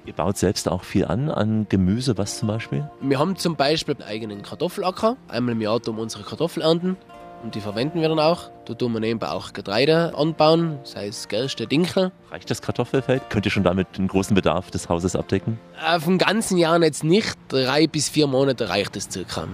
Ihr 0.07 0.15
baut 0.15 0.39
selbst 0.39 0.71
auch 0.71 0.85
viel 0.85 1.05
an, 1.05 1.29
an 1.31 1.67
Gemüse, 1.69 2.17
was 2.17 2.39
zum 2.39 2.49
Beispiel? 2.49 2.89
Wir 3.03 3.19
haben 3.19 3.37
zum 3.37 3.57
Beispiel 3.57 3.95
einen 3.95 4.09
eigenen 4.09 4.43
Kartoffelacker. 4.43 5.19
Einmal 5.29 5.53
im 5.53 5.61
Jahr 5.61 5.83
tun 5.83 5.97
wir 5.97 6.03
unsere 6.03 6.25
Kartoffel 6.25 6.63
ernten 6.63 6.97
und 7.45 7.55
die 7.55 7.61
verwenden 7.61 8.01
wir 8.01 8.09
dann 8.09 8.19
auch. 8.19 8.51
Da 8.65 8.73
tun 8.73 8.93
wir 8.95 9.01
nebenbei 9.01 9.29
auch 9.29 9.53
Getreide 9.53 10.15
anbauen, 10.17 10.79
sei 10.83 11.09
es 11.09 11.29
Gerste, 11.29 11.67
Dinkel. 11.67 12.11
Reicht 12.31 12.51
das 12.51 12.63
Kartoffelfeld? 12.63 13.29
Könnt 13.29 13.45
ihr 13.45 13.53
schon 13.53 13.63
damit 13.63 13.99
den 13.99 14.09
großen 14.09 14.35
Bedarf 14.35 14.71
des 14.71 14.89
Hauses 14.89 15.15
abdecken? 15.15 15.61
Auf 15.87 16.05
den 16.05 16.17
ganzen 16.17 16.57
Jahren 16.57 16.83
jetzt 16.83 17.05
nicht. 17.05 17.37
Drei 17.49 17.87
bis 17.87 18.09
vier 18.09 18.27
Monate 18.27 18.71
reicht 18.71 18.97
es 18.97 19.09
circa. 19.11 19.47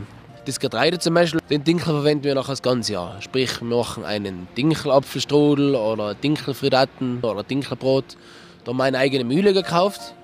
Das 0.46 0.60
Getreide 0.60 1.00
zum 1.00 1.14
Beispiel, 1.14 1.40
den 1.50 1.64
Dinkel 1.64 1.86
verwenden 1.86 2.24
wir 2.24 2.34
noch 2.34 2.46
das 2.46 2.62
ganze 2.62 2.92
Jahr. 2.92 3.20
Sprich, 3.20 3.60
wir 3.60 3.76
machen 3.76 4.04
einen 4.04 4.46
Dinkelapfelstrudel 4.56 5.74
oder 5.74 6.14
Dinkelfridaten 6.14 7.20
oder 7.22 7.42
Dinkelbrot. 7.42 8.16
Da 8.64 8.70
haben 8.70 8.76
wir 8.78 8.84
eine 8.84 8.98
eigene 8.98 9.24
Mühle 9.24 9.52
gekauft 9.52 10.14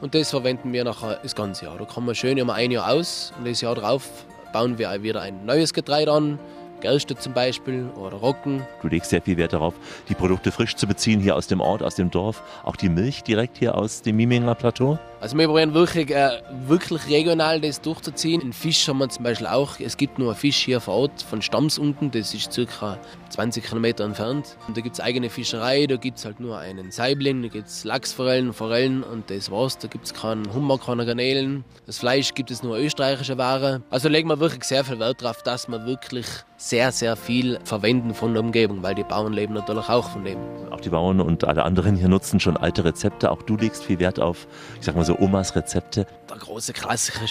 und 0.00 0.14
das 0.14 0.30
verwenden 0.30 0.72
wir 0.72 0.84
nachher 0.84 1.18
das 1.22 1.34
ganze 1.34 1.64
Jahr. 1.64 1.76
Da 1.76 1.84
kann 1.84 2.04
man 2.06 2.14
schön 2.14 2.38
immer 2.38 2.54
ein 2.54 2.70
Jahr 2.70 2.90
aus 2.90 3.32
und 3.36 3.46
das 3.46 3.60
Jahr 3.60 3.74
darauf 3.74 4.08
bauen 4.52 4.78
wir 4.78 5.02
wieder 5.02 5.20
ein 5.20 5.44
neues 5.44 5.74
Getreide 5.74 6.12
an, 6.12 6.38
Gerste 6.80 7.16
zum 7.16 7.32
Beispiel 7.32 7.88
oder 7.96 8.16
Roggen. 8.16 8.66
Du 8.82 8.88
legst 8.88 9.10
sehr 9.10 9.22
viel 9.22 9.36
Wert 9.36 9.52
darauf, 9.52 9.74
die 10.08 10.14
Produkte 10.14 10.52
frisch 10.52 10.76
zu 10.76 10.86
beziehen, 10.86 11.20
hier 11.20 11.36
aus 11.36 11.46
dem 11.46 11.60
Ort, 11.60 11.82
aus 11.82 11.94
dem 11.94 12.10
Dorf. 12.10 12.42
Auch 12.64 12.76
die 12.76 12.88
Milch 12.88 13.22
direkt 13.22 13.58
hier 13.58 13.74
aus 13.74 14.02
dem 14.02 14.16
Miminger 14.16 14.54
Plateau. 14.54 14.98
Also 15.20 15.38
wir 15.38 15.46
probieren 15.46 15.72
wirklich, 15.72 16.10
äh, 16.10 16.42
wirklich 16.66 17.08
regional 17.08 17.60
das 17.60 17.80
durchzuziehen. 17.80 18.40
Den 18.40 18.52
Fisch 18.52 18.86
haben 18.86 18.98
wir 18.98 19.08
zum 19.08 19.24
Beispiel 19.24 19.46
auch. 19.46 19.80
Es 19.80 19.96
gibt 19.96 20.18
nur 20.18 20.28
einen 20.28 20.36
Fisch 20.36 20.58
hier 20.58 20.80
vor 20.80 20.94
Ort 20.94 21.22
von 21.22 21.40
Stamms 21.40 21.78
unten, 21.78 22.10
das 22.10 22.34
ist 22.34 22.54
ca. 22.54 22.98
20 23.30 23.64
Kilometer 23.64 24.04
entfernt. 24.04 24.56
Und 24.68 24.76
da 24.76 24.80
gibt 24.82 24.94
es 24.96 25.00
eigene 25.00 25.30
Fischerei, 25.30 25.86
da 25.86 25.96
gibt 25.96 26.18
es 26.18 26.24
halt 26.24 26.38
nur 26.38 26.58
einen 26.58 26.90
Saibling, 26.90 27.42
da 27.42 27.48
gibt 27.48 27.68
es 27.68 27.84
Lachsforellen, 27.84 28.52
Forellen 28.52 29.02
und 29.02 29.30
das 29.30 29.50
war's. 29.50 29.78
Da 29.78 29.88
gibt 29.88 30.04
es 30.04 30.14
keinen 30.14 30.52
Hummer, 30.52 30.78
keine 30.78 31.06
Garnelen. 31.06 31.64
Das 31.86 31.98
Fleisch 31.98 32.34
gibt 32.34 32.50
es 32.50 32.62
nur 32.62 32.78
österreichische 32.78 33.38
Ware. 33.38 33.82
Also 33.90 34.08
legen 34.08 34.28
wir 34.28 34.38
wirklich 34.38 34.64
sehr 34.64 34.84
viel 34.84 34.98
Wert 34.98 35.22
darauf, 35.22 35.42
dass 35.42 35.66
wir 35.68 35.86
wirklich 35.86 36.26
sehr, 36.56 36.90
sehr 36.92 37.16
viel 37.16 37.58
verwenden 37.64 38.14
von 38.14 38.32
der 38.32 38.42
Umgebung, 38.42 38.82
weil 38.82 38.94
die 38.94 39.04
Bauern 39.04 39.32
leben 39.32 39.54
natürlich 39.54 39.88
auch 39.88 40.10
von 40.10 40.24
dem. 40.24 40.38
Auch 40.70 40.80
die 40.80 40.88
Bauern 40.88 41.20
und 41.20 41.44
alle 41.44 41.64
anderen 41.64 41.96
hier 41.96 42.08
nutzen 42.08 42.40
schon 42.40 42.56
alte 42.56 42.84
Rezepte. 42.84 43.30
Auch 43.30 43.42
du 43.42 43.56
legst 43.56 43.84
viel 43.84 43.98
Wert 43.98 44.20
auf, 44.20 44.46
ich 44.78 44.86
sag 44.86 44.96
mal 44.96 45.04
so, 45.04 45.18
Omas 45.18 45.54
Rezepte. 45.54 46.06
Der 46.30 46.38
große 46.38 46.72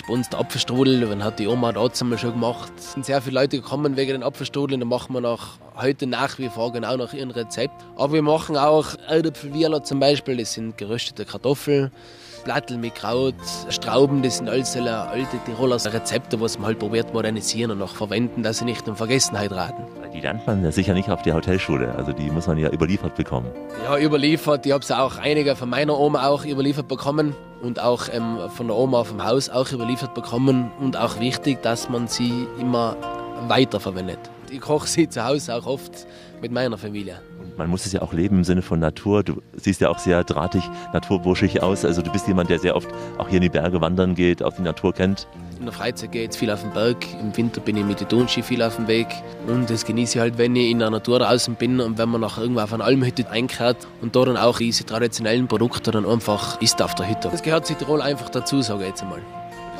bei 0.07 0.13
uns 0.13 0.29
der 0.29 0.39
Apfelstrudel. 0.39 1.01
Den 1.01 1.23
hat 1.23 1.39
die 1.39 1.47
Oma 1.47 1.71
dort 1.71 1.99
einmal 2.01 2.17
schon 2.17 2.33
gemacht. 2.33 2.71
Es 2.77 2.93
sind 2.93 3.05
sehr 3.05 3.21
viele 3.21 3.39
Leute 3.39 3.57
gekommen 3.57 3.97
wegen 3.97 4.11
den 4.11 4.23
Apfelstrudel. 4.23 4.77
Den 4.77 4.87
machen 4.87 5.13
wir 5.13 5.21
noch 5.21 5.57
heute 5.77 6.07
nach 6.07 6.39
wie 6.39 6.49
vor 6.49 6.71
genau 6.71 6.95
nach 6.97 7.13
ihrem 7.13 7.31
Rezept. 7.31 7.73
Aber 7.95 8.13
wir 8.13 8.21
machen 8.21 8.57
auch 8.57 8.95
Erdäpfelwieler 9.07 9.83
zum 9.83 9.99
Beispiel. 9.99 10.37
Das 10.37 10.53
sind 10.53 10.77
geröstete 10.77 11.25
Kartoffeln. 11.25 11.91
Plattel 12.45 12.77
mit 12.77 12.93
Kraut, 12.93 13.33
Strauben, 13.69 14.21
das 14.21 14.37
sind 14.37 14.47
alles 14.47 14.77
alte 14.77 15.37
Tiroler 15.45 15.83
Rezepte, 15.83 16.39
was 16.39 16.59
man 16.59 16.67
halt 16.67 16.79
probiert 16.79 17.11
modernisieren 17.11 17.71
und 17.71 17.79
noch 17.79 17.95
verwenden, 17.95 18.43
dass 18.43 18.59
sie 18.59 18.65
nicht 18.65 18.87
in 18.87 18.95
Vergessenheit 18.95 19.51
raten. 19.51 19.83
Die 20.13 20.21
lernt 20.21 20.45
man 20.45 20.63
ja 20.63 20.71
sicher 20.71 20.93
nicht 20.93 21.09
auf 21.09 21.23
der 21.23 21.33
Hotelschule, 21.33 21.93
also 21.95 22.13
die 22.13 22.29
muss 22.29 22.45
man 22.45 22.59
ja 22.59 22.69
überliefert 22.69 23.15
bekommen. 23.15 23.47
Ja, 23.83 23.97
überliefert. 23.97 24.63
Ich 24.67 24.71
habe 24.71 24.83
es 24.83 24.91
auch 24.91 25.17
einige 25.17 25.55
von 25.55 25.69
meiner 25.69 25.99
Oma 25.99 26.27
auch 26.27 26.45
überliefert 26.45 26.87
bekommen 26.87 27.35
und 27.63 27.81
auch 27.81 28.09
ähm, 28.13 28.37
von 28.55 28.67
der 28.67 28.77
Oma 28.77 29.03
vom 29.03 29.25
Haus 29.25 29.49
auch 29.49 29.71
überliefert 29.71 30.13
bekommen 30.13 30.71
und 30.79 30.97
auch 30.97 31.19
wichtig, 31.19 31.63
dass 31.63 31.89
man 31.89 32.07
sie 32.07 32.47
immer 32.59 32.95
weiterverwendet. 33.47 34.19
Ich 34.55 34.61
koche 34.61 34.87
sie 34.87 35.09
zu 35.09 35.25
Hause 35.25 35.53
auch 35.53 35.65
oft 35.65 36.07
mit 36.41 36.49
meiner 36.49 36.77
Familie. 36.77 37.19
Man 37.57 37.69
muss 37.69 37.85
es 37.85 37.91
ja 37.91 38.01
auch 38.01 38.13
leben 38.13 38.37
im 38.37 38.43
Sinne 38.45 38.61
von 38.61 38.79
Natur. 38.79 39.21
Du 39.21 39.41
siehst 39.57 39.81
ja 39.81 39.89
auch 39.89 39.99
sehr 39.99 40.23
drahtig, 40.23 40.63
naturburschig 40.93 41.61
aus. 41.61 41.83
Also 41.83 42.01
du 42.01 42.09
bist 42.09 42.25
jemand, 42.29 42.49
der 42.49 42.59
sehr 42.59 42.73
oft 42.73 42.87
auch 43.17 43.27
hier 43.27 43.37
in 43.37 43.41
die 43.41 43.49
Berge 43.49 43.81
wandern 43.81 44.15
geht, 44.15 44.41
auch 44.41 44.53
die 44.53 44.61
Natur 44.61 44.93
kennt. 44.93 45.27
In 45.59 45.65
der 45.65 45.73
Freizeit 45.73 46.13
geht 46.13 46.31
es 46.31 46.37
viel 46.37 46.49
auf 46.49 46.61
den 46.61 46.71
Berg. 46.71 47.05
Im 47.19 47.35
Winter 47.35 47.59
bin 47.59 47.75
ich 47.75 47.83
mit 47.83 47.99
den 47.99 48.07
Tonski 48.07 48.43
viel 48.43 48.61
auf 48.61 48.77
dem 48.77 48.87
Weg. 48.87 49.07
Und 49.45 49.69
das 49.69 49.83
genieße 49.83 50.17
ich 50.17 50.21
halt, 50.21 50.37
wenn 50.37 50.55
ich 50.55 50.71
in 50.71 50.79
der 50.79 50.89
Natur 50.89 51.19
draußen 51.19 51.55
bin 51.55 51.81
und 51.81 51.97
wenn 51.97 52.07
man 52.07 52.21
nach 52.21 52.37
irgendwo 52.37 52.61
auf 52.61 52.71
einer 52.71 52.85
Almhütte 52.85 53.29
einkehrt 53.29 53.85
und 54.01 54.15
da 54.15 54.23
dann 54.23 54.37
auch 54.37 54.59
diese 54.59 54.85
traditionellen 54.85 55.49
Produkte 55.49 55.91
dann 55.91 56.05
einfach 56.05 56.61
isst 56.61 56.81
auf 56.81 56.95
der 56.95 57.09
Hütte. 57.09 57.27
Das 57.29 57.43
gehört 57.43 57.67
Südtirol 57.67 58.01
einfach 58.01 58.29
dazu, 58.29 58.61
sage 58.61 58.83
ich 58.83 58.87
jetzt 58.87 59.03
einmal. 59.03 59.19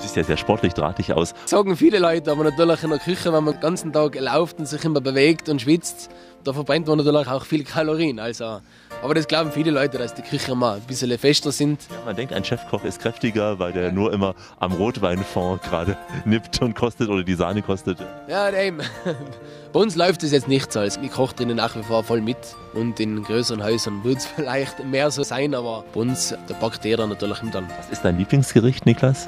Siehst 0.05 0.17
ja 0.17 0.23
sehr 0.23 0.37
sportlich 0.37 0.75
drahtig 0.75 1.13
aus. 1.13 1.33
Sagen 1.45 1.75
viele 1.75 1.97
Leute, 1.97 2.31
aber 2.31 2.43
natürlich 2.43 2.83
in 2.83 2.91
der 2.91 2.99
Küche, 2.99 3.33
wenn 3.33 3.43
man 3.43 3.55
den 3.55 3.59
ganzen 3.59 3.91
Tag 3.91 4.15
läuft 4.19 4.59
und 4.59 4.67
sich 4.67 4.85
immer 4.85 5.01
bewegt 5.01 5.49
und 5.49 5.63
schwitzt, 5.63 6.11
da 6.43 6.53
verbrennt 6.53 6.85
man 6.85 6.99
natürlich 6.99 7.27
auch 7.27 7.43
viel 7.43 7.63
Kalorien. 7.63 8.19
Also, 8.19 8.59
aber 9.05 9.13
das 9.13 9.27
glauben 9.27 9.51
viele 9.51 9.69
Leute, 9.69 9.99
dass 9.99 10.15
die 10.15 10.23
Küche 10.23 10.55
mal 10.55 10.77
ein 10.77 10.81
bisschen 10.81 11.15
fester 11.19 11.51
sind. 11.51 11.79
Ja, 11.91 11.97
man 12.05 12.15
denkt, 12.15 12.33
ein 12.33 12.43
Chefkoch 12.43 12.83
ist 12.83 12.99
kräftiger, 12.99 13.59
weil 13.59 13.71
der 13.71 13.91
nur 13.91 14.11
immer 14.11 14.33
am 14.59 14.71
Rotweinfond 14.73 15.61
gerade 15.61 15.95
nippt 16.25 16.59
und 16.63 16.73
kostet 16.73 17.09
oder 17.09 17.23
die 17.23 17.35
Sahne 17.35 17.61
kostet. 17.61 17.99
Ja, 18.27 18.49
eben. 18.51 18.79
Bei 19.73 19.79
uns 19.79 19.95
läuft 19.95 20.23
es 20.23 20.31
jetzt 20.31 20.47
nicht 20.47 20.73
so. 20.73 20.79
Also 20.79 20.99
ich 21.01 21.11
koche 21.11 21.35
drinnen 21.35 21.57
nach 21.57 21.75
wie 21.75 21.83
vor 21.83 22.03
voll 22.03 22.21
mit. 22.21 22.37
Und 22.73 22.99
in 22.99 23.23
größeren 23.23 23.63
Häusern 23.63 24.03
wird 24.03 24.17
es 24.17 24.25
vielleicht 24.35 24.83
mehr 24.83 25.11
so 25.11 25.21
sein, 25.21 25.53
aber 25.53 25.85
bei 25.93 25.99
uns, 25.99 26.33
da 26.47 26.55
backt 26.55 26.83
jeder 26.83 27.05
natürlich 27.05 27.43
mit 27.43 27.55
an. 27.55 27.69
Was 27.77 27.91
ist 27.91 28.03
dein 28.03 28.17
Lieblingsgericht, 28.17 28.87
Niklas? 28.87 29.27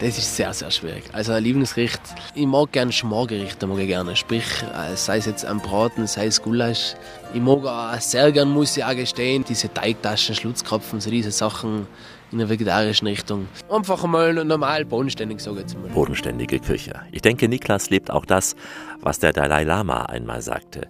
Das 0.00 0.16
ist 0.16 0.34
sehr, 0.34 0.54
sehr 0.54 0.70
schwierig. 0.70 1.04
Also 1.12 1.32
ein 1.32 1.44
Lieblingsgericht, 1.44 2.00
ich 2.34 2.46
mag 2.46 2.72
gerne 2.72 2.90
Schmargerichte, 2.90 3.66
mag 3.66 3.78
ich 3.80 3.86
gerne. 3.86 4.16
Sprich, 4.16 4.46
äh, 4.62 4.96
sei 4.96 5.18
es 5.18 5.26
jetzt 5.26 5.44
ein 5.44 5.58
Braten, 5.58 6.06
sei 6.06 6.24
es 6.24 6.40
Gulasch. 6.40 6.94
Ich 7.34 7.40
mag 7.42 7.66
auch 7.66 8.00
sehr 8.00 8.32
gerne, 8.32 8.50
muss 8.50 8.74
ich 8.78 8.82
auch 8.82 8.94
gestehen, 8.96 9.44
diese 9.46 9.70
Teigtaschen, 9.70 10.34
Schlutzkopfen, 10.34 11.02
so 11.02 11.10
diese 11.10 11.30
Sachen 11.30 11.86
in 12.32 12.38
der 12.38 12.48
vegetarischen 12.48 13.08
Richtung. 13.08 13.46
Einfach 13.68 14.02
mal 14.06 14.32
normal 14.32 14.86
bodenständig, 14.86 15.40
sage 15.40 15.56
ich 15.56 15.62
jetzt 15.64 15.78
mal. 15.78 15.90
Bodenständige 15.90 16.60
Küche. 16.60 17.02
Ich 17.12 17.20
denke, 17.20 17.46
Niklas 17.46 17.90
lebt 17.90 18.10
auch 18.10 18.24
das, 18.24 18.56
was 19.02 19.18
der 19.18 19.34
Dalai 19.34 19.64
Lama 19.64 20.06
einmal 20.06 20.40
sagte. 20.40 20.88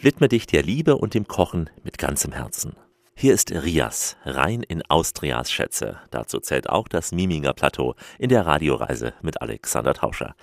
Widme 0.00 0.26
dich 0.26 0.48
der 0.48 0.64
Liebe 0.64 0.96
und 0.96 1.14
dem 1.14 1.28
Kochen 1.28 1.70
mit 1.84 1.96
ganzem 1.96 2.32
Herzen. 2.32 2.74
Hier 3.20 3.34
ist 3.34 3.50
Rias, 3.50 4.16
rein 4.24 4.62
in 4.62 4.80
Austrias 4.88 5.50
Schätze. 5.50 5.96
Dazu 6.12 6.38
zählt 6.38 6.70
auch 6.70 6.86
das 6.86 7.10
Miminger 7.10 7.52
Plateau 7.52 7.96
in 8.16 8.28
der 8.28 8.46
Radioreise 8.46 9.12
mit 9.22 9.42
Alexander 9.42 9.92
Tauscher. 9.92 10.36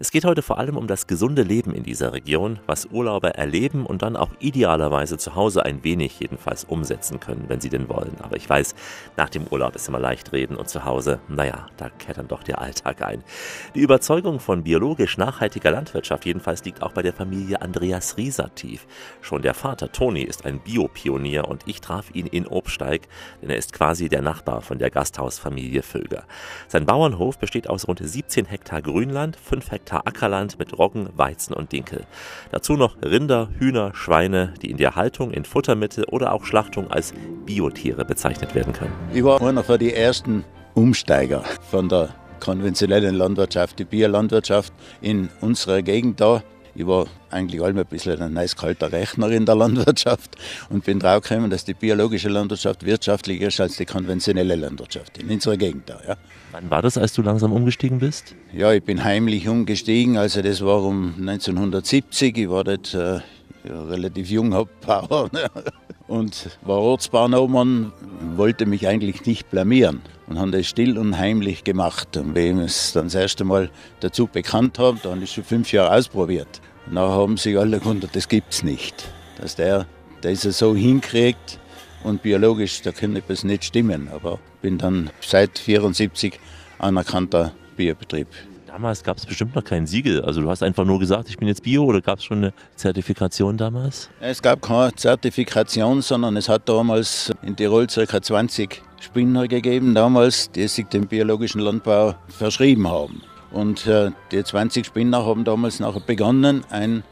Es 0.00 0.10
geht 0.10 0.24
heute 0.24 0.42
vor 0.42 0.58
allem 0.58 0.76
um 0.76 0.88
das 0.88 1.06
gesunde 1.06 1.44
Leben 1.44 1.72
in 1.72 1.84
dieser 1.84 2.12
Region, 2.12 2.58
was 2.66 2.86
Urlauber 2.86 3.36
erleben 3.36 3.86
und 3.86 4.02
dann 4.02 4.16
auch 4.16 4.30
idealerweise 4.40 5.18
zu 5.18 5.36
Hause 5.36 5.64
ein 5.64 5.84
wenig 5.84 6.18
jedenfalls 6.18 6.64
umsetzen 6.64 7.20
können, 7.20 7.44
wenn 7.46 7.60
sie 7.60 7.68
denn 7.68 7.88
wollen. 7.88 8.16
Aber 8.20 8.34
ich 8.34 8.50
weiß, 8.50 8.74
nach 9.16 9.28
dem 9.28 9.46
Urlaub 9.46 9.76
ist 9.76 9.86
immer 9.86 10.00
leicht 10.00 10.32
reden 10.32 10.56
und 10.56 10.68
zu 10.68 10.84
Hause, 10.84 11.20
naja, 11.28 11.68
da 11.76 11.90
kehrt 11.90 12.18
dann 12.18 12.26
doch 12.26 12.42
der 12.42 12.60
Alltag 12.60 13.02
ein. 13.02 13.22
Die 13.76 13.82
Überzeugung 13.82 14.40
von 14.40 14.64
biologisch 14.64 15.16
nachhaltiger 15.16 15.70
Landwirtschaft 15.70 16.24
jedenfalls 16.24 16.64
liegt 16.64 16.82
auch 16.82 16.90
bei 16.90 17.02
der 17.02 17.12
Familie 17.12 17.62
Andreas 17.62 18.16
Rieser 18.16 18.52
tief. 18.56 18.88
Schon 19.20 19.42
der 19.42 19.54
Vater 19.54 19.92
Toni 19.92 20.22
ist 20.22 20.44
ein 20.44 20.58
Biopionier 20.58 21.46
und 21.46 21.62
ich 21.66 21.80
traf 21.80 22.10
ihn 22.16 22.26
in 22.26 22.46
Obsteig, 22.46 23.08
denn 23.42 23.50
er 23.50 23.56
ist 23.56 23.72
quasi 23.72 24.08
der 24.08 24.22
Nachbar 24.22 24.62
von 24.62 24.78
der 24.78 24.90
Gasthausfamilie 24.90 25.82
Vöger. 25.82 26.24
Sein 26.68 26.86
Bauernhof 26.86 27.38
besteht 27.38 27.68
aus 27.68 27.86
rund 27.88 28.00
17 28.02 28.46
Hektar 28.46 28.82
Grünland, 28.82 29.36
5 29.36 29.70
Hektar 29.70 30.06
Ackerland 30.06 30.58
mit 30.58 30.76
Roggen, 30.78 31.08
Weizen 31.16 31.54
und 31.54 31.72
Dinkel. 31.72 32.06
Dazu 32.50 32.74
noch 32.74 32.96
Rinder, 33.02 33.48
Hühner, 33.58 33.94
Schweine, 33.94 34.54
die 34.62 34.70
in 34.70 34.76
der 34.76 34.96
Haltung, 34.96 35.30
in 35.30 35.44
Futtermittel 35.44 36.04
oder 36.04 36.32
auch 36.32 36.44
Schlachtung 36.44 36.90
als 36.90 37.12
Biotiere 37.44 38.04
bezeichnet 38.04 38.54
werden 38.54 38.72
können. 38.72 38.94
Ich 39.12 39.22
war 39.22 39.40
einer 39.42 39.62
von 39.62 39.78
den 39.78 39.90
ersten 39.90 40.44
Umsteiger 40.74 41.42
von 41.70 41.88
der 41.88 42.14
konventionellen 42.40 43.14
Landwirtschaft, 43.14 43.78
die 43.78 43.84
Biolandwirtschaft 43.84 44.72
in 45.00 45.28
unserer 45.40 45.82
Gegend 45.82 46.20
da. 46.20 46.42
Ich 46.76 46.86
war 46.86 47.06
eigentlich 47.30 47.62
allem 47.62 47.78
ein 47.78 47.86
bisschen 47.86 48.20
ein 48.20 48.36
eiskalter 48.36 48.92
Rechner 48.92 49.30
in 49.30 49.46
der 49.46 49.54
Landwirtschaft 49.54 50.36
und 50.68 50.84
bin 50.84 51.00
draufgekommen, 51.00 51.48
dass 51.48 51.64
die 51.64 51.72
biologische 51.72 52.28
Landwirtschaft 52.28 52.84
wirtschaftlicher 52.84 53.46
ist 53.46 53.60
als 53.60 53.78
die 53.78 53.86
konventionelle 53.86 54.56
Landwirtschaft 54.56 55.16
in 55.16 55.30
unserer 55.30 55.56
Gegend 55.56 55.88
da. 55.88 55.98
Ja. 56.06 56.16
Wann 56.52 56.68
war 56.68 56.82
das, 56.82 56.98
als 56.98 57.14
du 57.14 57.22
langsam 57.22 57.52
umgestiegen 57.52 57.98
bist? 57.98 58.34
Ja, 58.52 58.72
ich 58.72 58.82
bin 58.82 59.02
heimlich 59.04 59.48
umgestiegen, 59.48 60.18
also 60.18 60.42
das 60.42 60.62
war 60.62 60.82
um 60.82 61.14
1970. 61.18 62.36
Ich 62.36 62.50
war 62.50 62.62
dort 62.62 62.92
äh, 62.92 63.20
ja, 63.66 63.82
relativ 63.88 64.28
jung, 64.28 64.52
hab 64.52 64.68
Bauer 64.82 65.30
ne? 65.32 65.50
und 66.08 66.50
war 66.62 66.78
Ortsbahnobmann, 66.78 67.92
wollte 68.36 68.66
mich 68.66 68.86
eigentlich 68.86 69.24
nicht 69.24 69.50
blamieren 69.50 70.02
und 70.26 70.38
haben 70.38 70.52
das 70.52 70.66
still 70.66 70.98
und 70.98 71.16
heimlich 71.18 71.64
gemacht. 71.64 72.16
Und 72.18 72.34
wenn 72.34 72.58
ich 72.58 72.66
es 72.66 72.92
dann 72.92 73.04
das 73.04 73.14
erste 73.14 73.44
Mal 73.44 73.70
dazu 74.00 74.26
bekannt 74.26 74.78
habe, 74.78 74.98
dann 75.02 75.22
ist 75.22 75.32
schon 75.32 75.44
fünf 75.44 75.72
Jahre 75.72 75.96
ausprobiert. 75.96 76.60
Dann 76.86 76.98
haben 76.98 77.36
sich 77.36 77.58
alle 77.58 77.78
gewundert, 77.78 78.14
das 78.14 78.28
gibt's 78.28 78.62
nicht. 78.62 79.08
Dass 79.40 79.56
der 79.56 79.86
das 80.22 80.42
so 80.42 80.74
hinkriegt 80.74 81.58
und 82.02 82.22
biologisch, 82.22 82.82
da 82.82 82.92
könnte 82.92 83.18
etwas 83.18 83.44
nicht 83.44 83.64
stimmen. 83.64 84.08
Aber 84.12 84.38
bin 84.62 84.78
dann 84.78 85.10
seit 85.20 85.58
74 85.58 86.38
anerkannter 86.78 87.52
Biobetrieb. 87.76 88.28
Damals 88.66 89.02
gab 89.02 89.16
es 89.16 89.24
bestimmt 89.24 89.54
noch 89.54 89.64
kein 89.64 89.86
Siegel. 89.86 90.22
Also 90.22 90.42
du 90.42 90.50
hast 90.50 90.62
einfach 90.62 90.84
nur 90.84 90.98
gesagt, 90.98 91.28
ich 91.30 91.38
bin 91.38 91.48
jetzt 91.48 91.62
Bio 91.62 91.84
oder 91.84 92.02
gab 92.02 92.18
es 92.18 92.24
schon 92.24 92.38
eine 92.38 92.52
Zertifikation 92.74 93.56
damals? 93.56 94.10
Es 94.20 94.42
gab 94.42 94.60
keine 94.60 94.94
Zertifikation, 94.94 96.02
sondern 96.02 96.36
es 96.36 96.48
hat 96.48 96.68
damals 96.68 97.32
in 97.42 97.56
Tirol 97.56 97.86
ca. 97.86 98.20
20 98.20 98.82
Spinner 99.00 99.48
gegeben, 99.48 99.94
damals, 99.94 100.50
die 100.50 100.68
sich 100.68 100.86
dem 100.86 101.06
biologischen 101.06 101.60
Landbau 101.60 102.16
verschrieben 102.28 102.86
haben. 102.88 103.22
Und 103.56 103.86
äh, 103.86 104.10
die 104.32 104.44
20 104.44 104.84
Spinner 104.84 105.24
haben 105.24 105.44
damals 105.44 105.80
nachher 105.80 106.00
begonnen, 106.00 106.62
einen 106.68 107.04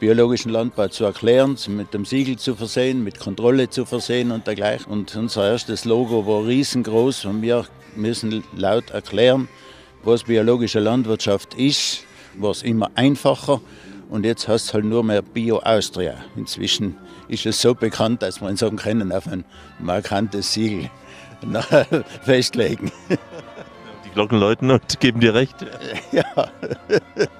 biologischen 0.00 0.50
Landbau 0.50 0.88
zu 0.88 1.04
erklären, 1.04 1.56
mit 1.68 1.94
dem 1.94 2.04
Siegel 2.04 2.36
zu 2.36 2.56
versehen, 2.56 3.04
mit 3.04 3.20
Kontrolle 3.20 3.70
zu 3.70 3.84
versehen 3.84 4.32
und 4.32 4.44
dergleichen. 4.48 4.90
Und 4.90 5.14
unser 5.14 5.48
erstes 5.48 5.84
Logo 5.84 6.26
war 6.26 6.48
riesengroß 6.48 7.26
und 7.26 7.42
wir 7.42 7.64
müssen 7.94 8.42
laut 8.56 8.90
erklären, 8.90 9.46
was 10.02 10.24
biologische 10.24 10.80
Landwirtschaft 10.80 11.54
ist, 11.54 12.04
war 12.38 12.50
es 12.50 12.64
immer 12.64 12.90
einfacher. 12.96 13.60
Und 14.10 14.26
jetzt 14.26 14.48
heißt 14.48 14.66
es 14.66 14.74
halt 14.74 14.86
nur 14.86 15.04
mehr 15.04 15.22
Bio 15.22 15.60
Austria. 15.60 16.16
Inzwischen 16.34 16.96
ist 17.28 17.46
es 17.46 17.62
so 17.62 17.72
bekannt, 17.72 18.20
dass 18.22 18.40
man 18.40 18.56
sagen 18.56 18.78
können, 18.78 19.12
auf 19.12 19.28
ein 19.28 19.44
markantes 19.78 20.54
Siegel 20.54 20.90
festlegen. 22.24 22.90
Glocken 24.14 24.38
läuten 24.38 24.70
und 24.70 25.00
geben 25.00 25.20
dir 25.20 25.34
recht. 25.34 25.56
Ja. 26.12 26.24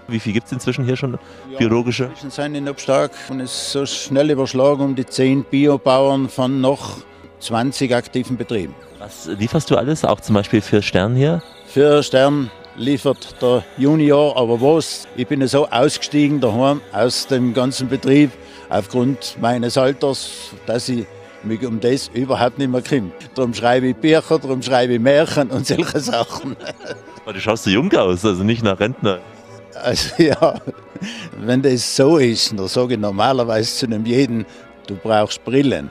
Wie 0.08 0.20
viel 0.20 0.32
gibt 0.32 0.46
es 0.46 0.52
inzwischen 0.52 0.84
hier 0.84 0.96
schon 0.96 1.18
biologische? 1.58 2.10
Zwischen 2.12 2.30
sein 2.30 2.54
in 2.54 2.68
Obstark 2.68 3.12
und 3.30 3.40
es 3.40 3.52
ist 3.52 3.72
so 3.72 3.87
schnell 3.87 4.30
überschlagen 4.30 4.82
um 4.82 4.94
die 4.94 5.06
10 5.06 5.44
Biobauern 5.44 6.28
von 6.28 6.60
noch 6.60 6.98
20 7.40 7.94
aktiven 7.94 8.37
Betrieben. 8.37 8.75
Was 8.98 9.27
lieferst 9.27 9.70
du 9.70 9.77
alles, 9.77 10.04
auch 10.04 10.20
zum 10.20 10.35
Beispiel 10.35 10.60
für 10.60 10.83
Stern 10.83 11.14
hier? 11.14 11.42
Für 11.66 12.02
Stern 12.02 12.50
liefert 12.77 13.40
der 13.40 13.64
Junior, 13.77 14.37
aber 14.37 14.60
was? 14.60 15.06
Ich 15.16 15.27
bin 15.27 15.46
so 15.46 15.68
ausgestiegen 15.68 16.40
daheim 16.40 16.81
aus 16.92 17.27
dem 17.27 17.54
ganzen 17.54 17.88
Betrieb 17.88 18.31
aufgrund 18.68 19.37
meines 19.40 19.79
Alters, 19.79 20.31
dass 20.66 20.88
ich 20.88 21.06
mich 21.47 21.65
um 21.67 21.81
das 21.81 22.09
überhaupt 22.09 22.59
nicht 22.59 22.71
mehr 22.71 22.83
kümmere. 22.83 23.13
Darum 23.35 23.55
schreibe 23.55 23.88
ich 23.88 23.97
Bücher, 23.97 24.38
darum 24.38 24.63
schreibe 24.63 24.95
ich 24.95 25.01
Märchen 25.01 25.51
und 25.51 25.67
solche 25.67 26.01
Sachen. 26.01 26.57
Aber 27.23 27.33
du 27.33 27.40
schaust 27.40 27.65
so 27.65 27.71
jung 27.71 27.92
aus, 27.95 28.25
also 28.25 28.45
nicht 28.45 28.63
nach 28.63 28.79
Rentner. 28.79 29.21
Also 29.83 30.23
ja, 30.23 30.61
wenn 31.38 31.63
das 31.63 31.97
so 31.97 32.19
ist, 32.19 32.53
dann 32.57 32.69
sage 32.69 32.95
ich 32.95 33.01
normalerweise 33.01 33.75
zu 33.75 33.87
einem 33.87 34.05
jeden, 34.07 34.47
du 34.87 34.95
brauchst 34.97 35.45
Brillen. 35.45 35.90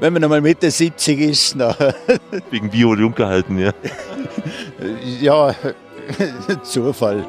Wenn 0.00 0.12
man 0.12 0.24
einmal 0.24 0.40
Mitte 0.40 0.70
70 0.70 1.20
ist, 1.20 1.58
dann, 1.58 1.74
Wegen 2.50 2.68
Bio 2.68 2.94
jung 2.94 3.14
gehalten, 3.14 3.58
ja. 3.58 3.72
ja, 5.20 5.54
Zufall. 6.62 7.24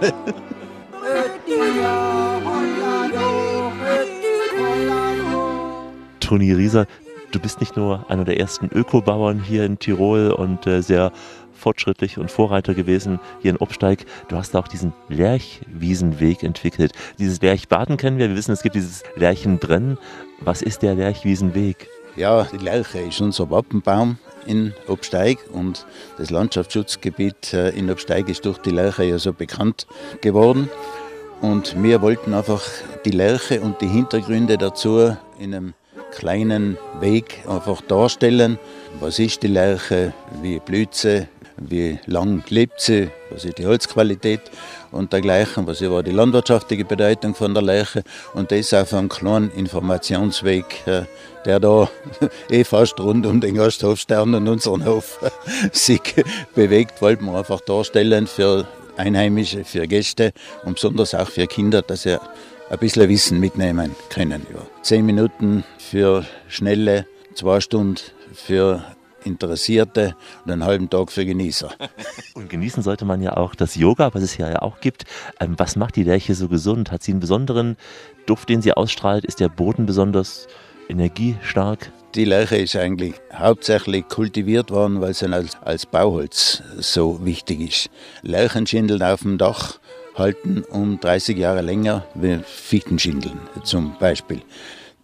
Toni 6.20 6.52
Rieser, 6.54 6.88
du 7.32 7.40
bist 7.40 7.60
nicht 7.60 7.76
nur 7.76 8.10
einer 8.10 8.26
der 8.26 8.40
ersten 8.40 8.70
Ökobauern 8.72 9.42
hier 9.42 9.66
in 9.66 9.80
Tirol 9.80 10.32
und 10.32 10.68
äh, 10.68 10.82
sehr 10.82 11.12
fortschrittlich 11.54 12.18
und 12.18 12.32
Vorreiter 12.32 12.74
gewesen 12.74 13.20
hier 13.42 13.52
in 13.52 13.58
Obsteig. 13.58 14.06
Du 14.28 14.36
hast 14.36 14.56
auch 14.56 14.68
diesen 14.68 14.94
Lerchwiesenweg 15.10 16.44
entwickelt. 16.44 16.92
Dieses 17.18 17.42
Lerchbaden 17.42 17.98
kennen 17.98 18.18
wir. 18.18 18.30
Wir 18.30 18.36
wissen, 18.36 18.52
es 18.52 18.62
gibt 18.62 18.76
dieses 18.76 19.04
Lerchenbrennen. 19.16 19.98
Was 20.42 20.62
ist 20.62 20.82
der 20.82 20.96
Lerchwiesenweg? 20.96 21.88
Ja, 22.16 22.44
die 22.44 22.58
Lerche 22.58 23.00
ist 23.00 23.20
unser 23.20 23.50
Wappenbaum 23.50 24.18
in 24.46 24.74
Obsteig 24.88 25.40
und 25.52 25.86
das 26.18 26.30
Landschaftsschutzgebiet 26.30 27.54
äh, 27.54 27.70
in 27.70 27.90
Obsteig 27.90 28.30
ist 28.30 28.46
durch 28.46 28.58
die 28.60 28.70
Lerche 28.70 29.04
ja 29.04 29.18
so 29.18 29.34
bekannt 29.34 29.88
geworden. 30.22 30.70
Und 31.42 31.82
wir 31.82 32.02
wollten 32.02 32.34
einfach 32.34 32.62
die 33.04 33.12
Lerche 33.12 33.60
und 33.60 33.82
die 33.82 33.88
Hintergründe 33.88 34.58
dazu 34.58 35.16
in 35.40 35.54
einem 35.54 35.74
kleinen 36.16 36.78
Weg 37.00 37.44
einfach 37.48 37.82
darstellen. 37.82 38.60
Was 39.00 39.20
ist 39.20 39.44
die 39.44 39.48
Lerche, 39.48 40.14
wie 40.42 40.60
blüht 40.60 40.94
sie, 40.94 41.28
wie 41.58 42.00
lang 42.06 42.44
lebt 42.50 42.82
sie, 42.82 43.10
was 43.30 43.46
ist 43.46 43.58
die 43.58 43.66
Holzqualität 43.66 44.42
und 44.92 45.14
dergleichen, 45.14 45.68
was 45.68 45.82
war 45.82 46.04
die 46.04 46.12
landwirtschaftliche 46.12 46.86
Bedeutung 46.86 47.36
von 47.36 47.54
der 47.54 47.64
Lerche 47.64 48.04
und 48.34 48.52
das 48.52 48.74
auf 48.74 48.94
einem 48.94 49.10
kleinen 49.10 49.52
Informationsweg, 49.52 50.84
der 51.46 51.60
da 51.60 51.90
eh 52.50 52.64
fast 52.64 53.00
rund 53.00 53.26
um 53.26 53.42
den 53.42 53.56
Gasthofstern 53.56 54.34
und 54.36 54.48
unseren 54.48 54.86
Hof 54.86 55.20
sich 55.72 56.02
bewegt, 56.54 57.02
wollten 57.02 57.26
wir 57.26 57.38
einfach 57.38 57.62
darstellen 57.62 58.28
für 58.28 58.68
Einheimische, 58.98 59.64
für 59.64 59.88
Gäste 59.88 60.32
und 60.64 60.76
besonders 60.76 61.14
auch 61.14 61.30
für 61.30 61.48
Kinder, 61.48 61.82
dass 61.82 62.04
sie 62.04 62.20
ein 62.70 62.80
bisschen 62.80 63.10
Wissen 63.10 63.40
mitnehmen 63.40 63.96
können. 64.10 64.46
Ja. 64.54 64.75
Zehn 64.86 65.04
Minuten 65.04 65.64
für 65.80 66.28
Schnelle, 66.48 67.08
zwei 67.34 67.60
Stunden 67.60 67.96
für 68.36 68.86
Interessierte 69.24 70.16
und 70.46 70.52
einen 70.52 70.64
halben 70.64 70.92
Tag 70.92 71.12
für 71.12 71.26
Genießer. 71.26 71.72
Und 72.36 72.52
genießen 72.52 72.84
sollte 72.84 73.04
man 73.04 73.20
ja 73.20 73.36
auch 73.36 73.56
das 73.56 73.74
Yoga, 73.74 74.14
was 74.14 74.22
es 74.22 74.34
hier 74.34 74.48
ja 74.48 74.62
auch 74.62 74.82
gibt. 74.82 75.06
Ähm, 75.40 75.56
was 75.58 75.76
macht 75.76 75.96
die 75.96 76.04
Lerche 76.04 76.36
so 76.36 76.50
gesund? 76.50 76.92
Hat 76.92 77.02
sie 77.02 77.14
einen 77.14 77.20
besonderen 77.20 77.78
Duft, 78.28 78.48
den 78.48 78.62
sie 78.62 78.74
ausstrahlt? 78.74 79.26
Ist 79.26 79.40
der 79.40 79.50
Boden 79.50 79.88
besonders 79.88 80.46
energiestark? 80.88 81.92
Die 82.14 82.26
Lerche 82.26 82.58
ist 82.58 82.76
eigentlich 82.76 83.16
hauptsächlich 83.34 84.08
kultiviert 84.08 84.70
worden, 84.70 85.02
weil 85.02 85.16
sie 85.16 85.34
als, 85.34 85.58
als 85.64 85.88
Bauholz 85.88 86.62
so 86.78 87.26
wichtig 87.26 87.62
ist. 87.62 87.90
Lerchenschindeln 88.22 89.02
auf 89.02 89.24
dem 89.24 89.40
Dach 89.40 89.80
halten 90.16 90.64
um 90.70 91.00
30 91.00 91.38
Jahre 91.38 91.62
länger 91.62 92.06
wie 92.14 92.40
Fichtenschindeln 92.44 93.40
zum 93.64 93.98
Beispiel. 94.00 94.42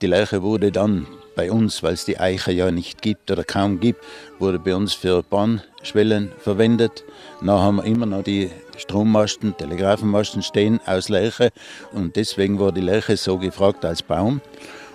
Die 0.02 0.08
Lerche 0.08 0.42
wurde 0.42 0.72
dann 0.72 1.06
bei 1.36 1.52
uns, 1.52 1.84
weil 1.84 1.94
es 1.94 2.06
die 2.06 2.20
Eiche 2.20 2.52
ja 2.52 2.72
nicht 2.72 3.02
gibt 3.02 3.32
oder 3.32 3.44
kaum 3.44 3.80
gibt, 3.80 4.04
wurde 4.40 4.60
bei 4.60 4.76
uns 4.76 4.94
für 4.94 5.24
Bahnschwellen 5.24 6.32
verwendet. 6.40 7.04
Dann 7.40 7.50
haben 7.52 7.78
wir 7.78 7.86
immer 7.86 8.06
noch 8.06 8.24
die 8.24 8.50
Strommasten, 8.78 9.56
Telegrafenmasten 9.56 10.42
stehen 10.42 10.80
aus 10.86 11.10
Lerche 11.10 11.52
und 11.94 12.16
deswegen 12.16 12.60
wurde 12.60 12.82
die 12.82 12.86
Lerche 12.86 13.18
so 13.18 13.38
gefragt 13.38 13.86
als 13.86 14.02
Baum. 14.02 14.42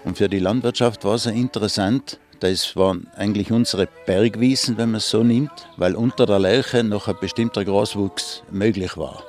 Und 0.04 0.18
für 0.18 0.28
die 0.28 0.38
Landwirtschaft 0.38 1.04
war 1.04 1.14
es 1.14 1.26
interessant. 1.26 2.18
Das 2.40 2.76
waren 2.76 3.08
eigentlich 3.16 3.50
unsere 3.50 3.88
Bergwiesen, 4.06 4.76
wenn 4.76 4.90
man 4.90 4.98
es 4.98 5.08
so 5.08 5.22
nimmt, 5.22 5.68
weil 5.76 5.94
unter 5.94 6.26
der 6.26 6.38
Lerche 6.38 6.84
noch 6.84 7.08
ein 7.08 7.16
bestimmter 7.20 7.64
Graswuchs 7.64 8.42
möglich 8.50 8.96
war. 8.96 9.22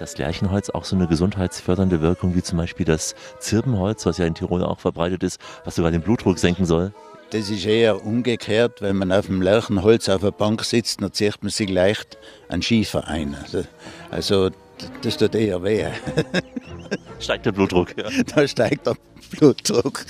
Das 0.00 0.16
Lärchenholz 0.16 0.70
auch 0.70 0.86
so 0.86 0.96
eine 0.96 1.06
gesundheitsfördernde 1.06 2.00
Wirkung 2.00 2.34
wie 2.34 2.42
zum 2.42 2.56
Beispiel 2.56 2.86
das 2.86 3.14
Zirbenholz, 3.38 4.06
was 4.06 4.16
ja 4.16 4.24
in 4.24 4.34
Tirol 4.34 4.64
auch 4.64 4.80
verbreitet 4.80 5.22
ist, 5.22 5.38
was 5.66 5.74
sogar 5.74 5.90
den 5.90 6.00
Blutdruck 6.00 6.38
senken 6.38 6.64
soll? 6.64 6.94
Das 7.32 7.50
ist 7.50 7.66
eher 7.66 8.02
umgekehrt. 8.06 8.80
Wenn 8.80 8.96
man 8.96 9.12
auf 9.12 9.26
dem 9.26 9.42
Lärchenholz 9.42 10.08
auf 10.08 10.22
der 10.22 10.30
Bank 10.30 10.64
sitzt, 10.64 11.02
dann 11.02 11.12
zieht 11.12 11.42
man 11.42 11.50
sich 11.50 11.68
leicht 11.68 12.16
einen 12.48 12.62
Schiefer 12.62 13.08
ein. 13.08 13.36
Also, 13.42 13.64
also 14.10 14.50
das 15.02 15.18
tut 15.18 15.34
eher 15.34 15.62
weh. 15.62 15.84
Steigt 17.20 17.44
der 17.44 17.52
Blutdruck? 17.52 17.94
Ja. 17.98 18.08
Da 18.34 18.48
steigt 18.48 18.86
der 18.86 18.96
Blutdruck. 19.32 20.06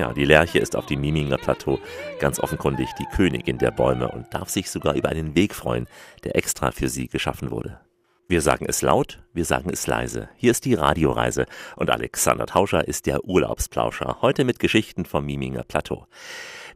Ja, 0.00 0.14
die 0.14 0.24
Lerche 0.24 0.58
ist 0.58 0.76
auf 0.76 0.86
dem 0.86 1.02
Miminger 1.02 1.36
Plateau 1.36 1.78
ganz 2.20 2.40
offenkundig 2.40 2.88
die 2.98 3.04
Königin 3.14 3.58
der 3.58 3.70
Bäume 3.70 4.08
und 4.08 4.32
darf 4.32 4.48
sich 4.48 4.70
sogar 4.70 4.94
über 4.94 5.10
einen 5.10 5.34
Weg 5.34 5.54
freuen, 5.54 5.86
der 6.24 6.36
extra 6.36 6.70
für 6.70 6.88
sie 6.88 7.06
geschaffen 7.06 7.50
wurde. 7.50 7.78
Wir 8.26 8.40
sagen 8.40 8.64
es 8.66 8.80
laut, 8.80 9.22
wir 9.34 9.44
sagen 9.44 9.68
es 9.70 9.86
leise. 9.86 10.30
Hier 10.36 10.52
ist 10.52 10.64
die 10.64 10.72
Radioreise 10.72 11.44
und 11.76 11.90
Alexander 11.90 12.46
Tauscher 12.46 12.88
ist 12.88 13.04
der 13.04 13.26
Urlaubsplauscher, 13.26 14.22
heute 14.22 14.44
mit 14.44 14.58
Geschichten 14.58 15.04
vom 15.04 15.26
Miminger 15.26 15.64
Plateau. 15.64 16.06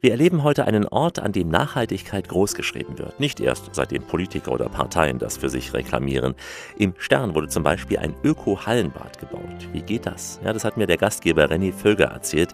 Wir 0.04 0.10
erleben 0.10 0.42
heute 0.42 0.66
einen 0.66 0.86
Ort, 0.86 1.18
an 1.18 1.32
dem 1.32 1.48
Nachhaltigkeit 1.48 2.28
großgeschrieben 2.28 2.98
wird. 2.98 3.18
Nicht 3.20 3.40
erst 3.40 3.70
seitdem 3.74 4.02
Politiker 4.02 4.52
oder 4.52 4.68
Parteien 4.68 5.18
das 5.18 5.38
für 5.38 5.48
sich 5.48 5.72
reklamieren. 5.72 6.34
Im 6.76 6.92
Stern 6.98 7.34
wurde 7.34 7.48
zum 7.48 7.62
Beispiel 7.62 7.96
ein 7.96 8.14
Öko-Hallenbad 8.22 9.18
gebaut. 9.18 9.66
Wie 9.72 9.80
geht 9.80 10.04
das? 10.04 10.40
Ja, 10.44 10.52
das 10.52 10.62
hat 10.62 10.76
mir 10.76 10.86
der 10.86 10.98
Gastgeber 10.98 11.46
René 11.46 11.72
Vöger 11.72 12.08
erzählt. 12.08 12.50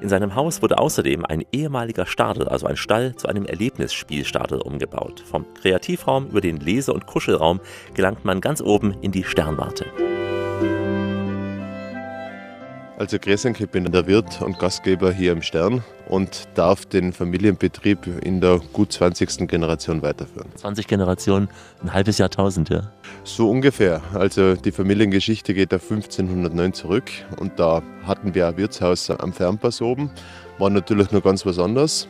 In 0.00 0.08
seinem 0.08 0.36
Haus 0.36 0.62
wurde 0.62 0.78
außerdem 0.78 1.24
ein 1.24 1.44
ehemaliger 1.50 2.06
Stadel, 2.06 2.46
also 2.46 2.66
ein 2.66 2.76
Stall, 2.76 3.16
zu 3.16 3.26
einem 3.26 3.46
Erlebnisspielstadel 3.46 4.60
umgebaut. 4.60 5.24
Vom 5.28 5.44
Kreativraum 5.54 6.28
über 6.28 6.40
den 6.40 6.58
Lese- 6.58 6.92
und 6.92 7.06
Kuschelraum 7.06 7.58
gelangt 7.94 8.24
man 8.24 8.40
ganz 8.40 8.60
oben 8.60 8.94
in 9.00 9.10
die 9.10 9.24
Sternwarte. 9.24 9.86
Also 12.96 13.18
Gräsenk, 13.18 13.60
ich 13.60 13.68
bin 13.68 13.90
der 13.90 14.06
Wirt 14.06 14.40
und 14.40 14.60
Gastgeber 14.60 15.10
hier 15.10 15.32
im 15.32 15.42
Stern 15.42 15.82
und 16.12 16.46
darf 16.56 16.84
den 16.84 17.14
Familienbetrieb 17.14 18.06
in 18.22 18.42
der 18.42 18.60
gut 18.74 18.92
20. 18.92 19.48
Generation 19.48 20.02
weiterführen. 20.02 20.50
20 20.56 20.86
Generationen, 20.86 21.48
ein 21.82 21.94
halbes 21.94 22.18
Jahrtausend, 22.18 22.68
ja. 22.68 22.92
So 23.24 23.48
ungefähr. 23.48 24.02
Also 24.12 24.54
die 24.54 24.72
Familiengeschichte 24.72 25.54
geht 25.54 25.72
auf 25.72 25.90
1509 25.90 26.74
zurück 26.74 27.10
und 27.40 27.58
da 27.58 27.82
hatten 28.06 28.34
wir 28.34 28.46
ein 28.46 28.58
Wirtshaus 28.58 29.08
am 29.08 29.32
Fernpass 29.32 29.80
oben. 29.80 30.10
War 30.58 30.68
natürlich 30.68 31.12
nur 31.12 31.22
ganz 31.22 31.46
was 31.46 31.58
anderes. 31.58 32.08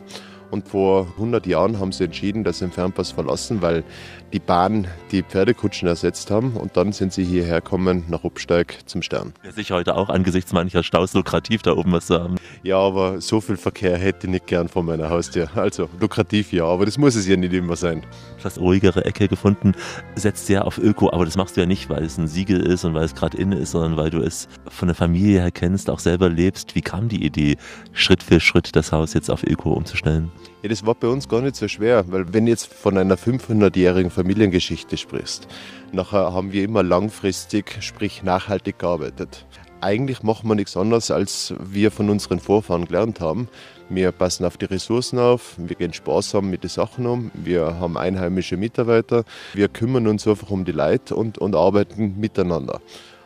Und 0.51 0.67
vor 0.67 1.07
100 1.15 1.47
Jahren 1.47 1.79
haben 1.79 1.93
sie 1.93 2.03
entschieden, 2.03 2.43
dass 2.43 2.59
sie 2.59 2.65
den 2.65 2.73
Fernpass 2.73 3.11
verlassen, 3.11 3.61
weil 3.61 3.85
die 4.33 4.39
Bahn 4.39 4.87
die 5.11 5.21
Pferdekutschen 5.21 5.87
ersetzt 5.87 6.31
haben. 6.31 6.57
Und 6.57 6.75
dann 6.75 6.91
sind 6.91 7.13
sie 7.13 7.23
hierher 7.23 7.61
gekommen 7.61 8.03
nach 8.09 8.23
Obsteig 8.23 8.79
zum 8.85 9.01
Stern. 9.01 9.33
Wäre 9.43 9.53
sicher 9.53 9.75
heute 9.75 9.95
auch 9.95 10.09
angesichts 10.09 10.51
mancher 10.51 10.83
Staus 10.83 11.13
lukrativ, 11.13 11.61
da 11.61 11.73
oben 11.73 11.91
was 11.91 12.07
zu 12.07 12.19
haben. 12.19 12.35
Ja, 12.63 12.77
aber 12.77 13.21
so 13.21 13.39
viel 13.41 13.57
Verkehr 13.57 13.97
hätte 13.97 14.27
ich 14.27 14.31
nicht 14.31 14.47
gern 14.47 14.67
vor 14.67 14.83
meiner 14.83 15.09
Haustür. 15.09 15.49
Also 15.55 15.87
lukrativ 15.99 16.51
ja, 16.51 16.65
aber 16.65 16.85
das 16.85 16.97
muss 16.97 17.15
es 17.15 17.27
ja 17.27 17.37
nicht 17.37 17.53
immer 17.53 17.75
sein. 17.75 18.03
Etwas 18.37 18.59
ruhigere 18.59 19.05
Ecke 19.05 19.27
gefunden, 19.27 19.73
setzt 20.15 20.47
sehr 20.47 20.65
auf 20.65 20.77
Öko, 20.77 21.11
aber 21.11 21.25
das 21.25 21.37
machst 21.37 21.55
du 21.55 21.61
ja 21.61 21.67
nicht, 21.67 21.89
weil 21.89 22.03
es 22.03 22.17
ein 22.17 22.27
Siegel 22.27 22.59
ist 22.59 22.83
und 22.83 22.93
weil 22.95 23.05
es 23.05 23.15
gerade 23.15 23.37
inne 23.37 23.55
ist, 23.57 23.71
sondern 23.71 23.97
weil 23.97 24.09
du 24.09 24.19
es 24.19 24.49
von 24.67 24.87
der 24.87 24.95
Familie 24.95 25.41
her 25.41 25.51
kennst, 25.51 25.89
auch 25.89 25.99
selber 25.99 26.27
lebst. 26.27 26.75
Wie 26.75 26.81
kam 26.81 27.07
die 27.07 27.23
Idee, 27.23 27.57
Schritt 27.93 28.23
für 28.23 28.39
Schritt 28.39 28.75
das 28.75 28.91
Haus 28.91 29.13
jetzt 29.13 29.29
auf 29.29 29.43
Öko 29.43 29.73
umzustellen? 29.73 30.31
Ja, 30.63 30.69
das 30.69 30.85
war 30.85 30.95
bei 30.95 31.09
uns 31.09 31.27
gar 31.27 31.41
nicht 31.41 31.57
so 31.57 31.67
schwer, 31.67 32.05
weil 32.07 32.33
wenn 32.33 32.47
jetzt 32.47 32.73
von 32.73 32.97
einer 32.97 33.17
500-jährigen 33.17 34.09
Familiengeschichte 34.09 34.95
sprichst, 34.95 35.45
nachher 35.91 36.31
haben 36.31 36.53
wir 36.53 36.63
immer 36.63 36.83
langfristig, 36.83 37.79
sprich 37.81 38.23
nachhaltig 38.23 38.79
gearbeitet. 38.79 39.45
eigentlich 39.81 40.23
machen 40.23 40.47
wir 40.47 40.55
nichts 40.55 40.77
anderes, 40.77 41.11
als 41.11 41.53
wir 41.59 41.91
von 41.91 42.09
unseren 42.09 42.39
Vorfahren 42.39 42.85
gelernt 42.85 43.19
haben. 43.19 43.49
Wir 43.89 44.13
passen 44.13 44.45
auf 44.45 44.55
die 44.55 44.63
Ressourcen 44.63 45.19
auf, 45.19 45.55
wir 45.57 45.75
gehen 45.75 45.91
sparsam 45.91 46.49
mit 46.49 46.63
den 46.63 46.69
Sachen 46.69 47.07
um, 47.07 47.31
wir 47.33 47.77
haben 47.81 47.97
einheimische 47.97 48.55
Mitarbeiter, 48.55 49.25
wir 49.53 49.67
kümmern 49.67 50.07
uns 50.07 50.25
einfach 50.25 50.49
um 50.49 50.63
die 50.63 50.71
Leute 50.71 51.13
und, 51.13 51.39
und 51.39 51.55
arbeiten 51.55 52.17
miteinander. 52.21 52.79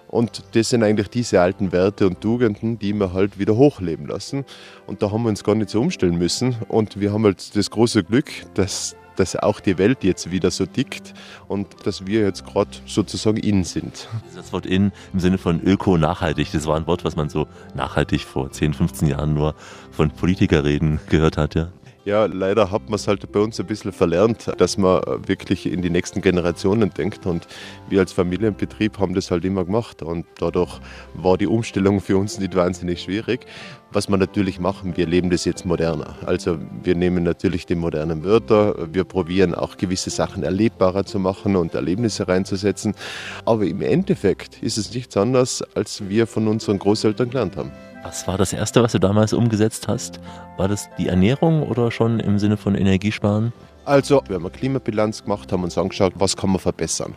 Und 0.07 0.43
das 0.53 0.69
sind 0.69 0.83
eigentlich 0.83 1.09
diese 1.09 1.41
alten 1.41 1.71
Werte 1.71 2.07
und 2.07 2.21
Tugenden, 2.21 2.79
die 2.79 2.93
wir 2.93 3.13
halt 3.13 3.39
wieder 3.39 3.55
hochleben 3.55 4.07
lassen. 4.07 4.45
Und 4.85 5.01
da 5.01 5.11
haben 5.11 5.23
wir 5.23 5.29
uns 5.29 5.43
gar 5.43 5.55
nicht 5.55 5.69
so 5.69 5.81
umstellen 5.81 6.17
müssen. 6.17 6.55
Und 6.69 6.99
wir 6.99 7.11
haben 7.11 7.25
halt 7.25 7.55
das 7.55 7.69
große 7.69 8.03
Glück, 8.03 8.31
dass, 8.53 8.95
dass 9.17 9.35
auch 9.35 9.59
die 9.59 9.77
Welt 9.77 10.03
jetzt 10.03 10.31
wieder 10.31 10.49
so 10.49 10.65
tickt 10.65 11.13
und 11.49 11.67
dass 11.85 12.07
wir 12.07 12.21
jetzt 12.21 12.45
gerade 12.45 12.71
sozusagen 12.85 13.37
in 13.37 13.65
sind. 13.65 14.07
Das 14.35 14.53
Wort 14.53 14.65
in 14.65 14.91
im 15.11 15.19
Sinne 15.19 15.37
von 15.37 15.61
öko-nachhaltig, 15.61 16.51
das 16.53 16.65
war 16.67 16.77
ein 16.77 16.87
Wort, 16.87 17.03
was 17.03 17.17
man 17.17 17.27
so 17.27 17.47
nachhaltig 17.75 18.21
vor 18.21 18.49
10, 18.49 18.75
15 18.75 19.09
Jahren 19.09 19.33
nur 19.33 19.55
von 19.91 20.09
Politikerreden 20.11 21.01
gehört 21.09 21.37
hat, 21.37 21.55
ja. 21.55 21.69
Ja, 22.07 22.25
leider 22.25 22.71
hat 22.71 22.85
man 22.85 22.93
es 22.93 23.05
halt 23.09 23.29
bei 23.33 23.41
uns 23.41 23.59
ein 23.59 23.65
bisschen 23.65 23.91
verlernt, 23.91 24.49
dass 24.59 24.77
man 24.77 25.01
wirklich 25.27 25.69
in 25.69 25.81
die 25.81 25.89
nächsten 25.89 26.21
Generationen 26.21 26.89
denkt. 26.89 27.25
Und 27.25 27.47
wir 27.89 27.99
als 27.99 28.13
Familienbetrieb 28.13 28.97
haben 28.97 29.13
das 29.13 29.29
halt 29.29 29.43
immer 29.43 29.65
gemacht. 29.65 30.01
Und 30.01 30.25
dadurch 30.39 30.79
war 31.15 31.37
die 31.37 31.47
Umstellung 31.47 31.99
für 31.99 32.15
uns 32.15 32.39
nicht 32.39 32.55
wahnsinnig 32.55 33.01
schwierig. 33.01 33.45
Was 33.91 34.07
wir 34.07 34.15
natürlich 34.15 34.57
machen, 34.57 34.95
wir 34.95 35.05
leben 35.05 35.29
das 35.29 35.43
jetzt 35.43 35.65
moderner. 35.65 36.15
Also 36.25 36.57
wir 36.81 36.95
nehmen 36.95 37.25
natürlich 37.25 37.65
die 37.65 37.75
modernen 37.75 38.23
Wörter, 38.23 38.87
wir 38.93 39.03
probieren 39.03 39.53
auch 39.53 39.75
gewisse 39.75 40.09
Sachen 40.09 40.43
erlebbarer 40.43 41.03
zu 41.03 41.19
machen 41.19 41.57
und 41.57 41.75
Erlebnisse 41.75 42.25
reinzusetzen. 42.25 42.95
Aber 43.43 43.65
im 43.65 43.81
Endeffekt 43.81 44.63
ist 44.63 44.77
es 44.77 44.93
nichts 44.93 45.17
anderes, 45.17 45.61
als 45.75 46.07
wir 46.07 46.25
von 46.25 46.47
unseren 46.47 46.79
Großeltern 46.79 47.31
gelernt 47.31 47.57
haben. 47.57 47.73
Was 48.07 48.25
war 48.25 48.37
das 48.37 48.53
Erste, 48.53 48.81
was 48.81 48.93
du 48.93 48.99
damals 48.99 49.33
umgesetzt 49.33 49.89
hast? 49.89 50.21
War 50.55 50.69
das 50.69 50.87
die 50.97 51.09
Ernährung 51.09 51.61
oder 51.61 51.91
schon 51.91 52.21
im 52.21 52.39
Sinne 52.39 52.55
von 52.55 52.73
Energiesparen? 52.73 53.51
Also, 53.83 54.21
wir 54.27 54.35
haben 54.35 54.45
eine 54.45 54.51
Klimabilanz 54.51 55.23
gemacht, 55.23 55.51
haben 55.51 55.65
uns 55.65 55.77
angeschaut, 55.77 56.13
was 56.15 56.37
kann 56.37 56.51
man 56.51 56.59
verbessern. 56.59 57.15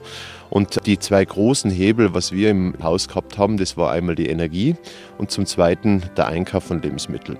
Und 0.51 0.85
die 0.87 0.99
zwei 0.99 1.25
großen 1.25 1.71
Hebel, 1.71 2.13
was 2.13 2.33
wir 2.33 2.51
im 2.51 2.75
Haus 2.83 3.07
gehabt 3.07 3.39
haben, 3.39 3.57
das 3.57 3.77
war 3.77 3.93
einmal 3.93 4.17
die 4.17 4.29
Energie 4.29 4.75
und 5.17 5.31
zum 5.31 5.47
Zweiten 5.47 6.03
der 6.17 6.27
Einkauf 6.27 6.65
von 6.65 6.83
Lebensmitteln. 6.83 7.39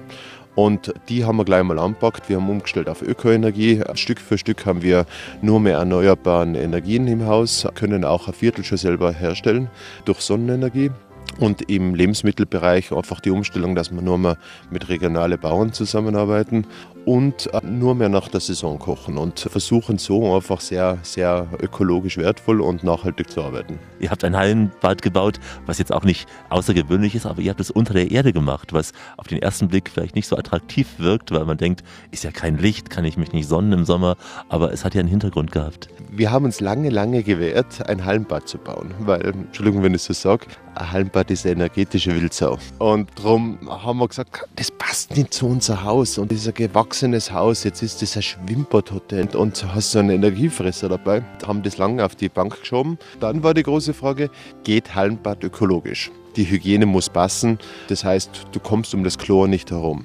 Und 0.55 0.95
die 1.09 1.25
haben 1.25 1.37
wir 1.37 1.45
gleich 1.45 1.65
mal 1.65 1.81
anpackt. 1.81 2.29
Wir 2.29 2.37
haben 2.37 2.49
umgestellt 2.49 2.89
auf 2.89 3.03
Ökoenergie. 3.03 3.83
Stück 3.95 4.21
für 4.21 4.39
Stück 4.39 4.65
haben 4.65 4.83
wir 4.83 5.07
nur 5.43 5.59
mehr 5.59 5.79
erneuerbare 5.79 6.47
Energien 6.57 7.09
im 7.09 7.27
Haus, 7.27 7.67
können 7.75 8.05
auch 8.05 8.29
ein 8.29 8.35
Viertel 8.35 8.63
schon 8.63 8.79
selber 8.79 9.11
herstellen 9.11 9.69
durch 10.05 10.21
Sonnenenergie. 10.21 10.93
Und 11.39 11.71
im 11.71 11.95
Lebensmittelbereich 11.95 12.93
einfach 12.93 13.21
die 13.21 13.31
Umstellung, 13.31 13.75
dass 13.75 13.91
wir 13.91 14.03
nur 14.03 14.19
mehr 14.19 14.37
mit 14.71 14.89
regionalen 14.89 15.39
Bauern 15.39 15.73
zusammenarbeiten 15.73 16.67
und 17.05 17.53
äh, 17.53 17.61
nur 17.65 17.95
mehr 17.95 18.09
nach 18.09 18.29
der 18.29 18.41
Saison 18.41 18.79
kochen 18.79 19.19
und 19.19 19.41
versuchen 19.41 19.99
so 19.99 20.35
einfach 20.35 20.61
sehr, 20.61 20.99
sehr 21.03 21.49
ökologisch 21.61 22.17
wertvoll 22.17 22.61
und 22.61 22.85
nachhaltig 22.85 23.31
zu 23.31 23.43
arbeiten. 23.43 23.79
Ihr 23.99 24.11
habt 24.11 24.25
ein 24.25 24.37
Hallenbad 24.37 25.03
gebaut, 25.03 25.41
was 25.67 25.79
jetzt 25.79 25.93
auch 25.93 26.05
nicht 26.05 26.29
außergewöhnlich 26.49 27.15
ist, 27.15 27.27
aber 27.27 27.41
ihr 27.43 27.51
habt 27.51 27.61
es 27.61 27.71
unter 27.71 27.95
der 27.95 28.11
Erde 28.11 28.33
gemacht, 28.33 28.73
was 28.73 28.93
auf 29.17 29.27
den 29.27 29.41
ersten 29.41 29.69
Blick 29.69 29.91
vielleicht 29.91 30.15
nicht 30.15 30.27
so 30.27 30.37
attraktiv 30.37 30.87
wirkt, 30.99 31.31
weil 31.33 31.45
man 31.45 31.59
denkt, 31.59 31.83
ist 32.11 32.25
ja 32.25 32.31
kein 32.31 32.59
Licht, 32.59 32.91
kann 32.91 33.05
ich 33.05 33.17
mich 33.17 33.33
nicht 33.33 33.49
sonnen 33.49 33.73
im 33.73 33.85
Sommer, 33.85 34.17
aber 34.49 34.73
es 34.73 34.85
hat 34.85 34.95
ja 34.95 35.01
einen 35.01 35.09
Hintergrund 35.09 35.53
gehabt. 35.53 35.89
Wir 36.11 36.31
haben 36.31 36.45
uns 36.45 36.61
lange, 36.61 36.91
lange 36.91 37.23
gewehrt, 37.23 37.89
ein 37.89 38.05
Hallenbad 38.05 38.49
zu 38.49 38.59
bauen, 38.59 38.93
weil, 39.01 39.25
Entschuldigung, 39.27 39.83
wenn 39.83 39.95
ich 39.95 40.03
so 40.03 40.13
sage, 40.13 40.47
ein 40.75 40.93
Hallenbad 40.93 41.31
ist 41.31 41.45
eine 41.47 41.55
energetische 41.55 42.15
Wildsau. 42.15 42.59
Und 42.79 43.11
darum 43.17 43.59
haben 43.69 43.99
wir 43.99 44.09
gesagt, 44.09 44.49
das 44.57 44.71
passt 44.71 45.17
nicht 45.17 45.35
zu 45.35 45.47
unser 45.47 45.85
Haus 45.85 46.19
und 46.19 46.31
das 46.31 46.39
ist 46.39 46.55
ein 46.91 47.13
gewachsenes 47.13 47.31
Haus, 47.31 47.63
jetzt 47.63 47.83
ist 47.83 48.03
das 48.03 48.17
ein 48.17 48.23
Schwimmbadhotel 48.23 49.29
und 49.37 49.65
hast 49.73 49.93
so 49.93 50.01
einen 50.01 50.11
Energiefresser 50.11 50.89
dabei. 50.89 51.23
Haben 51.47 51.63
das 51.63 51.79
lange 51.79 52.05
auf 52.05 52.17
die 52.17 52.29
Bank 52.29 52.59
geschoben. 52.59 52.99
Dann 53.21 53.45
war 53.45 53.55
die 53.55 53.63
große 53.63 53.95
Frage, 53.95 54.29
geht 54.65 54.93
Hallenbad 54.93 55.45
ökologisch? 55.45 56.11
Die 56.35 56.51
Hygiene 56.51 56.87
muss 56.87 57.09
passen, 57.09 57.59
das 57.89 58.05
heißt, 58.05 58.47
du 58.51 58.59
kommst 58.59 58.93
um 58.93 59.05
das 59.05 59.19
Chlor 59.19 59.47
nicht 59.47 59.71
herum. 59.71 60.05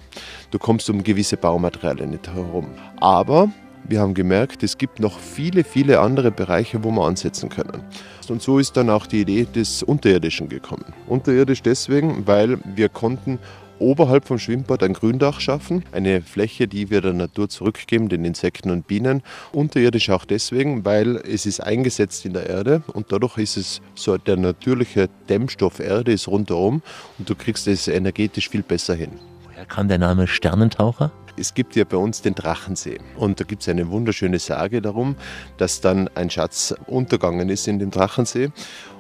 Du 0.52 0.60
kommst 0.60 0.88
um 0.92 1.04
gewisse 1.04 1.38
Baumaterialien 1.38 2.12
nicht 2.12 2.28
herum. 2.28 2.68
Aber 2.98 3.50
wir 3.88 4.00
haben 4.00 4.14
gemerkt, 4.14 4.62
es 4.62 4.78
gibt 4.78 5.00
noch 5.00 5.18
viele, 5.18 5.64
viele 5.64 6.00
andere 6.00 6.32
Bereiche, 6.32 6.84
wo 6.84 6.92
wir 6.92 7.04
ansetzen 7.04 7.50
können. 7.50 7.84
Und 8.30 8.44
so 8.44 8.60
ist 8.60 8.78
dann 8.78 8.92
auch 8.92 9.08
die 9.08 9.22
Idee 9.22 9.46
des 9.46 9.82
Unterirdischen 9.82 10.50
gekommen. 10.50 10.86
Unterirdisch 11.08 11.64
deswegen, 11.64 12.28
weil 12.28 12.60
wir 12.64 12.90
konnten 12.90 13.40
oberhalb 13.80 14.26
vom 14.26 14.40
Schwimmbad 14.40 14.84
ein 14.84 14.94
Gründach 14.94 15.40
schaffen, 15.40 15.84
eine 15.92 16.22
Fläche, 16.22 16.68
die 16.68 16.90
wir 16.90 17.02
der 17.02 17.14
Natur 17.14 17.50
zurückgeben, 17.50 18.10
den 18.10 18.26
Insekten 18.26 18.70
und 18.70 18.88
Bienen. 18.88 19.24
Unterirdisch 19.52 20.10
auch 20.10 20.26
deswegen, 20.26 20.86
weil 20.86 21.18
es 21.18 21.46
ist 21.46 21.60
eingesetzt 21.60 22.26
in 22.26 22.34
der 22.34 22.50
Erde 22.50 22.84
und 22.94 23.12
dadurch 23.12 23.38
ist 23.38 23.58
es 23.58 23.82
so 23.96 24.18
der 24.18 24.38
natürliche 24.38 25.10
Dämmstoff 25.30 25.80
Erde 25.80 26.14
ist 26.14 26.28
rundherum 26.28 26.82
und 27.18 27.30
du 27.30 27.36
kriegst 27.36 27.68
es 27.68 27.88
energetisch 27.88 28.50
viel 28.50 28.64
besser 28.64 28.96
hin. 28.96 29.12
Woher 29.46 29.66
kam 29.66 29.88
der 29.88 29.98
Name 29.98 30.28
Sternentaucher? 30.28 31.12
Es 31.38 31.54
gibt 31.54 31.76
ja 31.76 31.84
bei 31.84 31.98
uns 31.98 32.22
den 32.22 32.34
Drachensee 32.34 33.00
und 33.18 33.42
da 33.42 33.44
gibt 33.44 33.62
es 33.62 33.68
eine 33.68 33.90
wunderschöne 33.90 34.40
Sage 34.40 34.82
darum, 34.82 35.18
dass 35.58 35.82
dann 35.82 36.10
ein 36.16 36.30
Schatz 36.30 36.74
untergegangen 36.88 37.50
ist 37.50 37.68
in 37.68 37.80
dem 37.80 37.92
Drachensee 37.92 38.52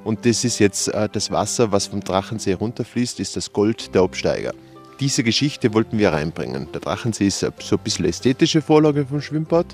und 0.06 0.26
das 0.26 0.46
ist 0.46 0.60
jetzt 0.60 0.88
äh, 0.90 1.10
das 1.12 1.32
Wasser, 1.32 1.72
was 1.72 1.88
vom 1.88 2.02
Drachensee 2.02 2.54
runterfließt, 2.54 3.20
ist 3.20 3.36
das 3.36 3.52
Gold 3.52 3.94
der 3.96 4.04
Absteiger. 4.04 4.54
Diese 5.02 5.24
Geschichte 5.24 5.74
wollten 5.74 5.98
wir 5.98 6.14
reinbringen. 6.14 6.70
Der 6.72 6.80
Drachensee 6.80 7.28
ist 7.28 7.40
so 7.42 7.48
ein 7.48 7.84
bisschen 7.84 8.06
ästhetische 8.06 8.62
Vorlage 8.62 9.06
vom 9.06 9.22
Schwimmbad 9.22 9.66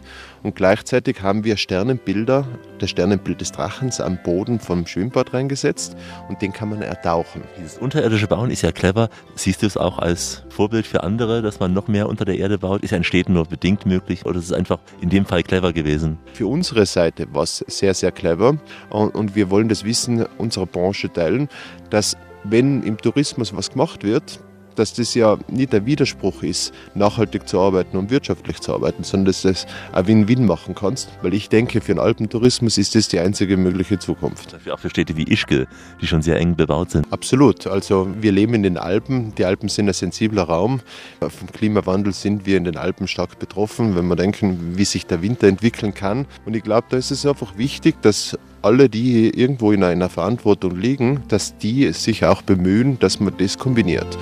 und 0.41 0.55
gleichzeitig 0.55 1.22
haben 1.22 1.43
wir 1.43 1.57
Sternenbilder, 1.57 2.47
das 2.80 2.89
Sternenbild 2.89 3.39
des 3.39 3.51
Drachens 3.51 4.01
am 4.01 4.17
Boden 4.24 4.59
vom 4.59 4.88
Schwimmbad 4.88 5.32
reingesetzt 5.32 5.95
und 6.28 6.41
den 6.41 6.51
kann 6.51 6.69
man 6.69 6.82
ertauchen. 6.82 7.43
Dieses 7.59 7.78
unterirdische 7.78 8.26
Bauen 8.26 8.49
ist 8.49 8.63
ja 8.63 8.72
clever. 8.72 9.09
Siehst 9.36 9.61
du 9.61 9.67
es 9.67 9.78
auch 9.78 9.99
als 9.99 10.41
Vorbild 10.49 10.88
für 10.88 11.03
andere, 11.03 11.43
dass 11.43 11.59
man 11.59 11.72
noch 11.72 11.88
mehr 11.88 12.09
unter 12.09 12.26
der 12.26 12.39
Erde 12.39 12.57
baut? 12.57 12.82
Ist 12.82 12.89
ja 12.89 12.97
in 12.97 13.03
Städten 13.03 13.34
nur 13.34 13.45
bedingt 13.45 13.86
möglich 13.86 14.26
oder 14.26 14.39
ist 14.39 14.45
es 14.45 14.53
einfach 14.53 14.80
in 15.01 15.09
dem 15.09 15.28
Fall 15.28 15.43
clever 15.43 15.72
gewesen? 15.72 16.17
Für 16.34 16.47
unsere 16.47 16.88
Seite 16.88 17.32
war 17.32 17.43
es 17.43 17.63
sehr, 17.67 17.93
sehr 17.93 18.11
clever 18.11 18.57
und, 18.89 19.13
und 19.13 19.36
wir 19.36 19.51
wollen 19.51 19.69
das 19.69 19.84
Wissen 19.84 20.26
unserer 20.39 20.65
Branche 20.65 21.13
teilen, 21.13 21.47
dass 21.91 22.17
wenn 22.43 22.82
im 22.82 22.97
Tourismus 22.97 23.55
was 23.55 23.69
gemacht 23.69 24.03
wird, 24.03 24.39
dass 24.82 24.93
das 24.93 25.13
ja 25.13 25.38
nicht 25.47 25.73
der 25.73 25.86
Widerspruch 25.86 26.41
ist, 26.41 26.73
nachhaltig 26.95 27.47
zu 27.47 27.59
arbeiten 27.59 27.97
und 27.97 28.09
wirtschaftlich 28.09 28.59
zu 28.61 28.73
arbeiten, 28.73 29.03
sondern 29.03 29.27
dass 29.27 29.43
du 29.43 29.49
das 29.49 29.67
ein 29.93 30.07
Win-Win 30.07 30.45
machen 30.45 30.73
kannst. 30.73 31.09
Weil 31.21 31.36
ich 31.36 31.49
denke, 31.49 31.82
für 31.82 31.93
den 31.93 31.99
Alpentourismus 31.99 32.79
ist 32.79 32.95
das 32.95 33.07
die 33.07 33.19
einzige 33.19 33.57
mögliche 33.57 33.99
Zukunft. 33.99 34.53
Dafür 34.53 34.73
auch 34.73 34.79
für 34.79 34.89
Städte 34.89 35.15
wie 35.15 35.23
Ischgl, 35.32 35.67
die 36.01 36.07
schon 36.07 36.23
sehr 36.23 36.38
eng 36.38 36.55
bebaut 36.55 36.89
sind. 36.89 37.05
Absolut. 37.11 37.67
Also 37.67 38.07
wir 38.19 38.32
leben 38.32 38.55
in 38.55 38.63
den 38.63 38.77
Alpen. 38.77 39.36
Die 39.36 39.45
Alpen 39.45 39.69
sind 39.69 39.88
ein 39.88 39.93
sensibler 39.93 40.43
Raum. 40.43 40.82
Vom 41.19 41.51
Klimawandel 41.51 42.11
sind 42.13 42.47
wir 42.47 42.57
in 42.57 42.63
den 42.63 42.77
Alpen 42.77 43.07
stark 43.07 43.38
betroffen, 43.38 43.95
wenn 43.95 44.07
wir 44.07 44.15
denken, 44.15 44.77
wie 44.77 44.86
sich 44.86 45.05
der 45.05 45.21
Winter 45.21 45.47
entwickeln 45.47 45.93
kann. 45.93 46.25
Und 46.45 46.55
ich 46.55 46.63
glaube, 46.63 46.88
da 46.89 46.97
ist 46.97 47.11
es 47.11 47.23
einfach 47.23 47.55
wichtig, 47.55 48.01
dass 48.01 48.36
alle, 48.63 48.89
die 48.89 49.29
irgendwo 49.29 49.71
in 49.71 49.84
einer 49.84 50.09
Verantwortung 50.09 50.75
liegen, 50.75 51.23
dass 51.27 51.57
die 51.57 51.91
sich 51.93 52.25
auch 52.25 52.41
bemühen, 52.41 52.97
dass 52.99 53.19
man 53.19 53.36
das 53.38 53.59
kombiniert. 53.59 54.17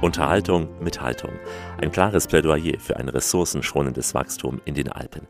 Unterhaltung 0.00 0.68
mit 0.80 1.02
Haltung. 1.02 1.32
Ein 1.78 1.92
klares 1.92 2.26
Plädoyer 2.26 2.80
für 2.80 2.96
ein 2.96 3.10
ressourcenschonendes 3.10 4.14
Wachstum 4.14 4.62
in 4.64 4.74
den 4.74 4.88
Alpen. 4.88 5.28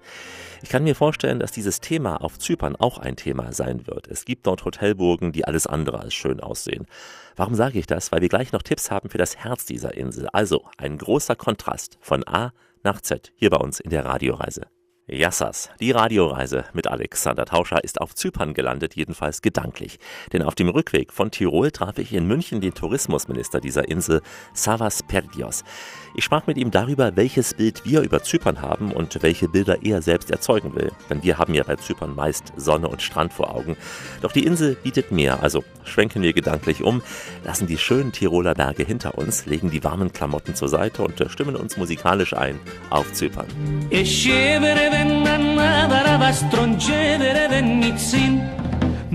Ich 0.62 0.68
kann 0.68 0.84
mir 0.84 0.94
vorstellen, 0.94 1.40
dass 1.40 1.50
dieses 1.50 1.80
Thema 1.80 2.22
auf 2.22 2.38
Zypern 2.38 2.76
auch 2.76 2.98
ein 2.98 3.16
Thema 3.16 3.52
sein 3.52 3.88
wird. 3.88 4.06
Es 4.06 4.24
gibt 4.24 4.46
dort 4.46 4.64
Hotelburgen, 4.64 5.32
die 5.32 5.44
alles 5.44 5.66
andere 5.66 5.98
als 5.98 6.14
schön 6.14 6.38
aussehen. 6.38 6.86
Warum 7.34 7.56
sage 7.56 7.80
ich 7.80 7.86
das? 7.86 8.12
Weil 8.12 8.20
wir 8.20 8.28
gleich 8.28 8.52
noch 8.52 8.62
Tipps 8.62 8.92
haben 8.92 9.10
für 9.10 9.18
das 9.18 9.36
Herz 9.36 9.66
dieser 9.66 9.94
Insel. 9.94 10.28
Also 10.32 10.62
ein 10.76 10.98
großer 10.98 11.34
Kontrast 11.34 11.98
von 12.00 12.22
A 12.28 12.52
nach 12.84 13.00
Z 13.00 13.32
hier 13.34 13.50
bei 13.50 13.56
uns 13.56 13.80
in 13.80 13.90
der 13.90 14.04
Radioreise. 14.04 14.66
Yassas, 15.12 15.70
die 15.80 15.90
Radioreise 15.90 16.66
mit 16.72 16.86
Alexander 16.86 17.44
Tauscher 17.44 17.82
ist 17.82 18.00
auf 18.00 18.14
Zypern 18.14 18.54
gelandet, 18.54 18.94
jedenfalls 18.94 19.42
gedanklich. 19.42 19.98
Denn 20.32 20.42
auf 20.42 20.54
dem 20.54 20.68
Rückweg 20.68 21.12
von 21.12 21.32
Tirol 21.32 21.72
traf 21.72 21.98
ich 21.98 22.12
in 22.12 22.28
München 22.28 22.60
den 22.60 22.74
Tourismusminister 22.74 23.60
dieser 23.60 23.88
Insel, 23.88 24.22
Savas 24.52 25.02
Perdios. 25.02 25.64
Ich 26.14 26.24
sprach 26.24 26.46
mit 26.46 26.58
ihm 26.58 26.70
darüber, 26.70 27.16
welches 27.16 27.54
Bild 27.54 27.84
wir 27.84 28.02
über 28.02 28.22
Zypern 28.22 28.62
haben 28.62 28.92
und 28.92 29.20
welche 29.22 29.48
Bilder 29.48 29.82
er 29.82 30.00
selbst 30.00 30.30
erzeugen 30.30 30.76
will. 30.76 30.92
Denn 31.08 31.24
wir 31.24 31.38
haben 31.38 31.54
ja 31.54 31.64
bei 31.64 31.74
Zypern 31.74 32.14
meist 32.14 32.52
Sonne 32.56 32.88
und 32.88 33.02
Strand 33.02 33.32
vor 33.32 33.52
Augen. 33.52 33.76
Doch 34.22 34.30
die 34.30 34.44
Insel 34.44 34.76
bietet 34.76 35.10
mehr, 35.10 35.42
also 35.42 35.64
schwenken 35.84 36.22
wir 36.22 36.32
gedanklich 36.32 36.82
um, 36.84 37.02
lassen 37.42 37.66
die 37.66 37.78
schönen 37.78 38.12
Tiroler 38.12 38.54
Berge 38.54 38.84
hinter 38.84 39.18
uns, 39.18 39.46
legen 39.46 39.70
die 39.70 39.82
warmen 39.82 40.12
Klamotten 40.12 40.54
zur 40.54 40.68
Seite 40.68 41.02
und 41.02 41.24
stimmen 41.28 41.56
uns 41.56 41.76
musikalisch 41.76 42.32
ein 42.32 42.60
auf 42.90 43.12
Zypern. 43.12 43.46
E 43.90 44.04
scevere 44.04 44.99
vennanna 44.99 45.87
da 45.91 46.33
stringere 46.33 47.47
vennizin 47.49 48.33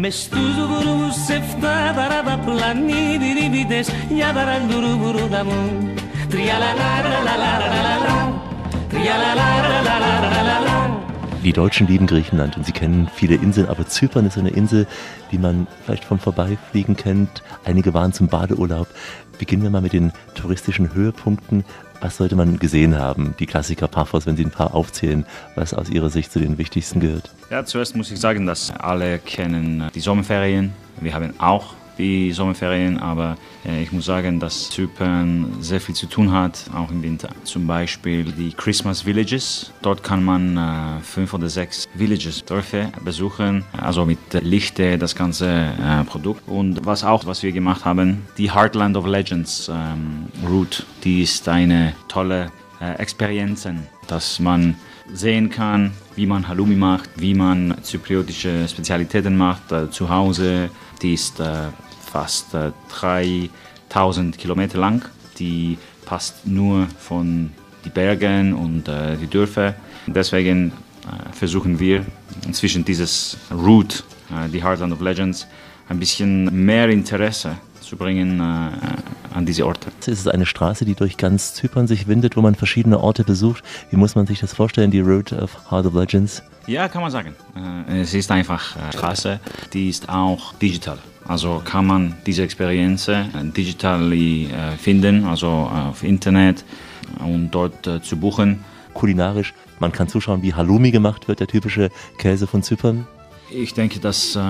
Με 0.03 0.11
στους 0.11 0.55
βρούς 0.70 1.18
εφτά 1.36 1.76
δαράδα 1.97 2.36
πλανή 2.45 3.18
διριβίδες 3.20 3.88
για 4.09 4.32
δαραντουρου 4.32 4.99
βουρούδα 4.99 5.45
μου 5.45 5.95
Τριαλαλαραλαλαλαλα 6.28 8.43
Τριαλαλαραλαλαλα 8.88 10.78
Die 11.43 11.55
Deutschen 11.55 11.86
lieben 11.86 12.07
Griechenland 12.07 12.59
und 12.59 12.66
sie 12.66 12.76
kennen 12.80 13.09
viele 13.14 13.36
Inseln, 13.36 13.66
aber 13.72 13.86
Zypern 13.86 14.26
ist 14.26 14.36
eine 14.36 14.51
Insel, 14.51 14.86
die 15.30 15.38
man 15.38 15.66
vielleicht 15.82 16.05
vom 16.05 16.18
Vorbeifliegen 16.18 16.97
kennt. 16.97 17.43
Einige 17.64 17.95
waren 17.95 18.12
zum 18.12 18.28
Badeurlaub. 18.28 18.88
Beginnen 19.38 19.62
wir 19.62 19.70
mal 19.70 19.80
mit 19.80 19.95
den 19.95 20.12
touristischen 20.34 20.93
Höhepunkten. 20.93 21.64
Was 22.02 22.18
sollte 22.18 22.36
man 22.36 22.60
gesehen 22.60 22.98
haben? 22.98 23.36
Die 23.39 23.46
Klassiker 23.46 23.88
Paphos, 23.88 24.26
wenn 24.26 24.36
Sie 24.36 24.46
ein 24.46 24.52
paar 24.52 24.74
aufzählen, 24.74 25.26
was 25.56 25.74
aus 25.74 25.89
Ihrer 25.89 26.10
Sicht 26.10 26.32
zu 26.32 26.39
den 26.39 26.58
wichtigsten 26.58 27.00
gehört. 27.00 27.32
Ja, 27.50 27.66
zuerst 27.66 27.96
muss 27.96 28.12
ich 28.12 28.20
sagen, 28.20 28.46
dass 28.46 28.72
alle 28.72 29.20
kennen 29.20 29.89
die 29.96 30.00
Sommerferien. 30.00 30.74
Wir 31.00 31.14
haben 31.14 31.34
auch 31.39 31.74
die 31.98 32.32
Sommerferien, 32.32 32.98
aber 32.98 33.38
äh, 33.66 33.84
ich 33.84 33.91
muss 33.91 34.06
sagen, 34.06 34.39
dass 34.39 34.70
Zypern 34.70 35.58
sehr 35.60 35.82
viel 35.82 35.96
zu 35.96 36.08
tun 36.08 36.32
hat, 36.32 36.66
auch 36.74 36.91
im 36.91 37.02
Winter. 37.02 37.30
Zum 37.43 37.68
Beispiel 37.68 38.26
die 38.26 38.52
Christmas 38.54 39.06
Villages. 39.06 39.72
Dort 39.82 40.04
kann 40.04 40.24
man 40.24 40.58
äh, 40.58 41.02
fünf 41.02 41.34
oder 41.34 41.50
sechs 41.50 41.88
Villages, 41.93 42.43
Dörfer 42.46 42.91
besuchen, 43.04 43.64
also 43.78 44.06
mit 44.06 44.20
Lichte, 44.41 44.98
das 44.98 45.16
ganze 45.16 45.48
äh, 45.48 46.04
Produkt. 46.06 46.48
Und 46.48 46.86
was 46.86 47.04
auch, 47.04 47.26
was 47.26 47.43
wir 47.43 47.52
gemacht 47.52 47.86
haben, 47.86 48.26
die 48.38 48.54
Heartland 48.54 48.98
of 48.98 49.06
Legends 49.06 49.70
ähm, 49.74 50.28
Route, 50.48 50.84
die 51.04 51.24
ist 51.24 51.48
eine 51.48 51.93
tolle 52.08 52.52
Experience, 52.98 53.68
dass 54.08 54.39
man 54.39 54.76
sehen 55.14 55.49
kann, 55.49 55.91
wie 56.16 56.26
man 56.26 56.47
Halloumi 56.47 56.76
macht, 56.76 57.10
wie 57.16 57.34
man 57.34 57.76
zypriotische 57.82 58.68
Spezialitäten 58.68 59.38
macht 59.38 59.72
äh, 59.72 59.89
zu 59.89 60.10
Hause. 60.10 60.70
Die 61.01 61.14
ist 61.14 61.39
äh, 61.39 61.68
fast 62.01 62.53
äh, 62.53 62.72
3000 62.89 64.38
Kilometer 64.38 64.78
lang. 64.78 65.06
Die 65.39 65.78
passt 66.06 66.47
nur 66.47 66.88
von 66.99 67.51
die 67.84 67.89
Bergen 67.89 68.53
und 68.53 68.88
äh, 68.88 69.18
die 69.18 69.28
Dörfer. 69.28 69.76
Deswegen 70.08 70.72
äh, 70.72 71.34
versuchen 71.34 71.80
wir 71.80 72.06
inzwischen 72.45 72.84
dieses 72.86 73.38
Route, 73.51 74.03
äh, 74.32 74.49
die 74.49 74.64
Heartland 74.64 74.93
of 74.93 75.01
Legends, 75.01 75.47
ein 75.88 75.99
bisschen 75.99 76.66
mehr 76.66 76.89
Interesse 76.89 77.58
zu 77.96 78.04
bringen 78.04 78.39
äh, 78.39 79.34
an 79.36 79.46
diese 79.46 79.66
Orte. 79.66 79.89
Es 80.02 80.08
ist 80.08 80.28
eine 80.28 80.46
Straße, 80.46 80.86
die 80.86 80.96
durch 80.96 81.18
ganz 81.18 81.54
Zypern 81.54 81.88
sich 81.88 82.08
windet, 82.08 82.36
wo 82.36 82.41
man 82.41 82.56
verschiedene 82.56 83.00
Orte 83.00 83.24
besucht. 83.24 83.64
Wie 83.89 83.96
muss 83.96 84.16
man 84.16 84.28
sich 84.28 84.39
das 84.39 84.54
vorstellen, 84.54 84.91
die 84.91 85.00
Road 85.00 85.32
of 85.34 85.72
Heart 85.72 85.86
of 85.88 85.93
Legends? 85.93 86.43
Ja, 86.68 86.88
kann 86.89 87.02
man 87.02 87.12
sagen. 87.12 87.36
Äh, 87.56 88.02
Es 88.02 88.14
ist 88.14 88.32
einfach 88.32 88.76
eine 88.76 88.91
Straße, 88.91 89.39
die 89.74 89.89
ist 89.89 90.10
auch 90.10 90.54
digital. 90.56 90.98
Also 91.28 91.62
kann 91.64 91.88
man 91.88 92.16
diese 92.26 92.43
Experience 92.43 93.08
äh, 93.08 93.24
digital 93.56 94.12
äh, 94.14 94.48
finden, 94.78 95.26
also 95.26 95.48
auf 95.48 96.04
Internet 96.04 96.66
und 97.20 97.52
dort 97.52 97.88
äh, 97.88 98.02
zu 98.02 98.18
buchen. 98.18 98.64
Kulinarisch, 98.93 99.54
man 99.80 99.91
kann 99.91 100.08
zuschauen, 100.08 100.41
wie 100.41 100.54
Halloumi 100.54 100.91
gemacht 100.91 101.28
wird, 101.28 101.39
der 101.39 101.48
typische 101.48 101.89
Käse 102.18 102.48
von 102.48 102.62
Zypern. 102.64 103.08
Ich 103.50 103.74
denke, 103.76 104.00
dass 104.00 104.36
äh, 104.36 104.41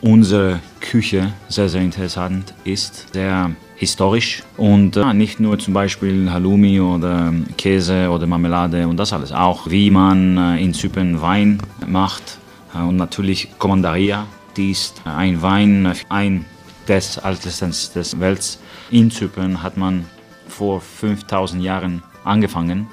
unsere 0.00 0.60
Küche 0.80 1.32
sehr, 1.48 1.68
sehr 1.68 1.82
interessant 1.82 2.54
ist, 2.64 3.12
sehr 3.12 3.50
historisch 3.74 4.44
und 4.56 4.96
äh, 4.96 5.12
nicht 5.12 5.40
nur 5.40 5.58
zum 5.58 5.74
Beispiel 5.74 6.30
Halloumi 6.30 6.80
oder 6.80 7.34
Käse 7.58 8.08
oder 8.10 8.28
Marmelade 8.28 8.86
und 8.86 8.96
das 8.96 9.12
alles, 9.12 9.32
auch 9.32 9.68
wie 9.68 9.90
man 9.90 10.38
äh, 10.38 10.62
in 10.62 10.72
Zypern 10.72 11.20
Wein 11.20 11.60
macht 11.84 12.38
äh, 12.74 12.78
und 12.78 12.96
natürlich 12.96 13.48
Commandaria, 13.58 14.26
die 14.56 14.70
ist 14.70 15.02
ein 15.04 15.42
Wein, 15.42 15.92
ein 16.08 16.44
des 16.86 17.16
ältesten 17.16 17.72
des 17.94 18.20
Welt. 18.20 18.58
In 18.90 19.10
Zypern 19.10 19.62
hat 19.64 19.76
man 19.76 20.04
vor 20.46 20.80
5000 20.80 21.60
Jahren 21.60 22.02
angefangen, 22.22 22.86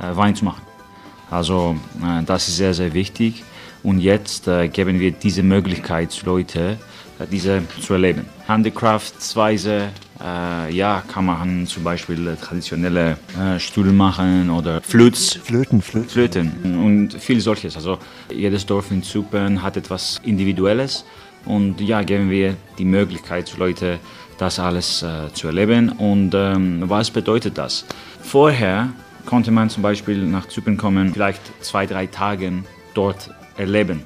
äh, 0.00 0.16
Wein 0.16 0.34
zu 0.34 0.44
machen. 0.44 0.62
Also 1.30 1.76
äh, 2.02 2.24
das 2.24 2.48
ist 2.48 2.56
sehr, 2.56 2.74
sehr 2.74 2.92
wichtig. 2.94 3.44
Und 3.84 3.98
jetzt 3.98 4.48
äh, 4.48 4.66
geben 4.68 4.98
wir 4.98 5.12
diese 5.12 5.42
Möglichkeit 5.42 6.22
Leute, 6.24 6.78
äh, 7.18 7.26
diese 7.30 7.62
zu 7.80 7.92
erleben. 7.92 8.24
Handicraftsweise, 8.48 9.90
äh, 10.20 10.74
ja, 10.74 11.02
kann 11.06 11.26
man 11.26 11.66
zum 11.66 11.84
Beispiel 11.84 12.26
äh, 12.26 12.36
traditionelle 12.36 13.18
äh, 13.38 13.60
Stühle 13.60 13.92
machen 13.92 14.48
oder 14.48 14.80
Flöts. 14.80 15.34
Flöten, 15.34 15.82
Flöten. 15.82 16.08
Flöten 16.08 16.78
und 16.82 17.12
viel 17.12 17.40
solches. 17.40 17.76
Also 17.76 17.98
jedes 18.32 18.64
Dorf 18.64 18.90
in 18.90 19.02
Zypern 19.02 19.62
hat 19.62 19.76
etwas 19.76 20.18
Individuelles 20.24 21.04
und 21.44 21.78
ja, 21.82 22.02
geben 22.02 22.30
wir 22.30 22.56
die 22.78 22.86
Möglichkeit 22.86 23.48
zu 23.48 23.58
Leute, 23.58 23.98
das 24.38 24.58
alles 24.58 25.02
äh, 25.02 25.30
zu 25.34 25.48
erleben. 25.48 25.90
Und 25.90 26.32
ähm, 26.34 26.84
was 26.86 27.10
bedeutet 27.10 27.58
das? 27.58 27.84
Vorher 28.22 28.88
konnte 29.26 29.50
man 29.50 29.68
zum 29.68 29.82
Beispiel 29.82 30.24
nach 30.24 30.48
Zypern 30.48 30.78
kommen, 30.78 31.12
vielleicht 31.12 31.42
zwei, 31.62 31.84
drei 31.84 32.06
Tage 32.06 32.50
dort 32.94 33.30
erleben. 33.56 34.02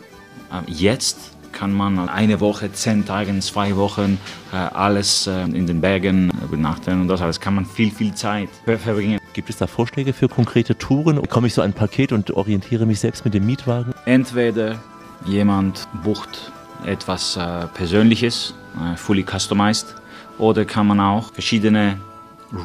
Ähm, 0.52 0.64
Jetzt 0.66 1.18
kann 1.52 1.72
man 1.72 2.08
eine 2.08 2.40
Woche, 2.40 2.70
zehn 2.72 3.04
Tage, 3.04 3.36
zwei 3.40 3.74
Wochen 3.76 4.18
äh, 4.52 4.56
alles 4.56 5.26
äh, 5.26 5.42
in 5.44 5.66
den 5.66 5.80
Bergen 5.80 6.30
übernachten 6.44 7.00
und 7.00 7.08
das 7.08 7.20
alles 7.22 7.40
kann 7.40 7.54
man 7.54 7.64
viel, 7.66 7.90
viel 7.90 8.14
Zeit 8.14 8.48
ver- 8.64 8.78
verbringen. 8.78 9.18
Gibt 9.32 9.50
es 9.50 9.56
da 9.56 9.66
Vorschläge 9.66 10.12
für 10.12 10.28
konkrete 10.28 10.76
Touren? 10.76 11.26
Komme 11.28 11.46
ich 11.46 11.54
so 11.54 11.62
ein 11.62 11.72
Paket 11.72 12.12
und 12.12 12.30
orientiere 12.32 12.86
mich 12.86 13.00
selbst 13.00 13.24
mit 13.24 13.34
dem 13.34 13.46
Mietwagen? 13.46 13.92
Entweder 14.04 14.78
jemand 15.24 15.88
bucht 16.04 16.52
etwas 16.84 17.36
äh, 17.36 17.66
Persönliches, 17.74 18.54
äh, 18.76 18.96
fully 18.96 19.24
customized, 19.24 19.94
oder 20.38 20.64
kann 20.64 20.86
man 20.86 21.00
auch 21.00 21.32
verschiedene 21.32 21.98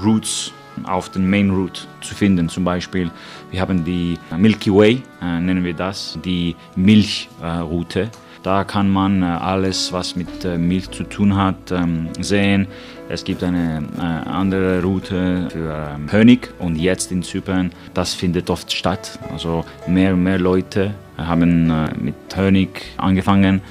Routes 0.03 0.51
auf 0.83 1.09
den 1.09 1.29
Main 1.29 1.49
Route 1.49 1.81
zu 2.01 2.15
finden. 2.15 2.49
Zum 2.49 2.63
Beispiel, 2.63 3.11
wir 3.51 3.61
haben 3.61 3.83
die 3.83 4.17
Milky 4.37 4.73
Way, 4.73 5.03
äh, 5.21 5.39
nennen 5.39 5.63
wir 5.63 5.73
das, 5.73 6.17
die 6.23 6.55
Milchroute. 6.75 8.09
Da 8.43 8.65
kann 8.65 8.89
man 8.89 9.23
äh, 9.23 9.25
alles, 9.25 9.93
was 9.93 10.17
mit 10.17 10.43
äh, 10.43 10.57
Milch 10.57 10.91
zu 10.91 11.03
tun 11.03 11.35
hat, 11.35 11.71
ähm, 11.71 12.09
sehen. 12.19 12.67
Es 13.07 13.23
gibt 13.23 13.41
eine 13.41 13.83
äh, 13.97 14.01
andere 14.01 14.81
Route 14.81 15.47
für 15.49 15.95
ähm, 15.95 16.11
Honig 16.11 16.49
und 16.59 16.75
jetzt 16.75 17.11
in 17.11 17.23
Zypern, 17.23 17.71
das 17.93 18.13
findet 18.13 18.49
oft 18.49 18.71
statt. 18.71 19.17
Also 19.31 19.63
mehr 19.87 20.13
und 20.13 20.23
mehr 20.23 20.39
Leute 20.39 20.93
haben 21.17 21.69
äh, 21.69 21.93
mit 21.97 22.15
Honig 22.35 22.81
angefangen. 22.97 23.61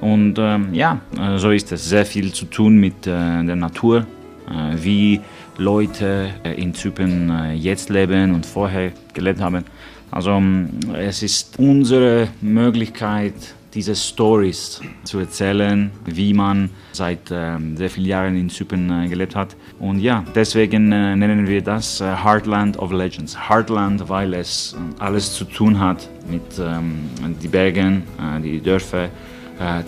Und 0.00 0.38
ähm, 0.38 0.74
ja, 0.74 1.00
äh, 1.18 1.38
so 1.38 1.50
ist 1.50 1.72
es. 1.72 1.88
Sehr 1.88 2.04
viel 2.04 2.32
zu 2.32 2.46
tun 2.46 2.78
mit 2.78 3.06
äh, 3.06 3.44
der 3.44 3.56
Natur, 3.56 4.06
äh, 4.48 4.76
wie 4.76 5.20
Leute 5.58 6.30
äh, 6.44 6.60
in 6.60 6.74
Zypern 6.74 7.30
äh, 7.30 7.54
jetzt 7.54 7.88
leben 7.88 8.34
und 8.34 8.44
vorher 8.44 8.92
gelebt 9.14 9.40
haben. 9.40 9.64
Also 10.10 10.30
ähm, 10.30 10.70
es 10.94 11.22
ist 11.22 11.58
unsere 11.58 12.28
Möglichkeit, 12.40 13.34
diese 13.74 13.94
Stories 13.94 14.80
zu 15.04 15.18
erzählen, 15.18 15.90
wie 16.06 16.32
man 16.32 16.70
seit 16.92 17.30
ähm, 17.30 17.76
sehr 17.76 17.90
vielen 17.90 18.06
Jahren 18.06 18.36
in 18.36 18.48
Zypern 18.48 19.04
äh, 19.04 19.08
gelebt 19.08 19.34
hat. 19.34 19.56
Und 19.78 20.00
ja, 20.00 20.24
deswegen 20.34 20.88
nennen 20.88 21.46
wir 21.46 21.60
das 21.60 22.00
Heartland 22.00 22.78
of 22.78 22.90
Legends. 22.90 23.36
Heartland, 23.36 24.08
weil 24.08 24.32
es 24.32 24.74
alles 24.98 25.34
zu 25.34 25.44
tun 25.44 25.78
hat 25.78 26.08
mit 26.30 26.58
ähm, 26.58 27.10
die 27.42 27.48
Bergen, 27.48 28.04
die 28.42 28.58
Dörfer, 28.58 29.10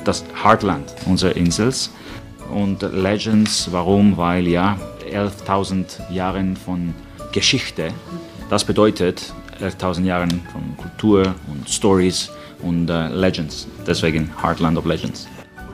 das 0.04 0.26
Heartland 0.42 0.94
unserer 1.06 1.34
Insels. 1.36 1.90
Und 2.52 2.82
Legends, 2.82 3.68
warum? 3.70 4.16
Weil 4.16 4.46
ja, 4.48 4.78
11.000 5.10 6.10
Jahren 6.10 6.56
von 6.56 6.94
Geschichte, 7.32 7.90
das 8.50 8.64
bedeutet 8.64 9.32
11.000 9.60 10.04
Jahren 10.04 10.30
von 10.52 10.76
Kultur 10.76 11.34
und 11.50 11.68
Stories 11.68 12.30
und 12.62 12.88
äh, 12.88 13.08
Legends. 13.08 13.66
Deswegen 13.86 14.30
Heartland 14.42 14.78
of 14.78 14.86
Legends. 14.86 15.28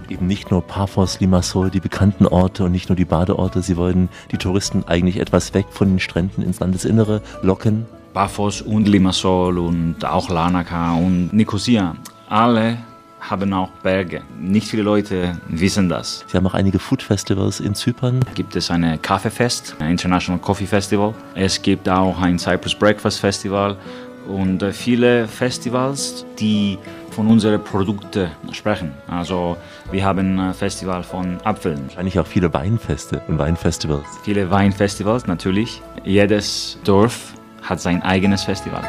Eben 0.08 0.26
nicht 0.26 0.50
nur 0.50 0.62
Paphos, 0.62 1.20
Limassol, 1.20 1.70
die 1.70 1.80
bekannten 1.80 2.26
Orte 2.26 2.64
und 2.64 2.72
nicht 2.72 2.88
nur 2.88 2.96
die 2.96 3.04
Badeorte. 3.04 3.62
Sie 3.62 3.76
wollen 3.76 4.08
die 4.32 4.36
Touristen 4.36 4.84
eigentlich 4.84 5.18
etwas 5.18 5.54
weg 5.54 5.66
von 5.70 5.88
den 5.88 6.00
Stränden 6.00 6.42
ins 6.42 6.60
Landesinnere 6.60 7.22
locken. 7.42 7.86
Paphos 8.12 8.60
und 8.60 8.86
Limassol 8.86 9.58
und 9.58 10.04
auch 10.04 10.28
Larnaca 10.28 10.94
und 10.94 11.32
Nicosia, 11.32 11.96
alle 12.28 12.78
haben 13.28 13.52
auch 13.52 13.70
Berge. 13.82 14.22
Nicht 14.38 14.68
viele 14.68 14.82
Leute 14.82 15.38
wissen 15.48 15.88
das. 15.88 16.24
Sie 16.28 16.36
haben 16.36 16.46
auch 16.46 16.54
einige 16.54 16.78
Food-Festivals 16.78 17.60
in 17.60 17.74
Zypern. 17.74 18.20
Gibt 18.34 18.56
es 18.56 18.70
eine 18.70 18.98
Kaffeefest, 18.98 19.76
ein 19.78 19.92
International 19.92 20.40
Coffee 20.40 20.66
Festival. 20.66 21.14
Es 21.34 21.60
gibt 21.60 21.88
auch 21.88 22.20
ein 22.20 22.38
Cyprus 22.38 22.74
Breakfast 22.74 23.20
Festival 23.20 23.76
und 24.26 24.62
äh, 24.62 24.72
viele 24.72 25.28
Festivals, 25.28 26.24
die 26.38 26.78
von 27.10 27.26
unseren 27.28 27.62
Produkten 27.62 28.30
sprechen. 28.52 28.92
Also 29.06 29.56
wir 29.90 30.04
haben 30.04 30.38
ein 30.38 30.54
Festival 30.54 31.02
von 31.02 31.38
Apfeln. 31.44 31.84
Wahrscheinlich 31.86 32.18
auch 32.18 32.26
viele 32.26 32.52
Weinfeste 32.52 33.22
und 33.28 33.38
Weinfestivals. 33.38 34.06
Viele 34.24 34.50
Weinfestivals 34.50 35.26
natürlich. 35.26 35.80
Jedes 36.04 36.78
Dorf 36.84 37.34
hat 37.62 37.80
sein 37.80 38.02
eigenes 38.02 38.44
Festival. 38.44 38.82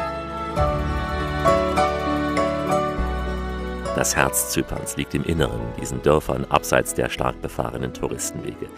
Das 3.96 4.14
Herz 4.14 4.50
Zyperns 4.50 4.98
liegt 4.98 5.14
im 5.14 5.24
Inneren, 5.24 5.72
diesen 5.80 6.02
Dörfern 6.02 6.44
abseits 6.44 6.92
der 6.92 7.08
stark 7.08 7.40
befahrenen 7.40 7.94
Touristenwege. 7.94 8.68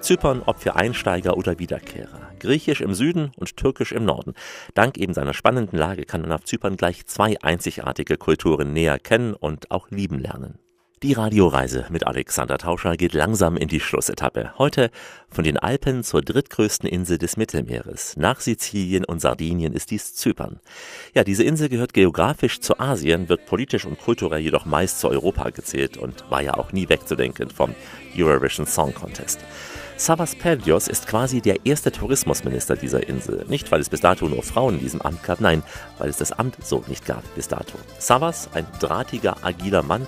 Zypern 0.00 0.42
ob 0.46 0.58
für 0.58 0.74
Einsteiger 0.74 1.36
oder 1.36 1.60
Wiederkehrer. 1.60 2.32
Griechisch 2.40 2.80
im 2.80 2.92
Süden 2.92 3.30
und 3.36 3.56
Türkisch 3.56 3.92
im 3.92 4.04
Norden. 4.04 4.34
Dank 4.74 4.98
eben 4.98 5.14
seiner 5.14 5.32
spannenden 5.32 5.78
Lage 5.78 6.06
kann 6.06 6.22
man 6.22 6.32
auf 6.32 6.42
Zypern 6.42 6.76
gleich 6.76 7.06
zwei 7.06 7.36
einzigartige 7.40 8.16
Kulturen 8.16 8.72
näher 8.72 8.98
kennen 8.98 9.34
und 9.34 9.70
auch 9.70 9.92
lieben 9.92 10.18
lernen. 10.18 10.58
Die 11.04 11.12
Radioreise 11.12 11.84
mit 11.90 12.06
Alexander 12.06 12.56
Tauscher 12.56 12.96
geht 12.96 13.12
langsam 13.12 13.58
in 13.58 13.68
die 13.68 13.78
Schlussetappe. 13.78 14.54
Heute 14.56 14.90
von 15.28 15.44
den 15.44 15.58
Alpen 15.58 16.02
zur 16.02 16.22
drittgrößten 16.22 16.88
Insel 16.88 17.18
des 17.18 17.36
Mittelmeeres. 17.36 18.16
Nach 18.16 18.40
Sizilien 18.40 19.04
und 19.04 19.20
Sardinien 19.20 19.74
ist 19.74 19.90
dies 19.90 20.14
Zypern. 20.14 20.60
Ja, 21.12 21.22
diese 21.22 21.44
Insel 21.44 21.68
gehört 21.68 21.92
geografisch 21.92 22.60
zu 22.60 22.80
Asien, 22.80 23.28
wird 23.28 23.44
politisch 23.44 23.84
und 23.84 23.98
kulturell 23.98 24.40
jedoch 24.40 24.64
meist 24.64 24.98
zu 24.98 25.10
Europa 25.10 25.50
gezählt 25.50 25.98
und 25.98 26.24
war 26.30 26.40
ja 26.40 26.54
auch 26.54 26.72
nie 26.72 26.88
wegzudenken 26.88 27.50
vom 27.50 27.74
Eurovision 28.16 28.66
Song 28.66 28.94
Contest. 28.94 29.40
Savas 29.96 30.34
Peldios 30.34 30.88
ist 30.88 31.06
quasi 31.06 31.40
der 31.40 31.66
erste 31.66 31.92
Tourismusminister 31.92 32.76
dieser 32.76 33.06
Insel. 33.06 33.44
Nicht, 33.46 33.70
weil 33.70 33.80
es 33.80 33.90
bis 33.90 34.00
dato 34.00 34.26
nur 34.26 34.42
Frauen 34.42 34.76
in 34.76 34.80
diesem 34.80 35.02
Amt 35.02 35.22
gab, 35.22 35.40
nein, 35.40 35.62
weil 35.98 36.08
es 36.08 36.16
das 36.16 36.32
Amt 36.32 36.56
so 36.64 36.82
nicht 36.88 37.04
gab 37.04 37.22
bis 37.34 37.46
dato. 37.46 37.78
Savas, 37.98 38.48
ein 38.54 38.66
drahtiger, 38.80 39.36
agiler 39.44 39.82
Mann, 39.82 40.06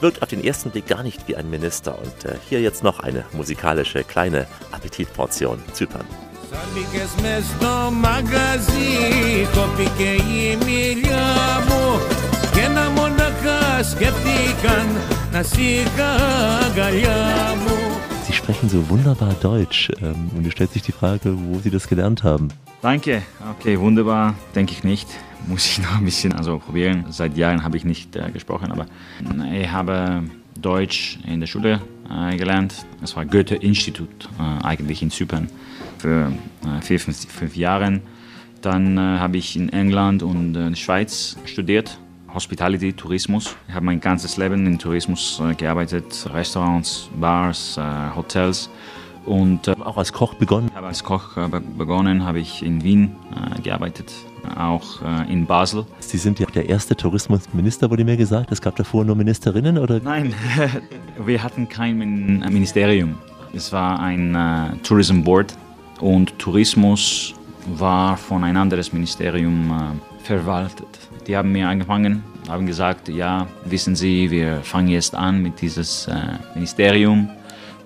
wirkt 0.00 0.22
auf 0.22 0.28
den 0.28 0.44
ersten 0.44 0.70
Blick 0.70 0.86
gar 0.86 1.02
nicht 1.02 1.26
wie 1.28 1.36
ein 1.36 1.48
Minister. 1.50 1.98
Und 1.98 2.24
äh, 2.24 2.36
hier 2.48 2.60
jetzt 2.60 2.82
noch 2.82 3.00
eine 3.00 3.24
musikalische 3.32 4.04
kleine 4.04 4.46
Appetitportion 4.72 5.62
Zypern. 5.72 6.06
Σάλπικες 6.54 7.10
μες 7.22 7.44
στο 7.44 7.90
μαγαζί 7.92 9.48
Κόπηκε 9.54 10.10
η 10.10 10.56
μιλιά 10.64 11.64
μου 11.68 12.00
Και 12.54 12.60
ένα 12.60 12.90
μοναχά 12.90 13.82
σκεφτήκαν 13.82 14.86
Να 15.32 15.42
σήκα 15.42 16.10
αγκαλιά 16.66 17.54
μου 17.64 18.00
Sie 18.15 18.15
sprechen 18.47 18.69
so 18.69 18.87
wunderbar 18.87 19.33
Deutsch 19.41 19.91
ähm, 20.01 20.29
und 20.33 20.47
es 20.47 20.53
stellt 20.53 20.71
sich 20.71 20.81
die 20.81 20.93
Frage, 20.93 21.37
wo 21.37 21.59
Sie 21.59 21.69
das 21.69 21.89
gelernt 21.89 22.23
haben. 22.23 22.47
Danke. 22.81 23.21
Okay, 23.59 23.77
wunderbar, 23.77 24.35
denke 24.55 24.71
ich 24.71 24.85
nicht. 24.85 25.05
Muss 25.47 25.65
ich 25.65 25.79
noch 25.79 25.97
ein 25.97 26.05
bisschen 26.05 26.31
also 26.31 26.57
probieren. 26.57 27.03
Seit 27.09 27.35
Jahren 27.35 27.65
habe 27.65 27.75
ich 27.75 27.83
nicht 27.83 28.15
äh, 28.15 28.31
gesprochen, 28.31 28.71
aber 28.71 28.85
ich 29.53 29.69
habe 29.69 30.23
Deutsch 30.61 31.19
in 31.27 31.41
der 31.41 31.47
Schule 31.47 31.81
äh, 32.09 32.37
gelernt. 32.37 32.85
Das 33.01 33.17
war 33.17 33.25
Goethe-Institut, 33.25 34.29
äh, 34.39 34.63
eigentlich 34.63 35.01
in 35.01 35.11
Zypern, 35.11 35.49
für 35.97 36.31
äh, 36.63 36.81
vier, 36.81 37.01
fünf, 37.01 37.29
fünf 37.29 37.57
Jahre. 37.57 37.99
Dann 38.61 38.97
äh, 38.97 39.01
habe 39.01 39.35
ich 39.35 39.57
in 39.57 39.67
England 39.73 40.23
und 40.23 40.55
äh, 40.55 40.73
Schweiz 40.73 41.35
studiert 41.43 41.99
Hospitality, 42.37 42.93
Tourismus. 42.93 43.55
Ich 43.67 43.73
habe 43.73 43.87
mein 43.87 43.99
ganzes 43.99 44.37
Leben 44.37 44.67
in 44.67 44.77
Tourismus 44.77 45.41
äh, 45.43 45.55
gearbeitet, 45.55 46.29
Restaurants, 46.31 47.09
Bars, 47.19 47.77
äh, 47.77 48.15
Hotels. 48.15 48.69
Und 49.25 49.67
äh, 49.67 49.71
auch 49.83 49.97
als 49.97 50.13
Koch 50.13 50.35
begonnen? 50.35 50.69
Habe 50.75 50.85
als 50.85 51.03
Koch 51.03 51.35
begonnen, 51.75 52.23
habe 52.23 52.39
ich 52.39 52.61
in 52.61 52.83
Wien 52.83 53.15
gearbeitet, 53.63 54.13
auch 54.55 55.01
in 55.27 55.45
Basel. 55.45 55.85
Sie 55.99 56.17
sind 56.17 56.39
ja 56.39 56.45
der 56.45 56.69
erste 56.69 56.95
Tourismusminister, 56.95 57.89
wurde 57.89 58.05
mir 58.05 58.15
gesagt. 58.15 58.51
Es 58.53 58.61
gab 58.61 58.77
davor 58.77 59.03
nur 59.03 59.15
Ministerinnen, 59.15 59.77
oder? 59.79 59.99
Nein, 59.99 60.33
wir 61.25 61.43
hatten 61.43 61.67
kein 61.67 61.97
Ministerium. 61.97 63.17
Es 63.53 63.73
war 63.73 63.99
ein 63.99 64.79
Tourism 64.83 65.23
Board 65.23 65.57
und 65.99 66.39
Tourismus 66.39 67.33
war 67.65 68.15
von 68.15 68.45
ein 68.45 68.55
anderes 68.55 68.93
Ministerium 68.93 69.99
verwaltet. 70.23 71.06
Die 71.27 71.35
haben 71.35 71.51
mir 71.51 71.67
angefangen, 71.67 72.23
haben 72.47 72.65
gesagt, 72.65 73.09
ja, 73.09 73.47
wissen 73.65 73.97
Sie, 73.97 74.31
wir 74.31 74.61
fangen 74.61 74.87
jetzt 74.87 75.13
an 75.13 75.41
mit 75.41 75.59
dieses 75.59 76.07
äh, 76.07 76.15
Ministerium. 76.55 77.29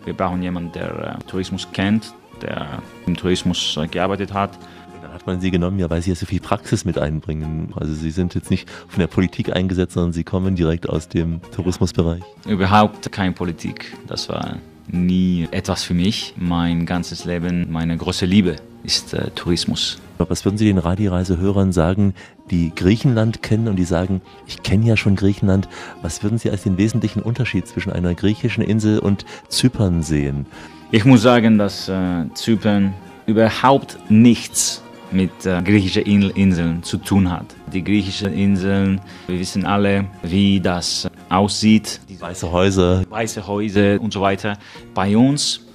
Wir 0.05 0.13
brauchen 0.13 0.43
jemanden, 0.43 0.71
der 0.73 1.17
äh, 1.19 1.23
Tourismus 1.25 1.67
kennt, 1.73 2.13
der 2.43 2.67
im 3.07 3.17
Tourismus 3.17 3.77
äh, 3.77 3.87
gearbeitet 3.87 4.31
hat. 4.31 4.59
Dann 5.01 5.11
hat 5.11 5.25
man 5.25 5.41
sie 5.41 5.49
genommen, 5.49 5.79
ja, 5.79 5.89
weil 5.89 6.03
sie 6.03 6.11
ja 6.11 6.15
so 6.15 6.27
viel 6.27 6.39
Praxis 6.39 6.85
mit 6.85 6.99
einbringen. 6.99 7.73
Also 7.75 7.95
sie 7.95 8.11
sind 8.11 8.35
jetzt 8.35 8.51
nicht 8.51 8.69
von 8.87 8.99
der 8.99 9.07
Politik 9.07 9.55
eingesetzt, 9.55 9.93
sondern 9.93 10.13
sie 10.13 10.23
kommen 10.23 10.55
direkt 10.55 10.87
aus 10.87 11.09
dem 11.09 11.41
Tourismusbereich. 11.51 12.21
Überhaupt 12.47 13.11
keine 13.11 13.31
Politik. 13.31 13.97
Das 14.05 14.29
war 14.29 14.57
nie 14.87 15.47
etwas 15.49 15.83
für 15.83 15.95
mich. 15.95 16.35
Mein 16.37 16.85
ganzes 16.85 17.25
Leben, 17.25 17.71
meine 17.71 17.97
große 17.97 18.27
Liebe 18.27 18.57
ist 18.83 19.15
äh, 19.15 19.31
Tourismus. 19.31 19.99
Was 20.29 20.45
würden 20.45 20.57
Sie 20.57 20.65
den 20.65 20.77
Radioreisehörern 20.77 21.71
sagen, 21.71 22.13
die 22.49 22.71
Griechenland 22.75 23.41
kennen 23.41 23.67
und 23.67 23.77
die 23.77 23.83
sagen, 23.83 24.21
ich 24.47 24.63
kenne 24.63 24.85
ja 24.85 24.97
schon 24.97 25.15
Griechenland. 25.15 25.67
Was 26.01 26.23
würden 26.23 26.37
Sie 26.37 26.49
als 26.49 26.63
den 26.63 26.77
wesentlichen 26.77 27.21
Unterschied 27.21 27.67
zwischen 27.67 27.91
einer 27.91 28.13
griechischen 28.13 28.63
Insel 28.63 28.99
und 28.99 29.25
Zypern 29.47 30.03
sehen? 30.03 30.45
Ich 30.91 31.05
muss 31.05 31.21
sagen, 31.21 31.57
dass 31.57 31.87
äh, 31.87 32.25
Zypern 32.33 32.93
überhaupt 33.25 33.97
nichts 34.09 34.83
mit 35.11 35.45
äh, 35.45 35.61
griechischen 35.61 36.03
Inseln 36.31 36.83
zu 36.83 36.97
tun 36.97 37.29
hat. 37.29 37.45
Die 37.73 37.83
griechischen 37.83 38.33
Inseln, 38.33 39.01
wir 39.27 39.39
wissen 39.39 39.65
alle, 39.65 40.05
wie 40.23 40.59
das 40.59 41.09
aussieht. 41.29 42.01
Die 42.09 42.19
weiße 42.19 42.51
Häuser. 42.51 43.03
Weiße 43.09 43.47
Häuser 43.47 43.99
und 44.01 44.13
so 44.13 44.21
weiter. 44.21 44.57
Bei 44.93 45.15
uns 45.15 45.65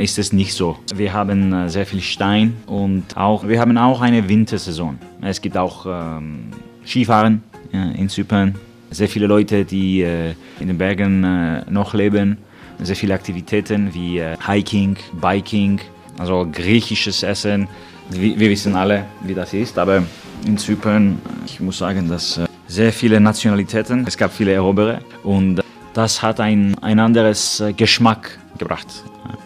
ist 0.00 0.18
es 0.18 0.32
nicht 0.32 0.54
so. 0.54 0.76
Wir 0.94 1.12
haben 1.12 1.52
äh, 1.52 1.68
sehr 1.68 1.86
viel 1.86 2.00
Stein 2.00 2.56
und 2.66 3.16
auch, 3.16 3.46
wir 3.46 3.60
haben 3.60 3.76
auch 3.78 4.00
eine 4.00 4.28
Wintersaison. 4.28 4.98
Es 5.20 5.40
gibt 5.40 5.56
auch 5.56 5.86
ähm, 5.86 6.48
Skifahren 6.84 7.42
äh, 7.72 7.98
in 7.98 8.08
Zypern. 8.08 8.54
Sehr 8.90 9.08
viele 9.08 9.26
Leute, 9.26 9.64
die 9.64 10.02
äh, 10.02 10.34
in 10.60 10.68
den 10.68 10.78
Bergen 10.78 11.24
äh, 11.24 11.64
noch 11.70 11.94
leben. 11.94 12.38
Sehr 12.80 12.96
viele 12.96 13.14
Aktivitäten 13.14 13.94
wie 13.94 14.18
äh, 14.18 14.36
Hiking, 14.44 14.96
Biking, 15.20 15.80
also 16.18 16.46
griechisches 16.50 17.22
Essen. 17.22 17.68
Wir, 18.10 18.38
wir, 18.38 18.50
wissen 18.50 18.74
alle, 18.74 19.04
wie 19.22 19.34
das 19.34 19.54
ist, 19.54 19.78
aber 19.78 20.02
in 20.44 20.58
Zypern, 20.58 21.20
ich 21.46 21.60
muss 21.60 21.78
sagen, 21.78 22.08
dass 22.08 22.40
sehr 22.66 22.92
viele 22.92 23.20
Nationalitäten, 23.20 24.04
es 24.06 24.16
gab 24.16 24.32
viele 24.32 24.52
Eroberer 24.52 24.98
und 25.22 25.62
das 25.94 26.20
hat 26.20 26.40
ein, 26.40 26.74
ein 26.80 26.98
anderes 26.98 27.62
Geschmack 27.76 28.38
gebracht. 28.62 28.86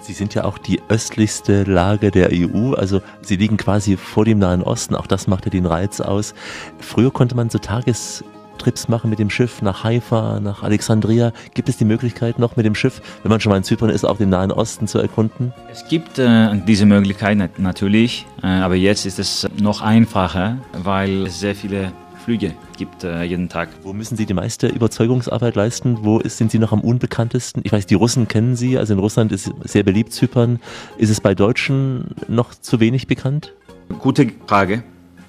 Sie 0.00 0.12
sind 0.12 0.34
ja 0.34 0.44
auch 0.44 0.58
die 0.58 0.80
östlichste 0.88 1.64
Lage 1.64 2.10
der 2.10 2.30
EU, 2.32 2.74
also 2.74 3.00
Sie 3.22 3.36
liegen 3.36 3.56
quasi 3.56 3.96
vor 3.96 4.24
dem 4.24 4.38
Nahen 4.38 4.62
Osten. 4.62 4.94
Auch 4.94 5.06
das 5.06 5.26
macht 5.26 5.44
ja 5.46 5.50
den 5.50 5.66
Reiz 5.66 6.00
aus. 6.00 6.34
Früher 6.78 7.10
konnte 7.10 7.34
man 7.34 7.50
so 7.50 7.58
Tagestrips 7.58 8.88
machen 8.88 9.10
mit 9.10 9.18
dem 9.18 9.30
Schiff 9.30 9.62
nach 9.62 9.84
Haifa, 9.84 10.40
nach 10.40 10.62
Alexandria. 10.62 11.32
Gibt 11.54 11.68
es 11.68 11.76
die 11.76 11.84
Möglichkeit 11.84 12.38
noch 12.38 12.56
mit 12.56 12.66
dem 12.66 12.74
Schiff, 12.74 13.00
wenn 13.22 13.30
man 13.30 13.40
schon 13.40 13.50
mal 13.50 13.56
in 13.56 13.64
Zypern 13.64 13.90
ist, 13.90 14.04
auch 14.04 14.18
den 14.18 14.28
Nahen 14.28 14.52
Osten 14.52 14.86
zu 14.86 14.98
erkunden? 14.98 15.52
Es 15.72 15.88
gibt 15.88 16.18
äh, 16.18 16.54
diese 16.66 16.86
Möglichkeit 16.86 17.58
natürlich, 17.58 18.26
äh, 18.42 18.46
aber 18.46 18.76
jetzt 18.76 19.06
ist 19.06 19.18
es 19.18 19.48
noch 19.58 19.82
einfacher, 19.82 20.58
weil 20.72 21.26
es 21.26 21.40
sehr 21.40 21.54
viele 21.54 21.92
Flüge 22.26 22.54
gibt 22.76 23.04
äh, 23.04 23.22
jeden 23.22 23.48
Tag. 23.48 23.68
Wo 23.84 23.92
müssen 23.92 24.16
Sie 24.16 24.26
die 24.26 24.34
meiste 24.34 24.66
Überzeugungsarbeit 24.66 25.54
leisten? 25.54 25.98
Wo 26.00 26.18
ist, 26.18 26.38
sind 26.38 26.50
Sie 26.50 26.58
noch 26.58 26.72
am 26.72 26.80
unbekanntesten? 26.80 27.62
Ich 27.64 27.70
weiß, 27.70 27.86
die 27.86 27.94
Russen 27.94 28.26
kennen 28.26 28.56
Sie, 28.56 28.76
also 28.76 28.94
in 28.94 28.98
Russland 28.98 29.30
ist 29.30 29.52
sehr 29.62 29.84
beliebt 29.84 30.12
Zypern. 30.12 30.58
Ist 30.98 31.10
es 31.10 31.20
bei 31.20 31.36
Deutschen 31.36 32.16
noch 32.26 32.52
zu 32.52 32.80
wenig 32.80 33.06
bekannt? 33.06 33.54
Gute 34.00 34.32
Frage. 34.48 34.82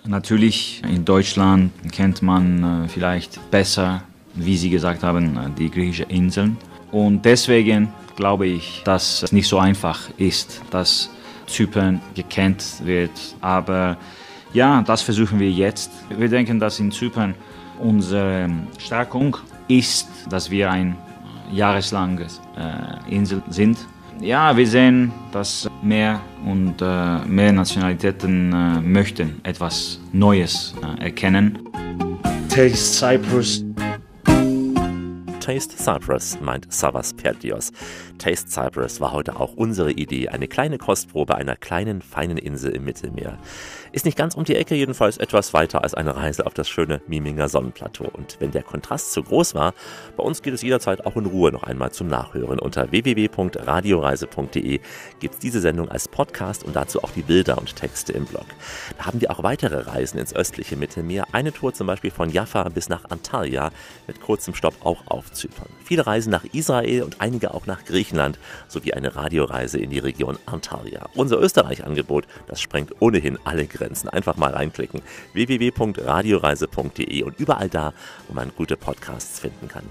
Natürlich, 0.08 0.82
in 0.92 1.06
Deutschland 1.06 1.72
kennt 1.92 2.24
man 2.24 2.86
äh, 2.86 2.88
vielleicht 2.88 3.52
besser, 3.52 4.02
wie 4.34 4.58
Sie 4.58 4.72
gesagt 4.72 5.04
haben, 5.04 5.38
äh, 5.38 5.52
die 5.56 5.70
griechischen 5.70 6.10
Inseln. 6.10 6.58
Und 6.92 7.24
deswegen 7.26 7.90
glaube 8.16 8.48
ich, 8.48 8.82
dass 8.86 9.22
es 9.22 9.32
nicht 9.32 9.48
so 9.48 9.60
einfach 9.60 10.10
ist, 10.18 10.64
dass 10.72 11.12
Zypern 11.46 12.02
gekannt 12.16 12.64
wird. 12.84 13.12
Aber 13.40 13.98
ja, 14.54 14.82
das 14.82 15.02
versuchen 15.02 15.40
wir 15.40 15.52
jetzt. 15.52 15.92
Wir 16.10 16.30
denken, 16.30 16.60
dass 16.60 16.80
in 16.80 16.92
Zypern 16.92 17.36
unsere 17.80 18.50
Stärkung 18.78 19.38
ist, 19.68 20.10
dass 20.30 20.50
wir 20.50 20.72
ein 20.72 20.96
jahreslanges 21.52 22.42
äh, 22.58 23.14
Insel 23.14 23.42
sind. 23.50 23.78
Ja, 24.20 24.58
wir 24.58 24.68
sehen, 24.68 25.12
dass 25.32 25.70
mehr 25.84 26.20
und 26.46 26.82
äh, 26.82 27.20
mehr 27.26 27.54
Nationalitäten 27.54 28.52
äh, 28.52 28.82
möchten 28.82 29.40
etwas 29.44 30.00
Neues 30.12 30.74
äh, 30.82 31.06
erkennen. 31.06 31.60
Taste 32.50 32.78
Cyprus 32.78 33.64
Taste 35.48 35.78
Cyprus, 35.78 36.38
meint 36.42 36.74
Savas 36.74 37.14
Perdios. 37.14 37.72
Taste 38.18 38.50
Cyprus 38.50 39.00
war 39.00 39.14
heute 39.14 39.40
auch 39.40 39.54
unsere 39.54 39.94
Idee, 39.94 40.28
eine 40.28 40.50
kleine 40.50 40.78
Kostprobe 40.78 41.36
einer 41.36 41.56
kleinen, 41.56 42.02
feinen 42.02 42.38
Insel 42.38 42.72
im 42.72 42.84
Mittelmeer. 42.84 43.38
Ist 43.92 44.06
nicht 44.06 44.18
ganz 44.18 44.36
um 44.36 44.44
die 44.44 44.56
Ecke, 44.56 44.76
jedenfalls 44.76 45.18
etwas 45.18 45.54
weiter 45.54 45.84
als 45.84 45.94
eine 45.94 46.16
Reise 46.16 46.46
auf 46.46 46.54
das 46.54 46.70
schöne 46.70 47.02
Miminger 47.08 47.50
Sonnenplateau. 47.50 48.10
Und 48.12 48.38
wenn 48.40 48.52
der 48.52 48.64
Kontrast 48.64 49.12
zu 49.12 49.24
groß 49.24 49.56
war, 49.56 49.74
bei 50.16 50.24
uns 50.24 50.42
geht 50.42 50.54
es 50.54 50.62
jederzeit 50.62 51.06
auch 51.06 51.16
in 51.16 51.26
Ruhe 51.26 51.52
noch 51.52 51.64
einmal 51.64 51.92
zum 51.92 52.08
Nachhören. 52.08 52.60
Unter 52.60 52.92
www.radioreise.de 52.92 54.80
gibt 55.20 55.34
es 55.34 55.40
diese 55.40 55.62
Sendung 55.62 55.90
als 55.90 56.08
Podcast 56.08 56.64
und 56.64 56.76
dazu 56.76 57.04
auch 57.04 57.12
die 57.12 57.22
Bilder 57.22 57.58
und 57.58 57.76
Texte 57.76 58.14
im 58.14 58.26
Blog. 58.26 58.46
Da 58.98 59.06
haben 59.06 59.22
wir 59.22 59.32
auch 59.32 59.44
weitere 59.44 59.82
Reisen 59.82 60.20
ins 60.20 60.36
östliche 60.36 60.76
Mittelmeer. 60.76 61.26
Eine 61.32 61.54
Tour 61.54 61.74
zum 61.74 61.88
Beispiel 61.88 62.12
von 62.12 62.30
Jaffa 62.30 62.64
bis 62.70 62.90
nach 62.90 63.06
Antalya 63.10 63.72
mit 64.08 64.22
kurzem 64.22 64.54
Stopp 64.54 64.86
auch 64.86 65.08
auf 65.08 65.32
Zypern. 65.32 65.70
Viele 65.84 66.06
Reisen 66.06 66.32
nach 66.32 66.44
Israel 66.54 67.04
und 67.04 67.22
einige 67.22 67.54
auch 67.54 67.66
nach 67.66 67.86
Griechenland 67.86 68.38
sowie 68.68 68.94
eine 68.94 69.16
Radioreise 69.16 69.80
in 69.80 69.90
die 69.90 70.00
Region 70.00 70.38
Antalya. 70.46 71.08
Unser 71.16 71.40
Österreich-Angebot, 71.40 72.26
das 72.48 72.62
sprengt 72.62 73.02
ohnehin 73.02 73.38
alle 73.44 73.66
Grenzen. 73.66 73.87
Einfach 74.10 74.38
mal 74.38 74.54
reinklicken. 74.54 75.02
www.radioreise.de 75.34 77.24
und 77.24 77.40
überall 77.40 77.70
da, 77.70 77.94
wo 78.28 78.34
man 78.34 78.52
gute 78.56 78.78
Podcasts 78.78 79.40
finden 79.40 79.68
kann. 79.68 79.84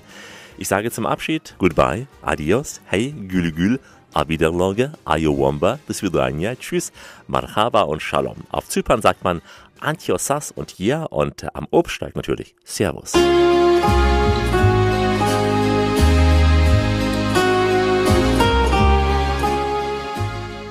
Ich 0.58 0.68
sage 0.68 0.90
zum 0.90 1.06
Abschied 1.06 1.54
Goodbye, 1.58 2.06
Adios, 2.22 2.80
Hey, 2.86 3.12
Gül 3.12 3.52
Gül, 3.52 3.80
Abiderloge, 4.14 4.92
Ayowomba, 5.04 5.78
bis 5.86 6.02
Vidania, 6.02 6.54
Tschüss, 6.56 6.92
Marhaba 7.26 7.82
und 7.82 8.00
Shalom. 8.00 8.38
Auf 8.50 8.68
Zypern 8.68 9.02
sagt 9.02 9.24
man 9.24 9.42
Antiosas 9.80 10.50
und 10.52 10.78
Ja 10.78 11.04
und 11.04 11.54
am 11.54 11.66
Obststeig 11.70 12.16
natürlich 12.16 12.54
Servus. 12.64 13.12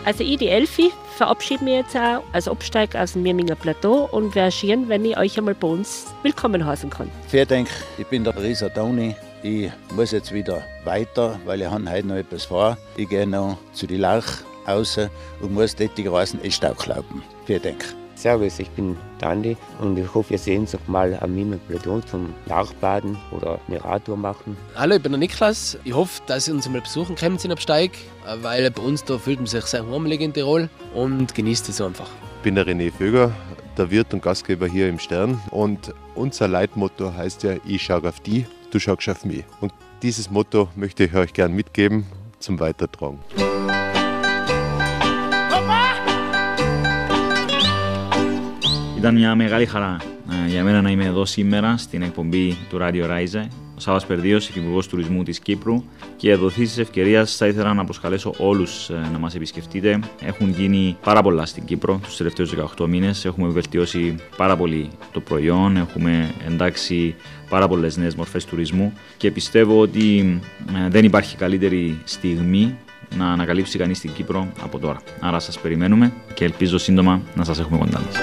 Also 0.06 0.24
ich, 0.24 0.38
die 0.38 0.49
Elfi, 0.49 0.91
verabschiede 1.18 1.64
mich 1.64 1.74
jetzt 1.74 1.97
auch 1.97 2.24
als 2.32 2.47
Absteig 2.47 2.95
aus 2.95 3.14
dem 3.14 3.24
Mirminger 3.24 3.56
Plateau 3.56 4.08
und 4.12 4.36
wäre 4.36 4.51
schön, 4.51 4.88
wenn 4.88 5.03
ich 5.03 5.18
euch 5.18 5.36
einmal 5.38 5.56
bei 5.56 5.68
uns 5.68 6.14
willkommen 6.22 6.64
heißen 6.64 6.91
kann. 6.91 7.10
Vielen 7.28 7.47
Dank, 7.47 7.70
ich 7.97 8.06
bin 8.06 8.24
der 8.24 8.38
Risa 8.38 8.70
Toni. 8.70 9.16
Ich 9.41 9.72
muss 9.95 10.12
jetzt 10.12 10.32
wieder 10.32 10.64
weiter, 10.84 11.39
weil 11.45 11.62
ich 11.62 11.68
habe 11.68 11.89
heute 11.89 12.08
noch 12.08 12.16
etwas 12.16 12.45
vor. 12.45 12.78
Ich 12.95 13.10
gehe 13.10 13.26
noch 13.26 13.58
zu 13.74 13.88
die 13.88 13.97
Lauch 13.97 14.26
raus 14.68 14.99
und 15.41 15.53
muss 15.53 15.76
dort 15.76 15.97
die 15.97 16.08
Reisen 16.08 16.39
in 16.41 16.51
Stau 16.51 16.74
glauben. 16.74 17.24
Vielen 17.45 17.64
Dank. 17.64 18.05
Servus, 18.16 18.59
ich 18.59 18.70
bin 18.72 18.97
Dandi 19.20 19.57
und 19.80 19.97
ich 19.97 20.13
hoffe, 20.13 20.32
wir 20.32 20.38
sehen 20.38 20.61
uns 20.61 20.74
auch 20.74 20.88
mal 20.88 21.18
am 21.22 21.36
Mimel 21.36 21.59
Plateau 21.68 21.99
zum 21.99 22.34
Lauchbaden 22.45 23.18
oder 23.32 23.59
eine 23.68 23.84
Radtour 23.84 24.18
machen. 24.18 24.57
Hallo, 24.76 24.95
ich 24.95 25.03
bin 25.03 25.11
der 25.11 25.20
Niklas. 25.20 25.78
Ich 25.84 25.93
hoffe, 25.93 26.22
dass 26.26 26.45
Sie 26.45 26.51
uns 26.51 26.68
mal 26.70 26.82
besuchen 26.82 27.16
kommen 27.16 27.38
in 27.43 27.51
Absteig, 27.51 27.91
weil 28.41 28.72
bei 28.72 28.82
uns 28.82 29.03
da 29.03 29.18
fühlt 29.18 29.39
man 29.39 29.47
sich 29.47 29.66
sehr 29.66 29.86
heimelig 29.86 30.22
in 30.22 30.34
Tirol 30.34 30.70
und 30.93 31.36
genießt 31.36 31.70
es 31.70 31.82
einfach. 31.82 32.09
Ich 32.38 32.43
bin 32.43 32.55
der 32.55 32.66
René 32.66 32.91
Vöger, 32.91 33.32
der 33.78 33.91
Wirt 33.91 34.13
und 34.13 34.24
Gastgeber 34.24 34.68
hier 34.68 34.88
im 34.88 34.99
Stern. 34.99 35.41
Und 35.51 35.93
unser 36.16 36.47
Leitmotto 36.47 37.13
heißt 37.13 37.43
ja, 37.43 37.55
ich 37.66 37.84
schaue 37.84 38.07
auf 38.07 38.20
die, 38.22 38.45
du 38.72 38.80
schaust 38.80 39.09
auf 39.09 39.26
mich. 39.26 39.43
Und 39.61 39.74
dieses 40.01 40.30
Motto 40.30 40.70
möchte 40.76 41.03
ich 41.03 41.16
euch 41.16 41.34
gern 41.34 41.53
mitgeben 41.53 42.05
zum 42.39 42.59
Weitertragen. 42.59 43.20
Ήταν 49.06 49.18
μια 49.18 49.36
μεγάλη 49.36 49.66
χαρά 49.66 49.97
ε, 50.32 50.49
για 50.49 50.64
μένα 50.64 50.82
να 50.82 50.89
είμαι 50.89 51.06
εδώ 51.06 51.26
σήμερα 51.26 51.78
στην 51.78 52.01
εκπομπή 52.01 52.58
του 52.70 52.78
Radio 52.82 53.03
Rise. 53.03 53.47
Ο 53.76 53.80
Σάβα 53.80 54.06
Περδίος, 54.08 54.49
Υπουργός 54.49 54.88
Τουρισμού 54.88 55.24
της 55.24 55.39
Κύπρου. 55.39 55.84
Και 56.16 56.32
εδώ 56.32 56.49
της 56.49 56.78
ευκαιρίας 56.78 57.36
θα 57.36 57.47
ήθελα 57.47 57.74
να 57.74 57.84
προσκαλέσω 57.84 58.34
όλους 58.38 58.89
να 59.12 59.18
μας 59.18 59.36
επισκεφτείτε. 59.36 59.99
Έχουν 60.26 60.49
γίνει 60.49 60.97
πάρα 61.03 61.22
πολλά 61.22 61.45
στην 61.45 61.66
Κύπρο 61.66 61.99
τους 62.03 62.18
τελευταίους 62.18 62.53
18 62.78 62.88
μήνες. 62.88 63.26
Έχουμε 63.26 63.47
βελτιώσει 63.47 64.16
πάρα 64.38 64.56
πολύ 64.56 64.89
το 65.12 65.20
προϊόν. 65.20 65.78
Έχουμε 65.78 66.34
εντάξει 66.47 67.16
πάρα 67.49 67.68
πολλές 67.68 67.97
νέες 67.97 68.16
μορφές 68.16 68.45
τουρισμού. 68.45 68.93
Και 69.18 69.32
πιστεύω 69.32 69.80
ότι 69.80 70.39
ε, 70.86 70.89
δεν 70.89 71.06
υπάρχει 71.06 71.36
καλύτερη 71.36 72.01
στιγμή 72.03 72.78
να 73.18 73.32
ανακαλύψει 73.32 73.78
κανείς 73.78 73.99
την 73.99 74.14
Κύπρο 74.14 74.47
από 74.62 74.80
τώρα. 74.80 75.01
Άρα 75.20 75.39
σας 75.39 75.60
περιμένουμε 75.60 76.14
και 76.34 76.45
ελπίζω 76.45 76.78
σύντομα 76.78 77.22
να 77.36 77.43
σας 77.43 77.60
έχουμε 77.60 77.78
κοντά 77.78 77.99
μας. 77.99 78.16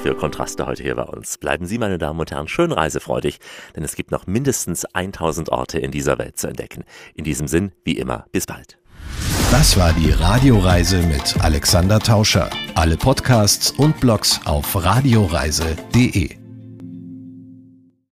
Für 0.00 0.14
Kontraste 0.14 0.66
heute 0.66 0.82
hier 0.82 0.94
bei 0.94 1.02
uns. 1.02 1.36
Bleiben 1.38 1.66
Sie, 1.66 1.78
meine 1.78 1.98
Damen 1.98 2.18
und 2.18 2.30
Herren, 2.30 2.48
schön 2.48 2.72
reisefreudig, 2.72 3.38
denn 3.76 3.84
es 3.84 3.94
gibt 3.94 4.10
noch 4.10 4.26
mindestens 4.26 4.84
1000 4.86 5.50
Orte 5.50 5.78
in 5.78 5.90
dieser 5.90 6.18
Welt 6.18 6.38
zu 6.38 6.48
entdecken. 6.48 6.84
In 7.14 7.24
diesem 7.24 7.46
Sinn, 7.46 7.72
wie 7.84 7.98
immer, 7.98 8.24
bis 8.32 8.46
bald. 8.46 8.78
Das 9.50 9.76
war 9.76 9.92
die 9.92 10.10
Radioreise 10.10 11.02
mit 11.02 11.42
Alexander 11.42 11.98
Tauscher. 11.98 12.48
Alle 12.74 12.96
Podcasts 12.96 13.72
und 13.72 14.00
Blogs 14.00 14.40
auf 14.46 14.74
radioreise.de. 14.74 16.39